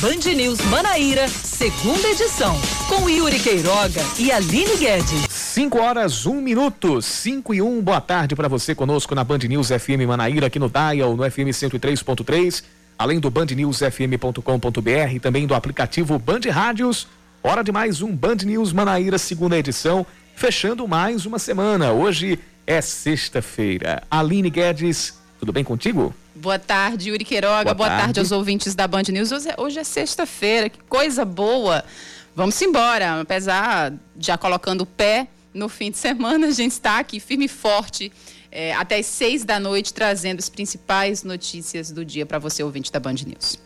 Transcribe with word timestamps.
Band 0.00 0.32
News 0.34 0.58
Manaíra, 0.70 1.28
segunda 1.28 2.08
edição, 2.08 2.58
com 2.88 3.06
Yuri 3.06 3.38
Queiroga 3.38 4.00
e 4.18 4.32
Aline 4.32 4.74
Guedes. 4.78 5.26
5 5.28 5.78
horas, 5.78 6.24
1 6.24 6.32
um 6.32 6.40
minuto, 6.40 7.02
5 7.02 7.52
e 7.52 7.60
1. 7.60 7.66
Um, 7.68 7.82
boa 7.82 8.00
tarde 8.00 8.34
para 8.34 8.48
você 8.48 8.74
conosco 8.74 9.14
na 9.14 9.22
Band 9.22 9.40
News 9.40 9.68
FM 9.68 10.06
Manaíra, 10.08 10.46
aqui 10.46 10.58
no 10.58 10.70
Dial, 10.70 11.14
no 11.14 11.30
FM 11.30 11.52
103.3, 11.52 12.64
além 12.98 13.20
do 13.20 13.30
bandnewsfm.com.br 13.30 15.14
e 15.14 15.20
também 15.20 15.46
do 15.46 15.54
aplicativo 15.54 16.18
Band 16.18 16.40
Rádios. 16.50 17.06
Hora 17.42 17.62
de 17.62 17.70
mais 17.70 18.00
um 18.00 18.10
Band 18.16 18.36
News 18.46 18.72
Manaíra, 18.72 19.18
segunda 19.18 19.58
edição, 19.58 20.06
fechando 20.34 20.88
mais 20.88 21.26
uma 21.26 21.38
semana. 21.38 21.92
Hoje 21.92 22.38
é 22.66 22.80
sexta-feira. 22.80 24.02
Aline 24.10 24.48
Guedes, 24.48 25.20
tudo 25.38 25.52
bem 25.52 25.62
contigo? 25.62 26.14
Boa 26.40 26.58
tarde, 26.58 27.10
Yuri 27.10 27.22
Queiroga. 27.22 27.64
Boa, 27.64 27.74
Boa 27.74 27.88
tarde. 27.88 28.04
tarde. 28.04 28.20
aos 28.20 28.32
ouvintes 28.32 28.74
da 28.74 28.88
Band 28.88 29.02
News. 29.10 29.30
Hoje 29.30 29.50
é, 29.50 29.54
hoje 29.58 29.78
é 29.78 29.84
sexta-feira, 29.84 30.70
que 30.70 30.78
coisa 30.88 31.22
boa. 31.22 31.84
Vamos 32.34 32.60
embora. 32.62 33.20
Apesar 33.20 33.90
de 33.90 33.98
já 34.26 34.38
colocando 34.38 34.80
o 34.80 34.86
pé 34.86 35.28
no 35.52 35.68
fim 35.68 35.90
de 35.90 35.98
semana, 35.98 36.46
a 36.46 36.50
gente 36.50 36.72
está 36.72 36.98
aqui 36.98 37.20
firme 37.20 37.44
e 37.44 37.48
forte 37.48 38.10
é, 38.50 38.72
até 38.72 38.98
as 38.98 39.06
seis 39.06 39.44
da 39.44 39.60
noite, 39.60 39.92
trazendo 39.92 40.38
as 40.38 40.48
principais 40.48 41.22
notícias 41.22 41.90
do 41.90 42.06
dia 42.06 42.24
para 42.24 42.38
você, 42.38 42.62
ouvinte 42.62 42.90
da 42.90 42.98
Band 42.98 43.16
News. 43.26 43.58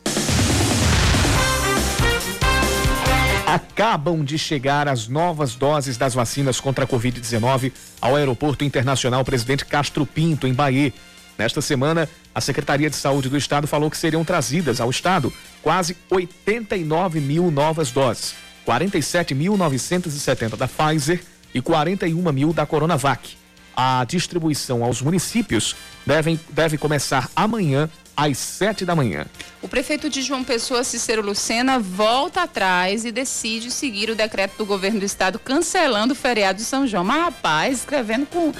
Acabam 3.46 4.24
de 4.24 4.36
chegar 4.36 4.88
as 4.88 5.06
novas 5.06 5.54
doses 5.54 5.96
das 5.96 6.12
vacinas 6.12 6.58
contra 6.58 6.84
a 6.84 6.88
Covid-19 6.88 7.70
ao 8.00 8.16
Aeroporto 8.16 8.64
Internacional 8.64 9.24
Presidente 9.24 9.64
Castro 9.64 10.04
Pinto, 10.04 10.48
em 10.48 10.52
Bahia. 10.52 10.92
Nesta 11.36 11.60
semana, 11.60 12.08
a 12.34 12.40
Secretaria 12.40 12.88
de 12.88 12.96
Saúde 12.96 13.28
do 13.28 13.36
Estado 13.36 13.66
falou 13.66 13.90
que 13.90 13.96
seriam 13.96 14.24
trazidas 14.24 14.80
ao 14.80 14.90
Estado 14.90 15.32
quase 15.62 15.96
89 16.10 17.20
mil 17.20 17.50
novas 17.50 17.90
doses, 17.90 18.34
47.970 18.66 20.56
da 20.56 20.68
Pfizer 20.68 21.20
e 21.52 21.60
41 21.60 22.32
mil 22.32 22.52
da 22.52 22.64
Coronavac. 22.64 23.36
A 23.76 24.04
distribuição 24.04 24.84
aos 24.84 25.02
municípios 25.02 25.74
deve, 26.06 26.38
deve 26.50 26.78
começar 26.78 27.28
amanhã 27.34 27.90
às 28.16 28.38
7 28.38 28.84
da 28.84 28.94
manhã. 28.94 29.26
O 29.60 29.66
prefeito 29.66 30.08
de 30.08 30.22
João 30.22 30.44
Pessoa, 30.44 30.84
Cícero 30.84 31.22
Lucena, 31.22 31.80
volta 31.80 32.42
atrás 32.42 33.04
e 33.04 33.10
decide 33.10 33.72
seguir 33.72 34.10
o 34.10 34.14
decreto 34.14 34.56
do 34.58 34.64
governo 34.64 35.00
do 35.00 35.06
estado 35.06 35.40
cancelando 35.40 36.12
o 36.12 36.16
feriado 36.16 36.58
de 36.58 36.64
São 36.64 36.86
João. 36.86 37.02
Mas, 37.02 37.24
rapaz, 37.24 37.78
escrevendo 37.78 38.26
com, 38.26 38.52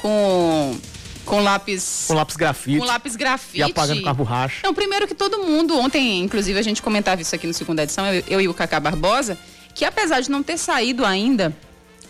com 0.00 0.78
com 1.24 1.40
lápis. 1.40 2.04
Com 2.06 2.14
lápis 2.14 2.36
grafite. 2.36 2.78
Com 2.78 2.84
lápis 2.84 3.16
grafite. 3.16 3.58
E 3.58 3.62
apagando 3.62 4.02
com 4.02 4.08
a 4.08 4.14
borracha. 4.14 4.60
Não, 4.62 4.74
primeiro 4.74 5.06
que 5.06 5.14
todo 5.14 5.38
mundo, 5.38 5.78
ontem, 5.78 6.20
inclusive, 6.20 6.58
a 6.58 6.62
gente 6.62 6.82
comentava 6.82 7.20
isso 7.20 7.34
aqui 7.34 7.46
no 7.46 7.54
segunda 7.54 7.82
edição, 7.82 8.06
eu, 8.06 8.22
eu 8.28 8.40
e 8.40 8.48
o 8.48 8.54
Cacá 8.54 8.78
Barbosa, 8.78 9.38
que 9.74 9.84
apesar 9.84 10.20
de 10.20 10.30
não 10.30 10.42
ter 10.42 10.58
saído 10.58 11.04
ainda 11.04 11.54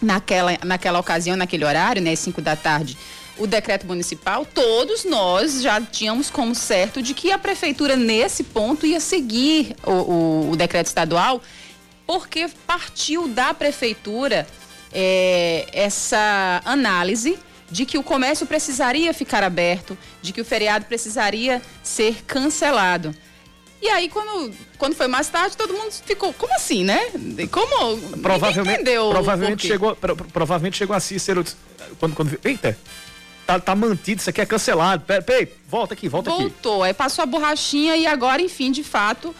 naquela, 0.00 0.58
naquela 0.64 0.98
ocasião, 0.98 1.36
naquele 1.36 1.64
horário, 1.64 2.02
né, 2.02 2.14
5 2.14 2.40
da 2.42 2.56
tarde, 2.56 2.96
o 3.36 3.46
decreto 3.46 3.86
municipal, 3.86 4.46
todos 4.46 5.04
nós 5.04 5.60
já 5.60 5.80
tínhamos 5.80 6.30
como 6.30 6.54
certo 6.54 7.02
de 7.02 7.14
que 7.14 7.32
a 7.32 7.38
prefeitura, 7.38 7.96
nesse 7.96 8.44
ponto, 8.44 8.86
ia 8.86 9.00
seguir 9.00 9.74
o, 9.82 9.90
o, 9.90 10.50
o 10.52 10.56
decreto 10.56 10.86
estadual, 10.86 11.42
porque 12.06 12.48
partiu 12.66 13.26
da 13.28 13.52
prefeitura 13.52 14.46
é, 14.92 15.66
essa 15.72 16.62
análise 16.64 17.38
de 17.74 17.84
que 17.84 17.98
o 17.98 18.04
comércio 18.04 18.46
precisaria 18.46 19.12
ficar 19.12 19.42
aberto, 19.42 19.98
de 20.22 20.32
que 20.32 20.40
o 20.40 20.44
feriado 20.44 20.84
precisaria 20.84 21.60
ser 21.82 22.22
cancelado. 22.24 23.12
E 23.82 23.88
aí, 23.88 24.08
quando, 24.08 24.54
quando 24.78 24.94
foi 24.94 25.08
mais 25.08 25.28
tarde, 25.28 25.56
todo 25.56 25.74
mundo 25.74 25.90
ficou, 25.90 26.32
como 26.32 26.54
assim, 26.54 26.84
né? 26.84 27.00
Como? 27.50 27.98
Provavelmente, 28.22 28.80
entendeu 28.80 29.10
provavelmente 29.10 29.66
chegou, 29.66 29.96
provavelmente 29.96 30.76
chegou 30.76 30.94
a 30.94 31.00
Cícero, 31.00 31.44
quando, 31.98 32.14
quando 32.14 32.38
eita, 32.44 32.78
tá, 33.44 33.58
tá 33.58 33.74
mantido, 33.74 34.20
isso 34.20 34.30
aqui 34.30 34.40
é 34.40 34.46
cancelado. 34.46 35.02
Peraí, 35.04 35.24
pera, 35.24 35.48
volta 35.68 35.94
aqui, 35.94 36.08
volta 36.08 36.30
Voltou, 36.30 36.46
aqui. 36.46 36.54
Voltou, 36.54 36.82
aí 36.84 36.94
passou 36.94 37.24
a 37.24 37.26
borrachinha 37.26 37.96
e 37.96 38.06
agora, 38.06 38.40
enfim, 38.40 38.70
de 38.70 38.84
fato, 38.84 39.34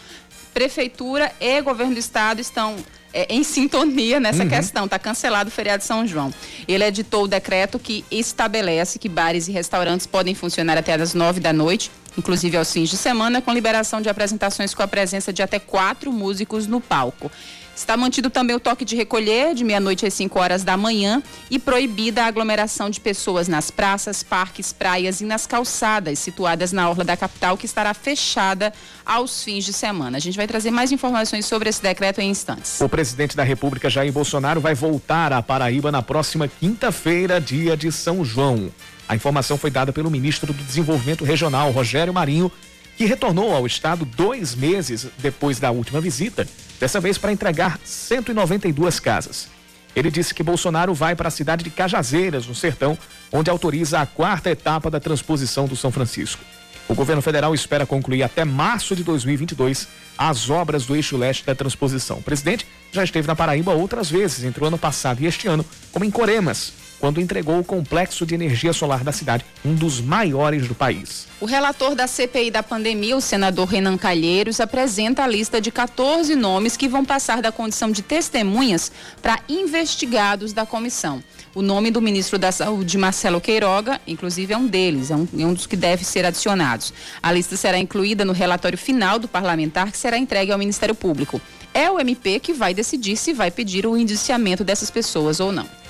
prefeitura 0.53 1.31
e 1.39 1.61
governo 1.61 1.93
do 1.93 1.99
estado 1.99 2.41
estão 2.41 2.75
é, 3.15 3.25
em 3.29 3.43
sintonia 3.43 4.19
nessa 4.19 4.43
uhum. 4.43 4.49
questão. 4.49 4.85
Está 4.85 4.99
cancelado 4.99 5.47
o 5.47 5.51
feriado 5.51 5.79
de 5.79 5.85
São 5.85 6.05
João. 6.05 6.33
Ele 6.67 6.83
editou 6.83 7.23
o 7.23 7.27
decreto 7.27 7.79
que 7.79 8.03
estabelece 8.11 8.99
que 8.99 9.07
bares 9.07 9.47
e 9.47 9.51
restaurantes 9.53 10.05
podem 10.05 10.35
funcionar 10.35 10.77
até 10.77 10.93
as 10.93 11.13
nove 11.13 11.39
da 11.39 11.53
noite, 11.53 11.89
inclusive 12.17 12.57
aos 12.57 12.71
fins 12.71 12.89
de 12.89 12.97
semana, 12.97 13.41
com 13.41 13.53
liberação 13.53 14.01
de 14.01 14.09
apresentações 14.09 14.73
com 14.73 14.83
a 14.83 14.87
presença 14.87 15.31
de 15.31 15.41
até 15.41 15.59
quatro 15.59 16.11
músicos 16.11 16.67
no 16.67 16.81
palco. 16.81 17.31
Está 17.75 17.97
mantido 17.97 18.29
também 18.29 18.55
o 18.55 18.59
toque 18.59 18.85
de 18.85 18.95
recolher 18.95 19.53
de 19.53 19.63
meia-noite 19.65 20.05
às 20.05 20.13
5 20.13 20.39
horas 20.39 20.63
da 20.63 20.77
manhã 20.77 21.21
e 21.51 21.59
proibida 21.59 22.23
a 22.23 22.27
aglomeração 22.27 22.89
de 22.89 23.01
pessoas 23.01 23.49
nas 23.49 23.69
praças, 23.69 24.23
parques, 24.23 24.71
praias 24.71 25.19
e 25.19 25.25
nas 25.25 25.45
calçadas 25.45 26.17
situadas 26.17 26.71
na 26.71 26.89
orla 26.89 27.03
da 27.03 27.17
capital, 27.17 27.57
que 27.57 27.65
estará 27.65 27.93
fechada 27.93 28.71
aos 29.05 29.43
fins 29.43 29.65
de 29.65 29.73
semana. 29.73 30.15
A 30.15 30.21
gente 30.21 30.37
vai 30.37 30.47
trazer 30.47 30.71
mais 30.71 30.93
informações 30.93 31.45
sobre 31.45 31.67
esse 31.67 31.81
decreto 31.81 32.21
em 32.21 32.29
instantes. 32.29 32.79
O 32.79 32.87
presidente 32.87 33.35
da 33.35 33.43
República, 33.43 33.89
Jair 33.89 34.11
Bolsonaro, 34.11 34.61
vai 34.61 34.73
voltar 34.73 35.33
à 35.33 35.43
Paraíba 35.43 35.91
na 35.91 36.01
próxima 36.01 36.47
quinta-feira, 36.47 37.41
dia 37.41 37.75
de 37.75 37.91
São 37.91 38.23
João. 38.23 38.71
A 39.07 39.15
informação 39.17 39.57
foi 39.57 39.69
dada 39.69 39.91
pelo 39.91 40.09
ministro 40.09 40.53
do 40.53 40.63
Desenvolvimento 40.63 41.25
Regional, 41.25 41.71
Rogério 41.71 42.13
Marinho, 42.13 42.49
que 42.97 43.05
retornou 43.05 43.53
ao 43.53 43.67
estado 43.67 44.05
dois 44.05 44.55
meses 44.55 45.07
depois 45.17 45.59
da 45.59 45.71
última 45.71 45.99
visita 45.99 46.47
dessa 46.79 46.99
vez 46.99 47.17
para 47.17 47.31
entregar 47.31 47.79
192 47.83 48.99
casas. 48.99 49.47
Ele 49.95 50.11
disse 50.11 50.33
que 50.33 50.43
Bolsonaro 50.43 50.93
vai 50.93 51.15
para 51.15 51.29
a 51.29 51.31
cidade 51.31 51.63
de 51.63 51.69
Cajazeiras, 51.69 52.45
no 52.47 52.53
Sertão, 52.53 52.97
onde 53.31 53.49
autoriza 53.49 53.99
a 53.99 54.05
quarta 54.05 54.49
etapa 54.49 54.91
da 54.91 54.99
transposição 54.99 55.67
do 55.67 55.75
São 55.75 55.91
Francisco. 55.91 56.43
O 56.87 56.93
governo 56.93 57.21
federal 57.21 57.55
espera 57.55 57.85
concluir 57.85 58.21
até 58.21 58.45
março 58.45 58.95
de 58.95 59.03
2022 59.03 59.87
as 60.17 60.49
obras 60.49 60.85
do 60.85 60.95
eixo 60.95 61.17
leste 61.17 61.45
da 61.45 61.55
transposição. 61.55 62.17
O 62.17 62.21
presidente 62.21 62.67
já 62.91 63.03
esteve 63.03 63.27
na 63.27 63.35
Paraíba 63.35 63.73
outras 63.73 64.09
vezes, 64.09 64.43
entre 64.43 64.63
o 64.63 64.67
ano 64.67 64.77
passado 64.77 65.21
e 65.21 65.25
este 65.25 65.47
ano, 65.47 65.65
como 65.91 66.05
em 66.05 66.11
Coremas, 66.11 66.73
quando 67.05 67.21
entregou 67.21 67.59
o 67.59 67.63
complexo 67.63 68.25
de 68.25 68.33
energia 68.33 68.73
solar 68.73 69.03
da 69.03 69.11
cidade, 69.11 69.45
um 69.63 69.75
dos 69.75 70.01
maiores 70.01 70.67
do 70.67 70.73
país. 70.73 71.27
O 71.39 71.45
relator 71.45 71.93
da 71.93 72.07
CPI 72.07 72.49
da 72.49 72.63
pandemia, 72.63 73.15
o 73.15 73.21
senador 73.21 73.67
Renan 73.67 73.95
Calheiros, 73.95 74.59
apresenta 74.59 75.23
a 75.23 75.27
lista 75.27 75.61
de 75.61 75.69
14 75.69 76.33
nomes 76.35 76.75
que 76.75 76.87
vão 76.87 77.05
passar 77.05 77.43
da 77.43 77.51
condição 77.51 77.91
de 77.91 78.01
testemunhas 78.01 78.91
para 79.21 79.39
investigados 79.47 80.51
da 80.51 80.65
comissão. 80.65 81.23
O 81.53 81.61
nome 81.61 81.91
do 81.91 82.01
ministro 82.01 82.39
da 82.39 82.51
Saúde, 82.51 82.97
Marcelo 82.97 83.39
Queiroga, 83.39 84.01
inclusive 84.07 84.55
é 84.55 84.57
um 84.57 84.65
deles, 84.65 85.11
é 85.11 85.15
um, 85.15 85.27
é 85.37 85.45
um 85.45 85.53
dos 85.53 85.67
que 85.67 85.75
deve 85.75 86.03
ser 86.03 86.25
adicionados. 86.25 86.91
A 87.21 87.31
lista 87.31 87.55
será 87.55 87.77
incluída 87.77 88.25
no 88.25 88.33
relatório 88.33 88.79
final 88.79 89.19
do 89.19 89.27
parlamentar 89.27 89.91
que 89.91 89.97
será 89.99 90.17
entregue 90.17 90.51
ao 90.51 90.57
Ministério 90.57 90.95
Público. 90.95 91.39
É 91.71 91.87
o 91.87 91.99
MP 91.99 92.39
que 92.39 92.51
vai 92.51 92.73
decidir 92.73 93.15
se 93.15 93.31
vai 93.31 93.51
pedir 93.51 93.85
o 93.85 93.95
indiciamento 93.95 94.63
dessas 94.63 94.89
pessoas 94.89 95.39
ou 95.39 95.51
não. 95.51 95.84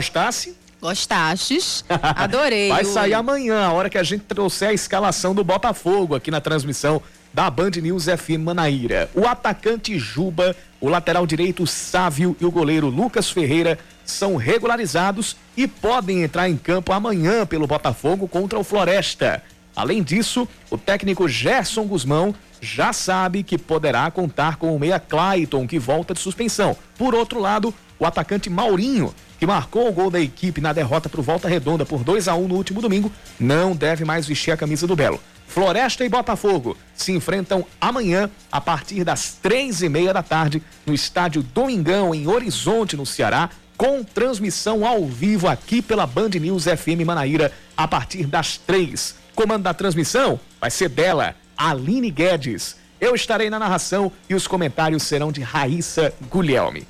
Gostasse? 0.00 0.56
Gostastes? 0.80 1.84
Adorei. 2.16 2.70
Vai 2.70 2.86
sair 2.86 3.12
amanhã, 3.12 3.66
a 3.66 3.72
hora 3.72 3.90
que 3.90 3.98
a 3.98 4.02
gente 4.02 4.22
trouxer 4.22 4.70
a 4.70 4.72
escalação 4.72 5.34
do 5.34 5.44
Botafogo 5.44 6.14
aqui 6.14 6.30
na 6.30 6.40
transmissão 6.40 7.02
da 7.34 7.50
Band 7.50 7.72
News 7.82 8.06
FM 8.06 8.40
Manaíra. 8.42 9.10
O 9.14 9.26
atacante 9.26 9.98
Juba, 9.98 10.56
o 10.80 10.88
lateral 10.88 11.26
direito 11.26 11.66
Sávio 11.66 12.34
e 12.40 12.46
o 12.46 12.50
goleiro 12.50 12.88
Lucas 12.88 13.30
Ferreira 13.30 13.78
são 14.06 14.36
regularizados 14.36 15.36
e 15.54 15.68
podem 15.68 16.22
entrar 16.22 16.48
em 16.48 16.56
campo 16.56 16.94
amanhã 16.94 17.44
pelo 17.44 17.66
Botafogo 17.66 18.26
contra 18.26 18.58
o 18.58 18.64
Floresta. 18.64 19.42
Além 19.76 20.02
disso, 20.02 20.48
o 20.70 20.78
técnico 20.78 21.28
Gerson 21.28 21.84
Guzmão 21.84 22.34
já 22.58 22.94
sabe 22.94 23.42
que 23.42 23.58
poderá 23.58 24.10
contar 24.10 24.56
com 24.56 24.74
o 24.74 24.80
meia 24.80 24.98
Clayton, 24.98 25.66
que 25.66 25.78
volta 25.78 26.14
de 26.14 26.20
suspensão. 26.20 26.74
Por 26.96 27.14
outro 27.14 27.38
lado, 27.38 27.74
o 28.00 28.06
atacante 28.06 28.50
Maurinho 28.50 29.14
que 29.40 29.46
marcou 29.46 29.88
o 29.88 29.92
gol 29.92 30.10
da 30.10 30.20
equipe 30.20 30.60
na 30.60 30.70
derrota 30.70 31.08
para 31.08 31.18
o 31.18 31.22
Volta 31.24 31.48
Redonda 31.48 31.86
por 31.86 32.04
2 32.04 32.28
a 32.28 32.34
1 32.34 32.46
no 32.46 32.56
último 32.56 32.82
domingo, 32.82 33.10
não 33.38 33.74
deve 33.74 34.04
mais 34.04 34.26
vestir 34.26 34.50
a 34.50 34.56
camisa 34.56 34.86
do 34.86 34.94
Belo. 34.94 35.18
Floresta 35.48 36.04
e 36.04 36.10
Botafogo 36.10 36.76
se 36.94 37.10
enfrentam 37.10 37.64
amanhã 37.80 38.30
a 38.52 38.60
partir 38.60 39.02
das 39.02 39.32
três 39.32 39.80
e 39.82 39.88
meia 39.88 40.12
da 40.12 40.22
tarde 40.22 40.62
no 40.84 40.92
estádio 40.92 41.42
Domingão 41.42 42.14
em 42.14 42.28
Horizonte, 42.28 42.98
no 42.98 43.06
Ceará, 43.06 43.48
com 43.78 44.04
transmissão 44.04 44.86
ao 44.86 45.06
vivo 45.06 45.48
aqui 45.48 45.80
pela 45.80 46.06
Band 46.06 46.28
News 46.38 46.64
FM 46.64 47.02
Manaíra 47.06 47.50
a 47.74 47.88
partir 47.88 48.26
das 48.26 48.58
três. 48.58 49.14
Comando 49.34 49.62
da 49.62 49.72
transmissão 49.72 50.38
vai 50.60 50.70
ser 50.70 50.90
dela, 50.90 51.34
Aline 51.56 52.10
Guedes. 52.10 52.76
Eu 53.00 53.14
estarei 53.14 53.48
na 53.48 53.58
narração 53.58 54.12
e 54.28 54.34
os 54.34 54.46
comentários 54.46 55.02
serão 55.02 55.32
de 55.32 55.40
Raíssa 55.40 56.12
Guglielmi. 56.30 56.86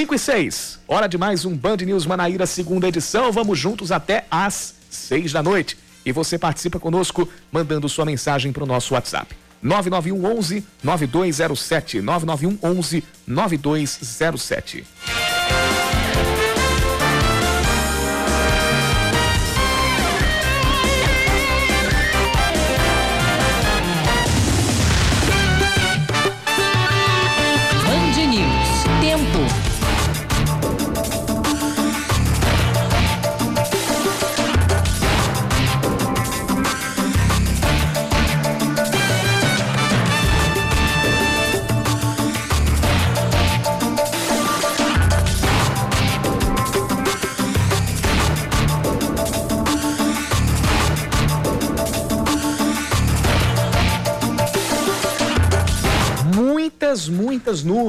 5 0.00 0.14
e 0.14 0.18
6, 0.18 0.78
hora 0.88 1.06
de 1.06 1.18
mais 1.18 1.44
um 1.44 1.54
Band 1.54 1.76
News 1.76 2.06
Manaíra, 2.06 2.46
segunda 2.46 2.88
edição. 2.88 3.30
Vamos 3.30 3.58
juntos 3.58 3.92
até 3.92 4.24
às 4.30 4.74
6 4.88 5.30
da 5.30 5.42
noite. 5.42 5.76
E 6.06 6.10
você 6.10 6.38
participa 6.38 6.80
conosco 6.80 7.28
mandando 7.52 7.86
sua 7.86 8.06
mensagem 8.06 8.50
para 8.50 8.64
o 8.64 8.66
nosso 8.66 8.94
WhatsApp. 8.94 9.36
991 9.62 10.38
11 10.38 10.66
9207. 10.82 12.00
991 12.00 12.58
11 12.62 13.04
9207. 13.26 14.86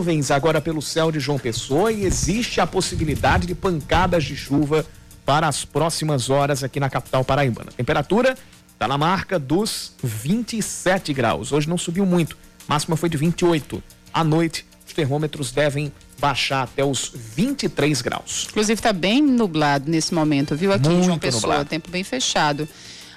Nuvens 0.02 0.32
agora 0.32 0.60
pelo 0.60 0.82
céu 0.82 1.12
de 1.12 1.20
João 1.20 1.38
Pessoa 1.38 1.92
e 1.92 2.06
existe 2.06 2.60
a 2.60 2.66
possibilidade 2.66 3.46
de 3.46 3.54
pancadas 3.54 4.24
de 4.24 4.36
chuva 4.36 4.84
para 5.24 5.48
as 5.48 5.64
próximas 5.64 6.28
horas 6.28 6.64
aqui 6.64 6.80
na 6.80 6.90
capital 6.90 7.24
paraibana. 7.24 7.72
Temperatura 7.72 8.36
está 8.74 8.88
na 8.88 8.98
marca 8.98 9.38
dos 9.38 9.94
27 10.02 11.14
graus. 11.14 11.52
Hoje 11.52 11.70
não 11.70 11.78
subiu 11.78 12.04
muito, 12.04 12.36
máxima 12.68 12.98
foi 12.98 13.10
de 13.10 13.18
28. 13.18 13.84
À 14.12 14.24
noite, 14.24 14.66
os 14.88 14.92
termômetros 14.92 15.52
devem 15.52 15.92
baixar 16.20 16.64
até 16.64 16.84
os 16.84 17.12
23 17.14 18.02
graus. 18.02 18.48
Inclusive 18.50 18.80
está 18.80 18.92
bem 18.92 19.22
nublado 19.22 19.88
nesse 19.88 20.16
momento, 20.16 20.56
viu? 20.56 20.74
Aqui 20.74 20.90
muito 20.90 21.04
em 21.04 21.06
João 21.06 21.20
Pessoa, 21.20 21.42
nublado. 21.42 21.70
tempo 21.70 21.92
bem 21.92 22.04
fechado. 22.04 22.68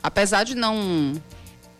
Apesar 0.02 0.44
de 0.44 0.54
não 0.54 1.14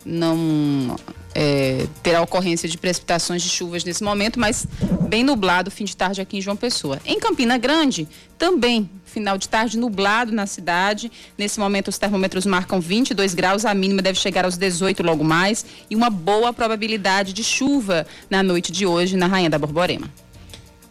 não 0.03 0.95
é, 1.35 1.85
terá 2.01 2.21
ocorrência 2.21 2.69
de 2.69 2.77
precipitações 2.77 3.43
de 3.43 3.49
chuvas 3.49 3.83
nesse 3.83 4.01
momento, 4.01 4.39
mas 4.39 4.65
bem 5.09 5.21
nublado 5.21 5.69
fim 5.69 5.83
de 5.83 5.95
tarde 5.95 6.21
aqui 6.21 6.37
em 6.37 6.41
João 6.41 6.55
Pessoa. 6.55 6.97
Em 7.05 7.19
Campina 7.19 7.57
Grande, 7.57 8.07
também 8.37 8.89
final 9.03 9.37
de 9.37 9.49
tarde 9.49 9.77
nublado 9.77 10.31
na 10.31 10.47
cidade. 10.47 11.11
Nesse 11.37 11.59
momento 11.59 11.89
os 11.89 11.97
termômetros 11.97 12.45
marcam 12.45 12.79
22 12.79 13.33
graus, 13.33 13.65
a 13.65 13.73
mínima 13.73 14.01
deve 14.01 14.17
chegar 14.17 14.45
aos 14.45 14.57
18 14.57 15.03
logo 15.03 15.23
mais 15.25 15.65
e 15.89 15.95
uma 15.95 16.09
boa 16.09 16.53
probabilidade 16.53 17.33
de 17.33 17.43
chuva 17.43 18.07
na 18.29 18.41
noite 18.41 18.71
de 18.71 18.85
hoje 18.85 19.17
na 19.17 19.27
Rainha 19.27 19.49
da 19.49 19.59
Borborema. 19.59 20.09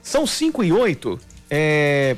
São 0.02 0.26
5 0.26 0.62
e 0.62 0.72
8. 0.72 1.18
É... 1.48 2.16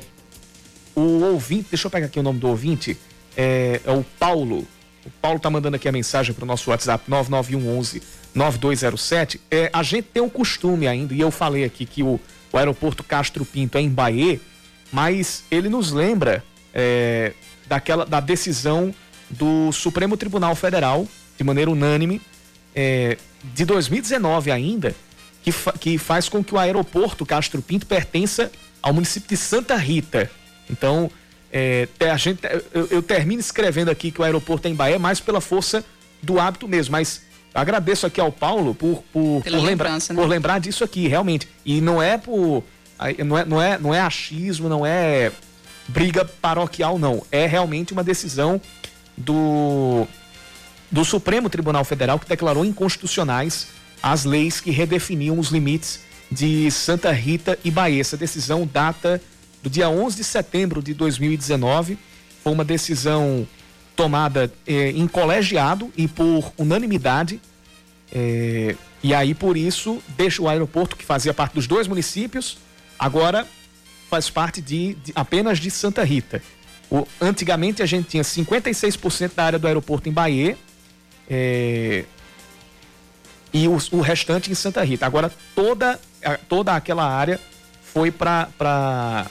O 0.93 1.23
ouvinte, 1.23 1.67
deixa 1.69 1.87
eu 1.87 1.91
pegar 1.91 2.07
aqui 2.07 2.19
o 2.19 2.23
nome 2.23 2.39
do 2.39 2.47
ouvinte, 2.47 2.97
é, 3.35 3.79
é 3.85 3.91
o 3.91 4.03
Paulo. 4.19 4.67
O 5.07 5.11
Paulo 5.21 5.39
tá 5.39 5.49
mandando 5.49 5.77
aqui 5.77 5.87
a 5.87 5.91
mensagem 5.91 6.33
para 6.33 6.43
o 6.43 6.47
nosso 6.47 6.69
WhatsApp 6.69 7.09
9911 7.09 8.03
9207. 8.35 9.39
É, 9.49 9.69
a 9.71 9.81
gente 9.81 10.09
tem 10.13 10.21
o 10.21 10.29
costume 10.29 10.87
ainda, 10.87 11.13
e 11.13 11.21
eu 11.21 11.31
falei 11.31 11.63
aqui 11.63 11.85
que 11.85 12.03
o, 12.03 12.19
o 12.51 12.57
aeroporto 12.57 13.03
Castro 13.03 13.45
Pinto 13.45 13.77
é 13.77 13.81
em 13.81 13.89
Bahia, 13.89 14.39
mas 14.91 15.43
ele 15.49 15.69
nos 15.69 15.91
lembra 15.91 16.43
é, 16.73 17.33
daquela 17.65 18.05
da 18.05 18.19
decisão 18.19 18.93
do 19.29 19.71
Supremo 19.71 20.17
Tribunal 20.17 20.55
Federal, 20.55 21.07
de 21.37 21.43
maneira 21.43 21.71
unânime, 21.71 22.21
é, 22.75 23.17
de 23.55 23.63
2019 23.65 24.51
ainda, 24.51 24.93
que, 25.41 25.51
fa, 25.51 25.71
que 25.71 25.97
faz 25.97 26.27
com 26.27 26.43
que 26.43 26.53
o 26.53 26.57
aeroporto 26.57 27.25
Castro 27.25 27.61
Pinto 27.61 27.85
pertença 27.85 28.51
ao 28.81 28.93
município 28.93 29.29
de 29.29 29.37
Santa 29.37 29.75
Rita. 29.75 30.29
Então, 30.69 31.09
é, 31.51 31.87
a 32.11 32.17
gente, 32.17 32.41
eu, 32.73 32.87
eu, 32.87 33.01
termino 33.01 33.39
escrevendo 33.39 33.89
aqui 33.89 34.11
que 34.11 34.19
o 34.21 34.23
aeroporto 34.23 34.67
é 34.67 34.71
em 34.71 34.75
Bahia 34.75 34.99
mais 34.99 35.19
pela 35.19 35.39
força 35.39 35.83
do 36.21 36.39
hábito 36.39 36.67
mesmo, 36.67 36.91
mas 36.91 37.21
agradeço 37.53 38.05
aqui 38.05 38.19
ao 38.19 38.31
Paulo 38.31 38.75
por, 38.75 39.03
por, 39.13 39.41
por 39.43 39.53
lembrar, 39.53 39.93
né? 39.93 39.99
por 40.13 40.27
lembrar 40.27 40.59
disso 40.59 40.83
aqui, 40.83 41.07
realmente. 41.07 41.47
E 41.65 41.81
não 41.81 42.01
é 42.01 42.17
por. 42.17 42.63
Não 43.23 43.37
é, 43.37 43.45
não, 43.45 43.61
é, 43.61 43.77
não 43.77 43.93
é 43.93 44.01
achismo, 44.01 44.67
não 44.67 44.85
é 44.85 45.31
briga 45.87 46.25
paroquial, 46.25 46.99
não. 46.99 47.23
É 47.31 47.45
realmente 47.45 47.93
uma 47.93 48.03
decisão 48.03 48.59
do, 49.15 50.07
do 50.91 51.05
Supremo 51.05 51.49
Tribunal 51.49 51.85
Federal 51.85 52.19
que 52.19 52.27
declarou 52.27 52.65
inconstitucionais 52.65 53.67
as 54.01 54.25
leis 54.25 54.59
que 54.59 54.71
redefiniam 54.71 55.39
os 55.39 55.49
limites 55.49 56.01
de 56.29 56.69
Santa 56.71 57.11
Rita 57.11 57.57
e 57.63 57.71
Bahia. 57.71 58.01
Essa 58.01 58.17
decisão 58.17 58.67
data 58.71 59.21
do 59.67 59.69
dia 59.69 59.89
11 59.89 60.15
de 60.15 60.23
setembro 60.23 60.81
de 60.81 60.93
2019. 60.93 61.97
Foi 62.41 62.53
uma 62.53 62.63
decisão 62.63 63.45
tomada 63.97 64.51
eh, 64.65 64.91
em 64.91 65.05
colegiado 65.07 65.91
e 65.97 66.07
por 66.07 66.53
unanimidade. 66.57 67.41
Eh, 68.11 68.75
e 69.03 69.13
aí, 69.13 69.33
por 69.33 69.57
isso, 69.57 70.01
deixa 70.15 70.41
o 70.41 70.47
aeroporto, 70.47 70.95
que 70.95 71.03
fazia 71.03 71.33
parte 71.33 71.53
dos 71.53 71.67
dois 71.67 71.85
municípios, 71.85 72.57
agora 72.97 73.45
faz 74.09 74.29
parte 74.29 74.61
de, 74.61 74.93
de 74.95 75.11
apenas 75.13 75.59
de 75.59 75.69
Santa 75.69 76.03
Rita. 76.03 76.41
O, 76.89 77.05
antigamente 77.19 77.83
a 77.83 77.85
gente 77.85 78.07
tinha 78.07 78.23
56% 78.23 79.31
da 79.35 79.43
área 79.43 79.59
do 79.59 79.67
aeroporto 79.67 80.07
em 80.07 80.13
Bahia 80.13 80.57
eh, 81.29 82.05
e 83.51 83.67
o, 83.67 83.77
o, 83.91 83.99
restante 83.99 84.49
em 84.49 84.55
Santa 84.55 84.81
Rita. 84.81 85.05
Agora 85.05 85.29
toda, 85.53 85.99
toda 86.47 86.73
aquela 86.73 87.05
área 87.05 87.37
foi 87.83 88.11
para 88.11 89.27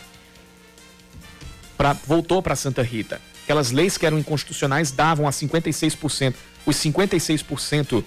pra, 1.77 1.93
voltou 1.93 2.43
para 2.43 2.57
Santa 2.57 2.83
Rita. 2.83 3.21
Aquelas 3.45 3.71
leis 3.71 3.97
que 3.97 4.07
eram 4.07 4.19
inconstitucionais 4.19 4.91
davam 4.91 5.27
a 5.29 5.31
56%, 5.31 6.35
os 6.65 6.77
56% 6.77 8.01
uh, 8.01 8.05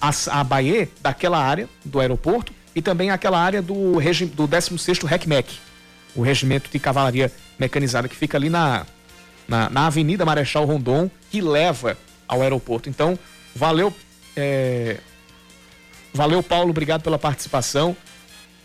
a, 0.00 0.40
a 0.40 0.44
Bahia, 0.44 0.88
daquela 1.00 1.38
área 1.38 1.68
do 1.84 2.00
aeroporto, 2.00 2.52
e 2.74 2.82
também 2.82 3.10
aquela 3.10 3.40
área 3.40 3.62
do, 3.62 3.96
regi, 3.96 4.26
do 4.26 4.46
16º 4.46 5.04
RECMEC, 5.04 5.58
o 6.14 6.22
Regimento 6.22 6.70
de 6.70 6.78
Cavalaria 6.78 7.32
Mecanizada, 7.58 8.08
que 8.08 8.16
fica 8.16 8.36
ali 8.36 8.50
na, 8.50 8.86
na, 9.48 9.70
na 9.70 9.86
Avenida 9.86 10.24
Marechal 10.24 10.64
Rondon, 10.64 11.10
que 11.30 11.40
leva 11.40 11.96
ao 12.28 12.42
aeroporto. 12.42 12.88
Então, 12.88 13.18
valeu, 13.54 13.92
é, 14.36 14.98
valeu 16.12 16.42
Paulo, 16.42 16.70
obrigado 16.70 17.02
pela 17.02 17.18
participação. 17.18 17.96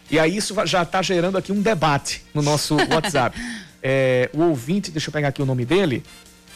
E 0.10 0.20
aí 0.20 0.36
isso 0.36 0.54
já 0.66 0.84
está 0.84 1.02
gerando 1.02 1.38
aqui 1.38 1.54
um 1.54 1.62
debate 1.62 2.24
no 2.34 2.42
nosso 2.42 2.76
WhatsApp. 2.92 3.40
É, 3.82 4.30
o 4.34 4.42
ouvinte, 4.42 4.92
deixa 4.92 5.10
eu 5.10 5.14
pegar 5.14 5.30
aqui 5.30 5.42
o 5.42 5.46
nome 5.46 5.66
dele, 5.66 6.04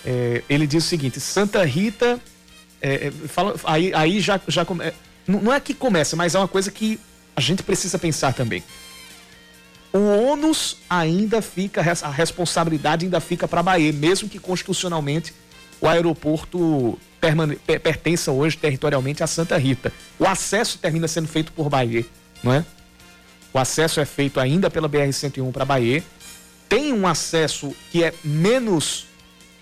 é, 0.05 0.44
ele 0.48 0.67
diz 0.67 0.84
o 0.86 0.88
seguinte: 0.88 1.20
Santa 1.20 1.63
Rita, 1.65 2.20
é, 2.82 3.08
é 3.08 3.12
fala, 3.27 3.55
aí, 3.63 3.94
aí 3.94 4.20
já, 4.20 4.39
já 4.48 4.63
come, 4.63 4.94
não 5.27 5.53
é 5.53 5.60
que 5.60 5.74
começa, 5.74 6.15
mas 6.15 6.36
é 6.36 6.39
uma 6.39 6.48
coisa 6.48 6.70
que 6.70 7.00
a 7.36 7.41
gente 7.41 7.63
precisa 7.63 7.98
pensar 7.98 8.34
também. 8.34 8.63
O 9.91 10.27
ônus 10.29 10.77
ainda 10.89 11.41
fica, 11.41 11.82
a 11.82 12.10
responsabilidade 12.10 13.05
ainda 13.05 13.20
fica 13.20 13.48
para 13.48 13.62
a 13.62 13.63
Bahia, 13.63 13.94
mesmo 13.94 14.27
que 14.27 14.38
constitucionalmente 14.38 15.34
o 15.79 15.88
aeroporto 15.88 17.00
permane, 17.20 17.55
pertença 17.55 18.32
hoje 18.32 18.58
territorialmente 18.58 19.24
a 19.24 19.27
Santa 19.27 19.58
Rita. 19.58 19.91
O 20.20 20.27
acesso 20.27 20.77
termina 20.79 21.08
sendo 21.08 21.27
feito 21.27 21.51
por 21.53 21.70
Bahia, 21.70 22.05
não 22.44 22.53
é? 22.53 22.65
O 23.53 23.58
acesso 23.58 24.01
é 24.01 24.05
feito 24.05 24.39
ainda 24.39 24.70
pela 24.70 24.89
BR-101 24.89 25.51
para 25.51 25.63
Bahia 25.63 26.03
tem 26.67 26.93
um 26.93 27.07
acesso 27.07 27.75
que 27.91 28.03
é 28.03 28.13
menos. 28.24 29.07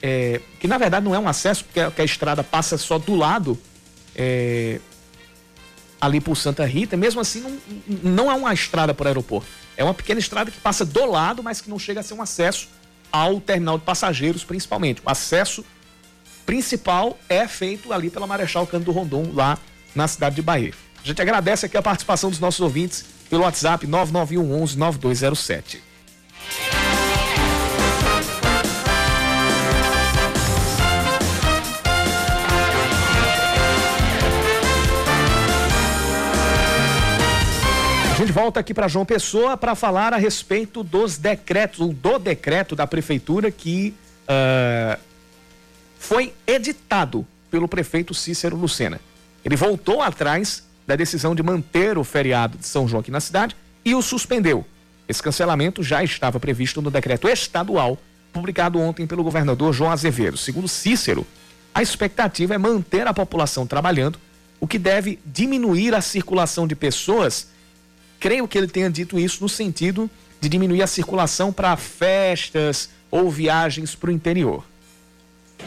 É, 0.01 0.41
que 0.59 0.67
na 0.67 0.77
verdade 0.77 1.05
não 1.05 1.15
é 1.15 1.19
um 1.19 1.27
acesso, 1.27 1.63
porque 1.63 1.79
a, 1.79 1.85
porque 1.85 2.01
a 2.01 2.05
estrada 2.05 2.43
passa 2.43 2.77
só 2.77 2.99
do 2.99 3.15
lado, 3.15 3.57
é, 4.15 4.79
ali 6.01 6.19
por 6.19 6.35
Santa 6.35 6.65
Rita, 6.65 6.97
mesmo 6.97 7.21
assim 7.21 7.39
não, 7.39 7.57
não 8.03 8.31
é 8.31 8.35
uma 8.35 8.53
estrada 8.53 8.93
por 8.93 9.07
aeroporto. 9.07 9.47
É 9.77 9.83
uma 9.83 9.93
pequena 9.93 10.19
estrada 10.19 10.51
que 10.51 10.59
passa 10.59 10.83
do 10.83 11.05
lado, 11.05 11.41
mas 11.41 11.61
que 11.61 11.69
não 11.69 11.79
chega 11.79 12.01
a 12.01 12.03
ser 12.03 12.13
um 12.13 12.21
acesso 12.21 12.67
ao 13.11 13.39
terminal 13.39 13.77
de 13.77 13.85
passageiros, 13.85 14.43
principalmente. 14.43 15.01
O 15.05 15.09
acesso 15.09 15.63
principal 16.45 17.17
é 17.29 17.47
feito 17.47 17.93
ali 17.93 18.09
pela 18.09 18.27
Marechal 18.27 18.67
Cândido 18.67 18.91
Rondon, 18.91 19.31
lá 19.33 19.57
na 19.95 20.07
cidade 20.07 20.35
de 20.35 20.41
Bahia. 20.41 20.73
A 21.03 21.07
gente 21.07 21.21
agradece 21.21 21.65
aqui 21.65 21.77
a 21.77 21.81
participação 21.81 22.29
dos 22.29 22.39
nossos 22.39 22.61
ouvintes 22.61 23.05
pelo 23.29 23.43
WhatsApp 23.43 23.85
991 23.85 24.61
11 24.61 24.77
9207. 24.77 25.83
Gente 38.25 38.33
volta 38.33 38.59
aqui 38.59 38.73
para 38.73 38.87
João 38.87 39.05
Pessoa 39.05 39.57
para 39.57 39.75
falar 39.75 40.13
a 40.13 40.17
respeito 40.17 40.81
dos 40.81 41.17
decretos, 41.17 41.93
do 41.93 42.17
decreto 42.17 42.75
da 42.75 42.87
prefeitura 42.87 43.51
que 43.51 43.93
uh, 44.23 44.99
foi 45.99 46.33
editado 46.47 47.27
pelo 47.51 47.67
prefeito 47.67 48.13
Cícero 48.13 48.55
Lucena. 48.55 48.99
Ele 49.43 49.57
voltou 49.57 50.01
atrás 50.01 50.63
da 50.87 50.95
decisão 50.95 51.35
de 51.35 51.43
manter 51.43 51.97
o 51.97 52.03
feriado 52.03 52.57
de 52.57 52.65
São 52.65 52.87
João 52.87 53.01
aqui 53.01 53.11
na 53.11 53.19
cidade 53.19 53.55
e 53.83 53.93
o 53.93 54.01
suspendeu. 54.01 54.65
Esse 55.07 55.21
cancelamento 55.21 55.83
já 55.83 56.01
estava 56.01 56.39
previsto 56.39 56.81
no 56.81 56.89
decreto 56.89 57.27
estadual 57.27 57.97
publicado 58.31 58.79
ontem 58.79 59.05
pelo 59.05 59.23
governador 59.23 59.73
João 59.73 59.91
Azevedo. 59.91 60.37
Segundo 60.37 60.67
Cícero, 60.67 61.27
a 61.75 61.81
expectativa 61.81 62.55
é 62.55 62.57
manter 62.57 63.05
a 63.05 63.13
população 63.13 63.67
trabalhando, 63.67 64.17
o 64.59 64.67
que 64.67 64.79
deve 64.79 65.19
diminuir 65.25 65.93
a 65.93 66.01
circulação 66.01 66.65
de 66.65 66.75
pessoas. 66.75 67.51
Creio 68.23 68.47
que 68.47 68.57
ele 68.57 68.69
tenha 68.69 68.89
dito 68.89 69.19
isso 69.19 69.43
no 69.43 69.49
sentido 69.49 70.09
de 70.39 70.47
diminuir 70.47 70.81
a 70.81 70.87
circulação 70.87 71.51
para 71.51 71.75
festas 71.75 72.89
ou 73.11 73.29
viagens 73.29 73.95
para 73.95 74.09
o 74.09 74.13
interior. 74.13 74.63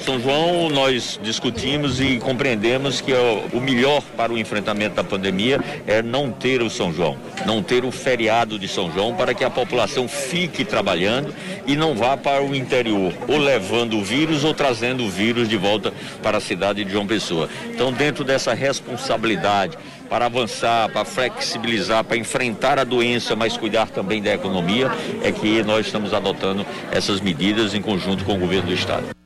São 0.06 0.20
João, 0.20 0.70
nós 0.70 1.18
discutimos 1.20 2.00
e 2.00 2.18
compreendemos 2.18 3.00
que 3.00 3.12
o 3.52 3.60
melhor 3.60 4.00
para 4.16 4.32
o 4.32 4.38
enfrentamento 4.38 4.94
da 4.94 5.02
pandemia 5.02 5.58
é 5.84 6.00
não 6.00 6.30
ter 6.30 6.62
o 6.62 6.70
São 6.70 6.92
João, 6.92 7.16
não 7.44 7.60
ter 7.60 7.84
o 7.84 7.90
feriado 7.90 8.56
de 8.56 8.68
São 8.68 8.88
João, 8.92 9.16
para 9.16 9.34
que 9.34 9.42
a 9.42 9.50
população 9.50 10.06
fique 10.06 10.64
trabalhando 10.64 11.34
e 11.66 11.74
não 11.74 11.96
vá 11.96 12.16
para 12.16 12.40
o 12.40 12.54
interior, 12.54 13.12
ou 13.26 13.36
levando 13.36 13.98
o 13.98 14.04
vírus 14.04 14.44
ou 14.44 14.54
trazendo 14.54 15.02
o 15.02 15.10
vírus 15.10 15.48
de 15.48 15.56
volta 15.56 15.92
para 16.22 16.38
a 16.38 16.40
cidade 16.40 16.84
de 16.84 16.92
João 16.92 17.04
Pessoa. 17.04 17.48
Então, 17.68 17.92
dentro 17.92 18.22
dessa 18.22 18.54
responsabilidade, 18.54 19.76
para 20.08 20.26
avançar, 20.26 20.88
para 20.90 21.04
flexibilizar, 21.04 22.04
para 22.04 22.16
enfrentar 22.16 22.78
a 22.78 22.84
doença, 22.84 23.34
mas 23.34 23.56
cuidar 23.56 23.90
também 23.90 24.22
da 24.22 24.32
economia, 24.32 24.88
é 25.24 25.32
que 25.32 25.64
nós 25.64 25.86
estamos 25.86 26.14
adotando 26.14 26.64
essas 26.92 27.20
medidas 27.20 27.74
em 27.74 27.82
conjunto 27.82 28.24
com 28.24 28.34
o 28.34 28.38
governo 28.38 28.68
do 28.68 28.72
Estado. 28.72 29.16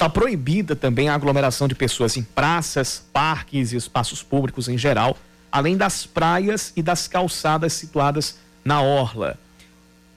Está 0.00 0.08
proibida 0.08 0.74
também 0.74 1.10
a 1.10 1.14
aglomeração 1.14 1.68
de 1.68 1.74
pessoas 1.74 2.16
em 2.16 2.22
praças, 2.22 3.04
parques 3.12 3.74
e 3.74 3.76
espaços 3.76 4.22
públicos 4.22 4.66
em 4.66 4.78
geral, 4.78 5.14
além 5.52 5.76
das 5.76 6.06
praias 6.06 6.72
e 6.74 6.82
das 6.82 7.06
calçadas 7.06 7.74
situadas 7.74 8.38
na 8.64 8.80
orla. 8.80 9.38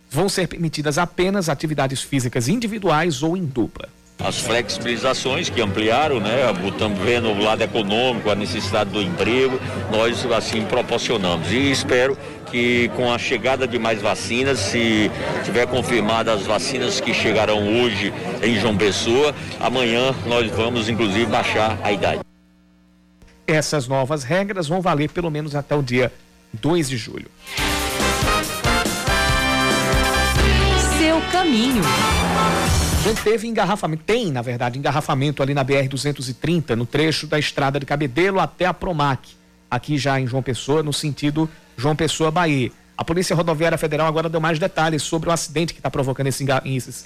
Vão 0.10 0.30
ser 0.30 0.48
permitidas 0.48 0.98
apenas 0.98 1.50
atividades 1.50 2.02
físicas 2.02 2.48
individuais 2.48 3.22
ou 3.22 3.36
em 3.36 3.46
dupla 3.46 3.90
as 4.24 4.40
flexibilizações 4.40 5.50
que 5.50 5.62
ampliaram, 5.62 6.20
né? 6.20 6.42
Estamos 6.66 6.98
vendo 7.00 7.30
o 7.30 7.44
lado 7.44 7.62
econômico, 7.62 8.30
a 8.30 8.36
necessidade 8.36 8.90
do 8.90 9.02
emprego, 9.02 9.60
nós 9.92 10.26
assim 10.32 10.64
proporcionamos. 10.66 11.52
E 11.52 11.72
espero 11.72 12.18
que 12.50 12.90
com 12.96 13.12
a 13.12 13.18
chegada 13.18 13.68
de 13.68 13.78
mais 13.78 14.02
vacinas, 14.02 14.60
se 14.60 15.12
tiver 15.44 15.68
confirmada 15.68 16.32
as 16.32 16.44
vacinas 16.44 17.02
que 17.02 17.14
chegarão 17.14 17.82
hoje 17.82 18.14
em 18.42 18.60
João 18.60 18.78
Pessoa, 18.78 19.36
amanhã 19.60 20.16
nós 20.26 20.50
vamos 20.52 20.88
inclusive 20.88 21.26
baixar 21.26 21.78
a 21.84 21.92
idade. 21.92 22.22
Essas 23.46 23.88
novas 23.88 24.24
regras 24.24 24.68
vão 24.68 24.82
valer 24.82 25.10
pelo 25.10 25.30
menos 25.30 25.54
até 25.56 25.76
o 25.76 25.82
dia 25.82 26.14
2 26.54 26.90
de 26.90 26.96
julho. 26.96 27.30
Seu 30.98 31.20
caminho. 31.32 31.82
Gente 33.04 33.22
teve 33.22 33.46
engarrafamento, 33.50 34.02
tem 34.06 34.32
na 34.32 34.42
verdade 34.42 34.80
engarrafamento 34.80 35.44
ali 35.44 35.54
na 35.54 35.64
BR-230, 35.64 36.74
no 36.74 36.86
trecho 36.86 37.28
da 37.28 37.38
estrada 37.38 37.78
de 37.78 37.86
Cabedelo 37.86 38.40
até 38.40 38.66
a 38.66 38.74
Promac, 38.74 39.30
aqui 39.70 39.98
já 39.98 40.22
em 40.22 40.26
João 40.26 40.42
Pessoa, 40.42 40.82
no 40.82 40.94
sentido 40.94 41.50
João 41.76 41.98
Pessoa 41.98 42.32
Bahia. 42.32 42.72
A 42.98 43.04
Polícia 43.04 43.36
Rodoviária 43.36 43.78
Federal 43.78 44.08
agora 44.08 44.30
deu 44.30 44.40
mais 44.40 44.58
detalhes 44.58 45.04
sobre 45.04 45.28
o 45.28 45.34
acidente 45.34 45.74
que 45.74 45.82
está 45.82 45.92
provocando 45.92 46.28
esse, 46.28 46.46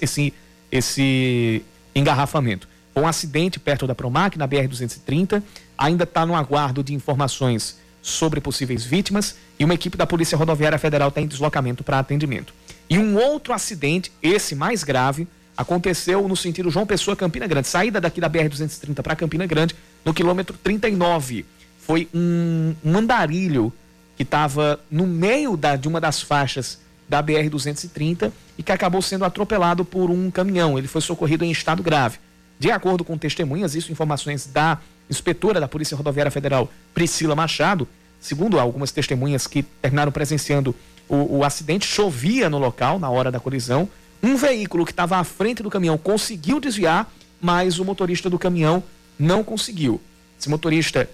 esse, 0.00 0.32
esse 0.70 1.64
engarrafamento. 1.92 2.68
Foi 2.94 3.02
um 3.02 3.08
acidente 3.08 3.58
perto 3.58 3.84
da 3.84 3.94
Promac, 3.94 4.38
na 4.38 4.46
BR-230. 4.46 5.42
Ainda 5.76 6.04
está 6.04 6.24
no 6.24 6.36
aguardo 6.36 6.84
de 6.84 6.94
informações 6.94 7.76
sobre 8.00 8.40
possíveis 8.40 8.84
vítimas 8.84 9.34
e 9.58 9.64
uma 9.64 9.74
equipe 9.74 9.96
da 9.96 10.06
Polícia 10.06 10.38
Rodoviária 10.38 10.78
Federal 10.78 11.08
está 11.08 11.20
em 11.20 11.26
deslocamento 11.26 11.82
para 11.82 11.98
atendimento. 11.98 12.54
E 12.88 12.98
um 12.98 13.16
outro 13.16 13.52
acidente, 13.52 14.12
esse 14.22 14.54
mais 14.54 14.84
grave, 14.84 15.26
aconteceu 15.58 16.28
no 16.28 16.36
sentido 16.36 16.70
João 16.70 16.86
Pessoa 16.86 17.16
Campina 17.16 17.44
Grande, 17.44 17.66
saída 17.66 18.00
daqui 18.00 18.20
da 18.20 18.30
BR-230 18.30 19.02
para 19.02 19.16
Campina 19.16 19.44
Grande, 19.44 19.74
no 20.04 20.14
quilômetro 20.14 20.56
39. 20.62 21.44
Foi 21.80 22.08
um, 22.14 22.76
um 22.84 22.96
andarilho 22.96 23.72
que 24.16 24.22
estava 24.22 24.78
no 24.88 25.04
meio 25.04 25.56
da, 25.56 25.74
de 25.74 25.88
uma 25.88 26.00
das 26.00 26.22
faixas 26.22 26.78
da 27.08 27.20
BR-230 27.20 28.30
e 28.56 28.62
que 28.62 28.70
acabou 28.70 29.02
sendo 29.02 29.24
atropelado 29.24 29.84
por 29.84 30.12
um 30.12 30.30
caminhão. 30.30 30.78
Ele 30.78 30.86
foi 30.86 31.00
socorrido 31.00 31.44
em 31.44 31.50
estado 31.50 31.82
grave. 31.82 32.18
De 32.56 32.70
acordo 32.70 33.02
com 33.02 33.18
testemunhas, 33.18 33.74
isso 33.74 33.90
informações 33.90 34.46
da 34.46 34.78
inspetora 35.10 35.58
da 35.58 35.66
Polícia 35.66 35.96
Rodoviária 35.96 36.30
Federal, 36.30 36.70
Priscila 36.94 37.34
Machado, 37.34 37.88
segundo 38.20 38.60
algumas 38.60 38.92
testemunhas 38.92 39.48
que 39.48 39.64
terminaram 39.64 40.12
presenciando 40.12 40.72
o, 41.08 41.38
o 41.38 41.44
acidente, 41.44 41.84
chovia 41.84 42.48
no 42.48 42.58
local 42.58 43.00
na 43.00 43.10
hora 43.10 43.32
da 43.32 43.40
colisão. 43.40 43.88
Um 44.22 44.36
veículo 44.36 44.84
que 44.84 44.92
estava 44.92 45.16
à 45.16 45.24
frente 45.24 45.62
do 45.62 45.70
caminhão 45.70 45.96
conseguiu 45.96 46.58
desviar, 46.60 47.10
mas 47.40 47.78
o 47.78 47.84
motorista 47.84 48.28
do 48.28 48.38
caminhão 48.38 48.82
não 49.18 49.44
conseguiu. 49.44 50.00
Esse 50.38 50.48
motorista 50.48 51.08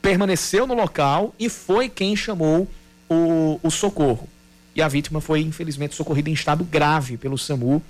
permaneceu 0.00 0.66
no 0.66 0.74
local 0.74 1.34
e 1.38 1.48
foi 1.48 1.88
quem 1.88 2.14
chamou 2.16 2.68
o, 3.08 3.60
o 3.62 3.70
socorro. 3.70 4.28
E 4.74 4.82
a 4.82 4.88
vítima 4.88 5.20
foi, 5.20 5.40
infelizmente, 5.40 5.94
socorrida 5.94 6.30
em 6.30 6.32
estado 6.32 6.64
grave 6.64 7.16
pelo 7.16 7.36
SAMU. 7.36 7.82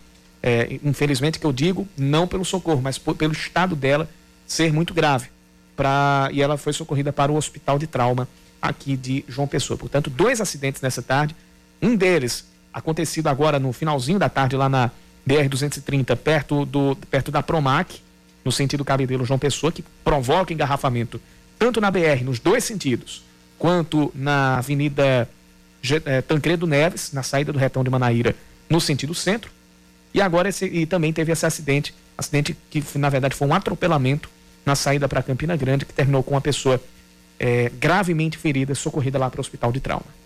É, 0.42 0.78
infelizmente, 0.84 1.38
que 1.38 1.44
eu 1.44 1.52
digo, 1.52 1.86
não 1.96 2.26
pelo 2.26 2.44
socorro, 2.44 2.80
mas 2.80 2.96
por, 2.96 3.14
pelo 3.14 3.32
estado 3.32 3.76
dela 3.76 4.08
ser 4.46 4.72
muito 4.72 4.94
grave. 4.94 5.28
Pra, 5.76 6.28
e 6.32 6.40
ela 6.40 6.56
foi 6.56 6.72
socorrida 6.72 7.12
para 7.12 7.30
o 7.30 7.36
hospital 7.36 7.78
de 7.78 7.86
trauma 7.86 8.28
aqui 8.60 8.96
de 8.96 9.24
João 9.28 9.46
Pessoa. 9.46 9.76
Portanto, 9.76 10.10
dois 10.10 10.40
acidentes 10.40 10.80
nessa 10.80 11.02
tarde. 11.02 11.36
Um 11.80 11.94
deles 11.94 12.44
acontecido 12.78 13.28
agora 13.28 13.58
no 13.58 13.72
finalzinho 13.72 14.18
da 14.18 14.28
tarde 14.28 14.56
lá 14.56 14.68
na 14.68 14.90
BR-230, 15.26 16.16
perto, 16.16 16.64
do, 16.64 16.96
perto 17.10 17.30
da 17.30 17.42
Promac, 17.42 18.00
no 18.44 18.50
sentido 18.50 18.84
Cabedelo 18.84 19.24
João 19.24 19.38
Pessoa, 19.38 19.70
que 19.70 19.84
provoca 20.02 20.52
engarrafamento 20.52 21.20
tanto 21.58 21.80
na 21.80 21.90
BR, 21.90 22.22
nos 22.24 22.38
dois 22.38 22.64
sentidos, 22.64 23.22
quanto 23.58 24.12
na 24.14 24.58
Avenida 24.58 25.28
é, 26.04 26.22
Tancredo 26.22 26.66
Neves, 26.66 27.12
na 27.12 27.22
saída 27.22 27.52
do 27.52 27.58
retão 27.58 27.82
de 27.82 27.90
Manaíra, 27.90 28.34
no 28.70 28.80
sentido 28.80 29.14
centro. 29.14 29.50
E 30.14 30.20
agora 30.20 30.48
esse, 30.48 30.64
e 30.64 30.86
também 30.86 31.12
teve 31.12 31.32
esse 31.32 31.44
acidente, 31.44 31.94
acidente 32.16 32.56
que 32.70 32.82
na 32.96 33.10
verdade 33.10 33.34
foi 33.34 33.46
um 33.46 33.54
atropelamento 33.54 34.30
na 34.64 34.74
saída 34.74 35.08
para 35.08 35.22
Campina 35.22 35.56
Grande, 35.56 35.84
que 35.84 35.92
terminou 35.92 36.22
com 36.22 36.34
uma 36.34 36.40
pessoa 36.40 36.80
é, 37.38 37.70
gravemente 37.78 38.38
ferida, 38.38 38.74
socorrida 38.74 39.18
lá 39.18 39.28
para 39.28 39.38
o 39.38 39.40
hospital 39.40 39.72
de 39.72 39.80
trauma. 39.80 40.17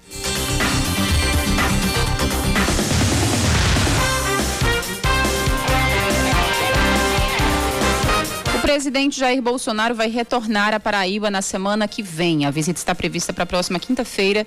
Presidente 8.73 9.21
Jair 9.21 9.43
Bolsonaro 9.43 9.95
vai 9.95 10.09
retornar 10.09 10.73
à 10.73 10.81
Paraíba 10.81 11.31
na 11.31 11.43
semana 11.43 11.87
que 11.87 12.03
vem. 12.03 12.47
A 12.47 12.51
visita 12.51 12.79
está 12.79 12.95
prevista 12.95 13.31
para 13.31 13.45
a 13.45 13.47
próxima 13.47 13.79
quinta-feira, 13.79 14.47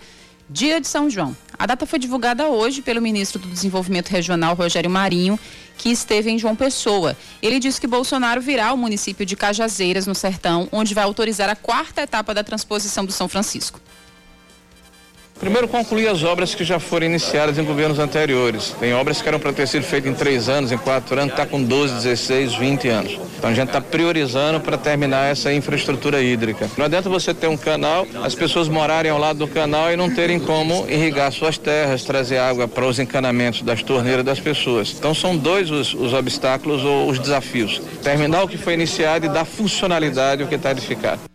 dia 0.49 0.81
de 0.81 0.87
São 0.87 1.07
João. 1.07 1.37
A 1.59 1.67
data 1.67 1.85
foi 1.85 1.99
divulgada 1.99 2.47
hoje 2.47 2.81
pelo 2.81 2.99
ministro 2.99 3.37
do 3.37 3.47
Desenvolvimento 3.47 4.09
Regional, 4.09 4.55
Rogério 4.55 4.89
Marinho, 4.89 5.39
que 5.77 5.89
esteve 5.89 6.31
em 6.31 6.39
João 6.39 6.55
Pessoa. 6.55 7.15
Ele 7.39 7.59
disse 7.59 7.79
que 7.79 7.85
Bolsonaro 7.85 8.41
virá 8.41 8.69
ao 8.69 8.77
município 8.77 9.27
de 9.27 9.35
Cajazeiras, 9.35 10.07
no 10.07 10.15
Sertão, 10.15 10.67
onde 10.71 10.95
vai 10.95 11.03
autorizar 11.03 11.47
a 11.47 11.55
quarta 11.55 12.01
etapa 12.01 12.33
da 12.33 12.43
transposição 12.43 13.05
do 13.05 13.11
São 13.11 13.27
Francisco. 13.27 13.79
Primeiro, 15.39 15.67
concluir 15.67 16.07
as 16.07 16.23
obras 16.23 16.55
que 16.55 16.63
já 16.63 16.79
foram 16.79 17.05
iniciadas 17.05 17.59
em 17.59 17.63
governos 17.63 17.99
anteriores. 17.99 18.73
Tem 18.79 18.93
obras 18.93 19.21
que 19.21 19.27
eram 19.27 19.39
para 19.39 19.51
ter 19.51 19.67
sido 19.67 19.83
feitas 19.83 20.09
em 20.09 20.15
três 20.15 20.47
anos, 20.47 20.71
em 20.71 20.77
quatro 20.77 21.19
anos, 21.19 21.33
está 21.33 21.45
com 21.45 21.61
12, 21.61 21.93
16, 21.95 22.55
20 22.55 22.87
anos. 22.87 23.19
Então 23.37 23.49
a 23.49 23.53
gente 23.53 23.67
está 23.67 23.81
priorizando 23.81 24.61
para 24.61 24.77
terminar 24.77 25.29
essa 25.29 25.53
infraestrutura 25.53 26.21
hídrica. 26.21 26.69
Não 26.77 26.85
adianta 26.85 27.09
você 27.09 27.33
ter 27.33 27.47
um 27.47 27.57
canal, 27.57 28.07
as 28.23 28.33
pessoas 28.33 28.69
morarem 28.69 29.11
ao 29.11 29.19
lado 29.19 29.39
do 29.39 29.47
canal 29.47 29.91
e 29.91 29.97
não 29.97 30.09
terem 30.09 30.39
como 30.39 30.85
irrigar 30.89 31.31
suas 31.31 31.57
terras, 31.57 32.03
trazer 32.03 32.37
água 32.37 32.67
para 32.67 32.87
os 32.87 32.97
encanamentos 32.97 33.61
das 33.61 33.83
torneiras 33.83 34.23
das 34.23 34.39
pessoas. 34.39 34.95
Então 34.97 35.13
são 35.13 35.35
dois 35.35 35.69
os, 35.69 35.93
os 35.93 36.13
obstáculos 36.13 36.83
ou 36.83 37.09
os 37.09 37.19
desafios. 37.19 37.81
Terminar 38.01 38.43
o 38.43 38.47
que 38.47 38.57
foi 38.57 38.73
iniciado 38.73 39.25
e 39.25 39.29
dar 39.29 39.45
funcionalidade 39.45 40.41
ao 40.41 40.47
que 40.47 40.55
está 40.55 40.71
edificado. 40.71 41.34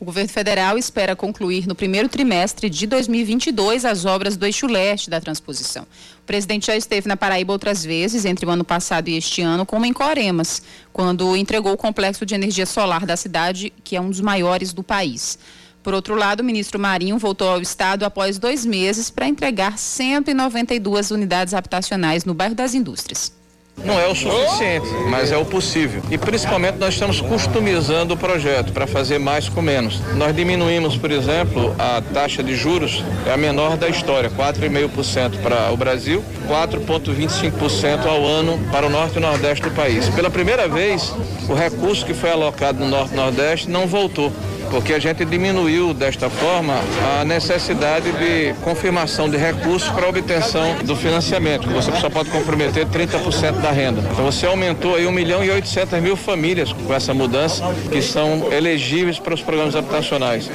O 0.00 0.04
governo 0.04 0.28
federal 0.28 0.78
espera 0.78 1.16
concluir 1.16 1.66
no 1.66 1.74
primeiro 1.74 2.08
trimestre 2.08 2.70
de 2.70 2.86
2022 2.86 3.84
as 3.84 4.04
obras 4.04 4.36
do 4.36 4.46
eixo 4.46 4.68
leste 4.68 5.10
da 5.10 5.20
transposição. 5.20 5.82
O 6.22 6.24
presidente 6.24 6.68
já 6.68 6.76
esteve 6.76 7.08
na 7.08 7.16
Paraíba 7.16 7.52
outras 7.52 7.84
vezes, 7.84 8.24
entre 8.24 8.46
o 8.46 8.50
ano 8.50 8.62
passado 8.62 9.08
e 9.08 9.16
este 9.16 9.42
ano, 9.42 9.66
como 9.66 9.84
em 9.84 9.92
Coremas, 9.92 10.62
quando 10.92 11.36
entregou 11.36 11.72
o 11.72 11.76
complexo 11.76 12.24
de 12.24 12.32
energia 12.32 12.64
solar 12.64 13.04
da 13.04 13.16
cidade, 13.16 13.72
que 13.82 13.96
é 13.96 14.00
um 14.00 14.08
dos 14.08 14.20
maiores 14.20 14.72
do 14.72 14.84
país. 14.84 15.36
Por 15.82 15.92
outro 15.92 16.14
lado, 16.14 16.40
o 16.40 16.44
ministro 16.44 16.78
Marinho 16.78 17.18
voltou 17.18 17.48
ao 17.48 17.60
estado 17.60 18.04
após 18.04 18.38
dois 18.38 18.64
meses 18.64 19.10
para 19.10 19.26
entregar 19.26 19.78
192 19.78 21.10
unidades 21.10 21.54
habitacionais 21.54 22.24
no 22.24 22.34
bairro 22.34 22.54
das 22.54 22.72
Indústrias. 22.72 23.37
Não 23.84 23.98
é 23.98 24.06
o 24.06 24.14
suficiente, 24.14 24.88
mas 25.08 25.30
é 25.30 25.36
o 25.36 25.44
possível. 25.44 26.02
E 26.10 26.18
principalmente 26.18 26.78
nós 26.78 26.94
estamos 26.94 27.20
customizando 27.20 28.14
o 28.14 28.16
projeto 28.16 28.72
para 28.72 28.86
fazer 28.86 29.18
mais 29.18 29.48
com 29.48 29.62
menos. 29.62 30.00
Nós 30.16 30.34
diminuímos, 30.34 30.96
por 30.96 31.10
exemplo, 31.10 31.74
a 31.78 32.02
taxa 32.12 32.42
de 32.42 32.54
juros, 32.54 33.04
é 33.26 33.32
a 33.32 33.36
menor 33.36 33.76
da 33.76 33.88
história, 33.88 34.30
4,5% 34.30 35.40
para 35.42 35.70
o 35.72 35.76
Brasil, 35.76 36.24
4,25% 36.48 38.06
ao 38.06 38.24
ano 38.26 38.58
para 38.70 38.86
o 38.86 38.90
norte 38.90 39.18
e 39.18 39.20
nordeste 39.20 39.62
do 39.62 39.70
país. 39.70 40.08
Pela 40.10 40.30
primeira 40.30 40.68
vez, 40.68 41.14
o 41.48 41.54
recurso 41.54 42.04
que 42.04 42.14
foi 42.14 42.30
alocado 42.30 42.78
no 42.78 42.88
norte 42.88 43.12
e 43.12 43.16
nordeste 43.16 43.70
não 43.70 43.86
voltou 43.86 44.32
porque 44.70 44.92
a 44.92 44.98
gente 44.98 45.24
diminuiu 45.24 45.92
desta 45.92 46.28
forma 46.30 46.74
a 47.20 47.24
necessidade 47.24 48.10
de 48.12 48.54
confirmação 48.62 49.28
de 49.28 49.36
recursos 49.36 49.88
para 49.90 50.08
obtenção 50.08 50.78
do 50.84 50.94
financiamento. 50.94 51.68
Você 51.68 51.92
só 52.00 52.08
pode 52.08 52.30
comprometer 52.30 52.86
30% 52.86 53.60
da 53.60 53.70
renda. 53.70 54.00
Então 54.00 54.24
você 54.24 54.46
aumentou 54.46 54.94
aí 54.94 55.06
1 55.06 55.12
milhão 55.12 55.44
e 55.44 55.50
800 55.50 56.00
mil 56.00 56.16
famílias 56.16 56.72
com 56.72 56.92
essa 56.92 57.12
mudança 57.12 57.62
que 57.90 58.02
são 58.02 58.52
elegíveis 58.52 59.18
para 59.18 59.34
os 59.34 59.42
programas 59.42 59.74
habitacionais. 59.74 60.50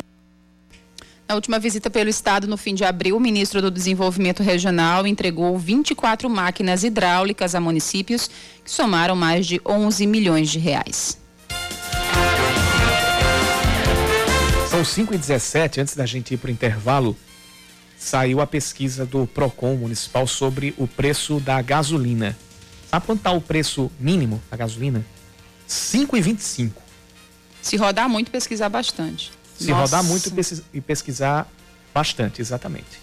Na 1.27 1.35
última 1.35 1.57
visita 1.57 1.89
pelo 1.89 2.09
Estado, 2.09 2.47
no 2.47 2.57
fim 2.57 2.75
de 2.75 2.83
abril, 2.83 3.15
o 3.15 3.19
ministro 3.19 3.61
do 3.61 3.71
Desenvolvimento 3.71 4.43
Regional 4.43 5.07
entregou 5.07 5.57
24 5.57 6.29
máquinas 6.29 6.83
hidráulicas 6.83 7.55
a 7.55 7.61
municípios 7.61 8.29
que 8.63 8.69
somaram 8.69 9.15
mais 9.15 9.47
de 9.47 9.59
11 9.65 10.05
milhões 10.05 10.49
de 10.49 10.59
reais. 10.59 11.22
São 14.83 14.95
5 14.95 15.13
e 15.13 15.17
17 15.17 15.79
antes 15.79 15.95
da 15.95 16.05
gente 16.05 16.33
ir 16.33 16.37
para 16.37 16.49
o 16.49 16.51
intervalo, 16.51 17.15
saiu 17.97 18.41
a 18.41 18.47
pesquisa 18.47 19.05
do 19.05 19.25
PROCON 19.25 19.77
municipal 19.77 20.27
sobre 20.27 20.73
o 20.77 20.85
preço 20.85 21.39
da 21.39 21.61
gasolina. 21.61 22.37
Sabe 22.89 23.05
quanto 23.05 23.19
está 23.19 23.31
o 23.31 23.39
preço 23.39 23.89
mínimo 23.97 24.43
da 24.51 24.57
gasolina? 24.57 25.05
5,25. 25.69 26.73
Se 27.61 27.77
rodar 27.77 28.09
muito, 28.09 28.29
pesquisar 28.29 28.67
bastante. 28.67 29.31
Se 29.57 29.69
Nossa. 29.69 29.95
rodar 29.95 30.03
muito 30.03 30.29
e 30.73 30.81
pesquisar 30.81 31.49
bastante, 31.93 32.41
exatamente. 32.41 32.99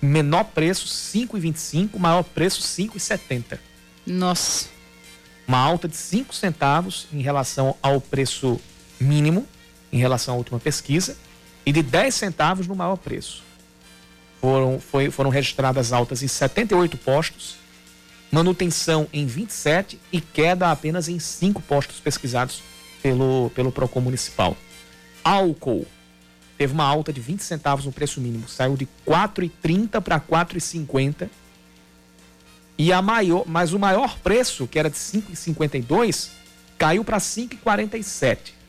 Menor 0.00 0.44
preço 0.44 0.86
5,25, 0.86 1.98
maior 1.98 2.22
preço 2.22 2.62
5,70. 2.62 3.58
Nossa. 4.06 4.68
Uma 5.48 5.58
alta 5.58 5.88
de 5.88 5.96
5 5.96 6.32
centavos 6.32 7.08
em 7.12 7.22
relação 7.22 7.76
ao 7.82 8.00
preço 8.00 8.60
mínimo 9.00 9.48
em 9.92 9.98
relação 9.98 10.34
à 10.34 10.36
última 10.38 10.58
pesquisa 10.58 11.16
e 11.64 11.72
de 11.72 11.82
10 11.82 12.14
centavos 12.14 12.66
no 12.66 12.74
maior 12.74 12.96
preço. 12.96 13.42
Foram, 14.40 14.80
foi, 14.80 15.10
foram 15.10 15.30
registradas 15.30 15.92
altas 15.92 16.22
em 16.22 16.28
78 16.28 16.96
postos, 16.96 17.56
manutenção 18.30 19.06
em 19.12 19.26
27 19.26 20.00
e 20.10 20.20
queda 20.20 20.70
apenas 20.70 21.08
em 21.08 21.18
5 21.18 21.62
postos 21.62 22.00
pesquisados 22.00 22.62
pelo, 23.02 23.50
pelo 23.54 23.70
PROCON 23.70 24.00
municipal. 24.00 24.56
Álcool 25.22 25.86
teve 26.58 26.72
uma 26.72 26.84
alta 26.84 27.12
de 27.12 27.20
20 27.20 27.40
centavos 27.40 27.84
no 27.84 27.92
preço 27.92 28.20
mínimo, 28.20 28.48
saiu 28.48 28.76
de 28.76 28.88
4,30 29.06 30.00
para 30.00 30.18
4,50. 30.18 31.28
E 32.78 32.92
a 32.92 33.02
maior, 33.02 33.44
mas 33.46 33.72
o 33.72 33.78
maior 33.78 34.18
preço, 34.18 34.66
que 34.66 34.78
era 34.78 34.90
de 34.90 34.96
5,52, 34.96 36.30
caiu 36.78 37.04
para 37.04 37.18
5,47. 37.18 38.61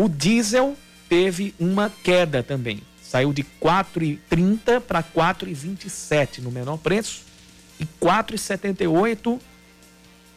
O 0.00 0.08
diesel 0.08 0.78
teve 1.10 1.54
uma 1.60 1.92
queda 2.02 2.42
também. 2.42 2.80
Saiu 3.02 3.34
de 3.34 3.44
4,30 3.60 4.80
para 4.80 5.02
4,27 5.02 6.38
no 6.38 6.50
menor 6.50 6.78
preço 6.78 7.20
e 7.78 7.84
4,78 8.00 9.38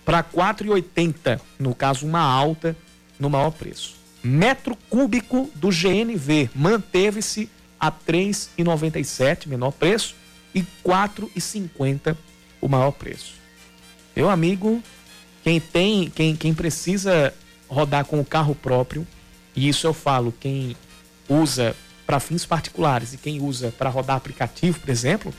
para 0.03 0.21
4,80, 0.21 1.39
no 1.57 1.73
caso 1.73 2.05
uma 2.05 2.19
alta 2.19 2.75
no 3.17 3.29
maior 3.29 3.51
preço. 3.51 3.95
Metro 4.21 4.77
cúbico 4.89 5.49
do 5.55 5.69
GNV 5.69 6.49
manteve-se 6.53 7.49
a 7.79 7.89
3,97 7.89 9.47
menor 9.47 9.71
preço 9.71 10.13
e 10.53 10.61
4,50 10.85 12.17
o 12.59 12.67
maior 12.67 12.91
preço. 12.91 13.35
Meu 14.13 14.29
amigo, 14.29 14.83
quem 15.41 15.61
tem, 15.61 16.09
quem, 16.09 16.35
quem 16.35 16.53
precisa 16.53 17.33
rodar 17.69 18.03
com 18.03 18.19
o 18.19 18.25
carro 18.25 18.53
próprio, 18.53 19.07
e 19.55 19.69
isso 19.69 19.85
eu 19.87 19.93
falo, 19.93 20.33
quem 20.39 20.75
usa 21.29 21.75
para 22.05 22.19
fins 22.19 22.45
particulares 22.45 23.13
e 23.13 23.17
quem 23.17 23.41
usa 23.41 23.73
para 23.77 23.89
rodar 23.89 24.17
aplicativo, 24.17 24.79
por 24.79 24.89
exemplo, 24.89 25.33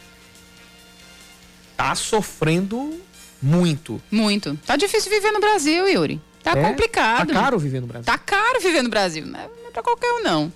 tá 1.77 1.95
sofrendo 1.95 3.01
muito. 3.43 4.01
Muito. 4.11 4.59
Tá 4.65 4.77
difícil 4.77 5.11
viver 5.11 5.31
no 5.31 5.41
Brasil, 5.41 5.89
Yuri. 5.89 6.21
Tá 6.43 6.53
é, 6.53 6.63
complicado. 6.63 7.29
Tá 7.29 7.41
caro 7.41 7.59
viver 7.59 7.81
no 7.81 7.87
Brasil. 7.87 8.05
Tá 8.05 8.19
caro 8.19 8.61
viver 8.61 8.83
no 8.83 8.89
Brasil. 8.89 9.27
Não 9.27 9.39
é, 9.39 9.49
não 9.63 9.69
é 9.69 9.71
pra 9.71 9.83
qualquer 9.83 10.13
um, 10.13 10.23
não. 10.23 10.53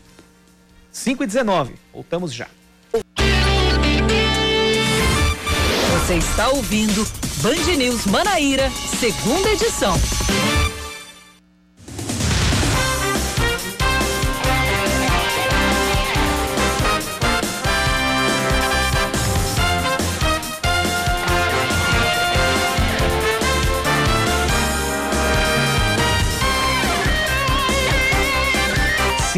5 0.92 1.22
e 1.22 1.26
19. 1.26 1.74
Voltamos 1.92 2.32
já. 2.32 2.48
Você 5.92 6.14
está 6.14 6.48
ouvindo 6.48 7.06
Band 7.42 7.76
News 7.76 8.06
Manaíra, 8.06 8.70
segunda 8.98 9.50
edição. 9.50 9.94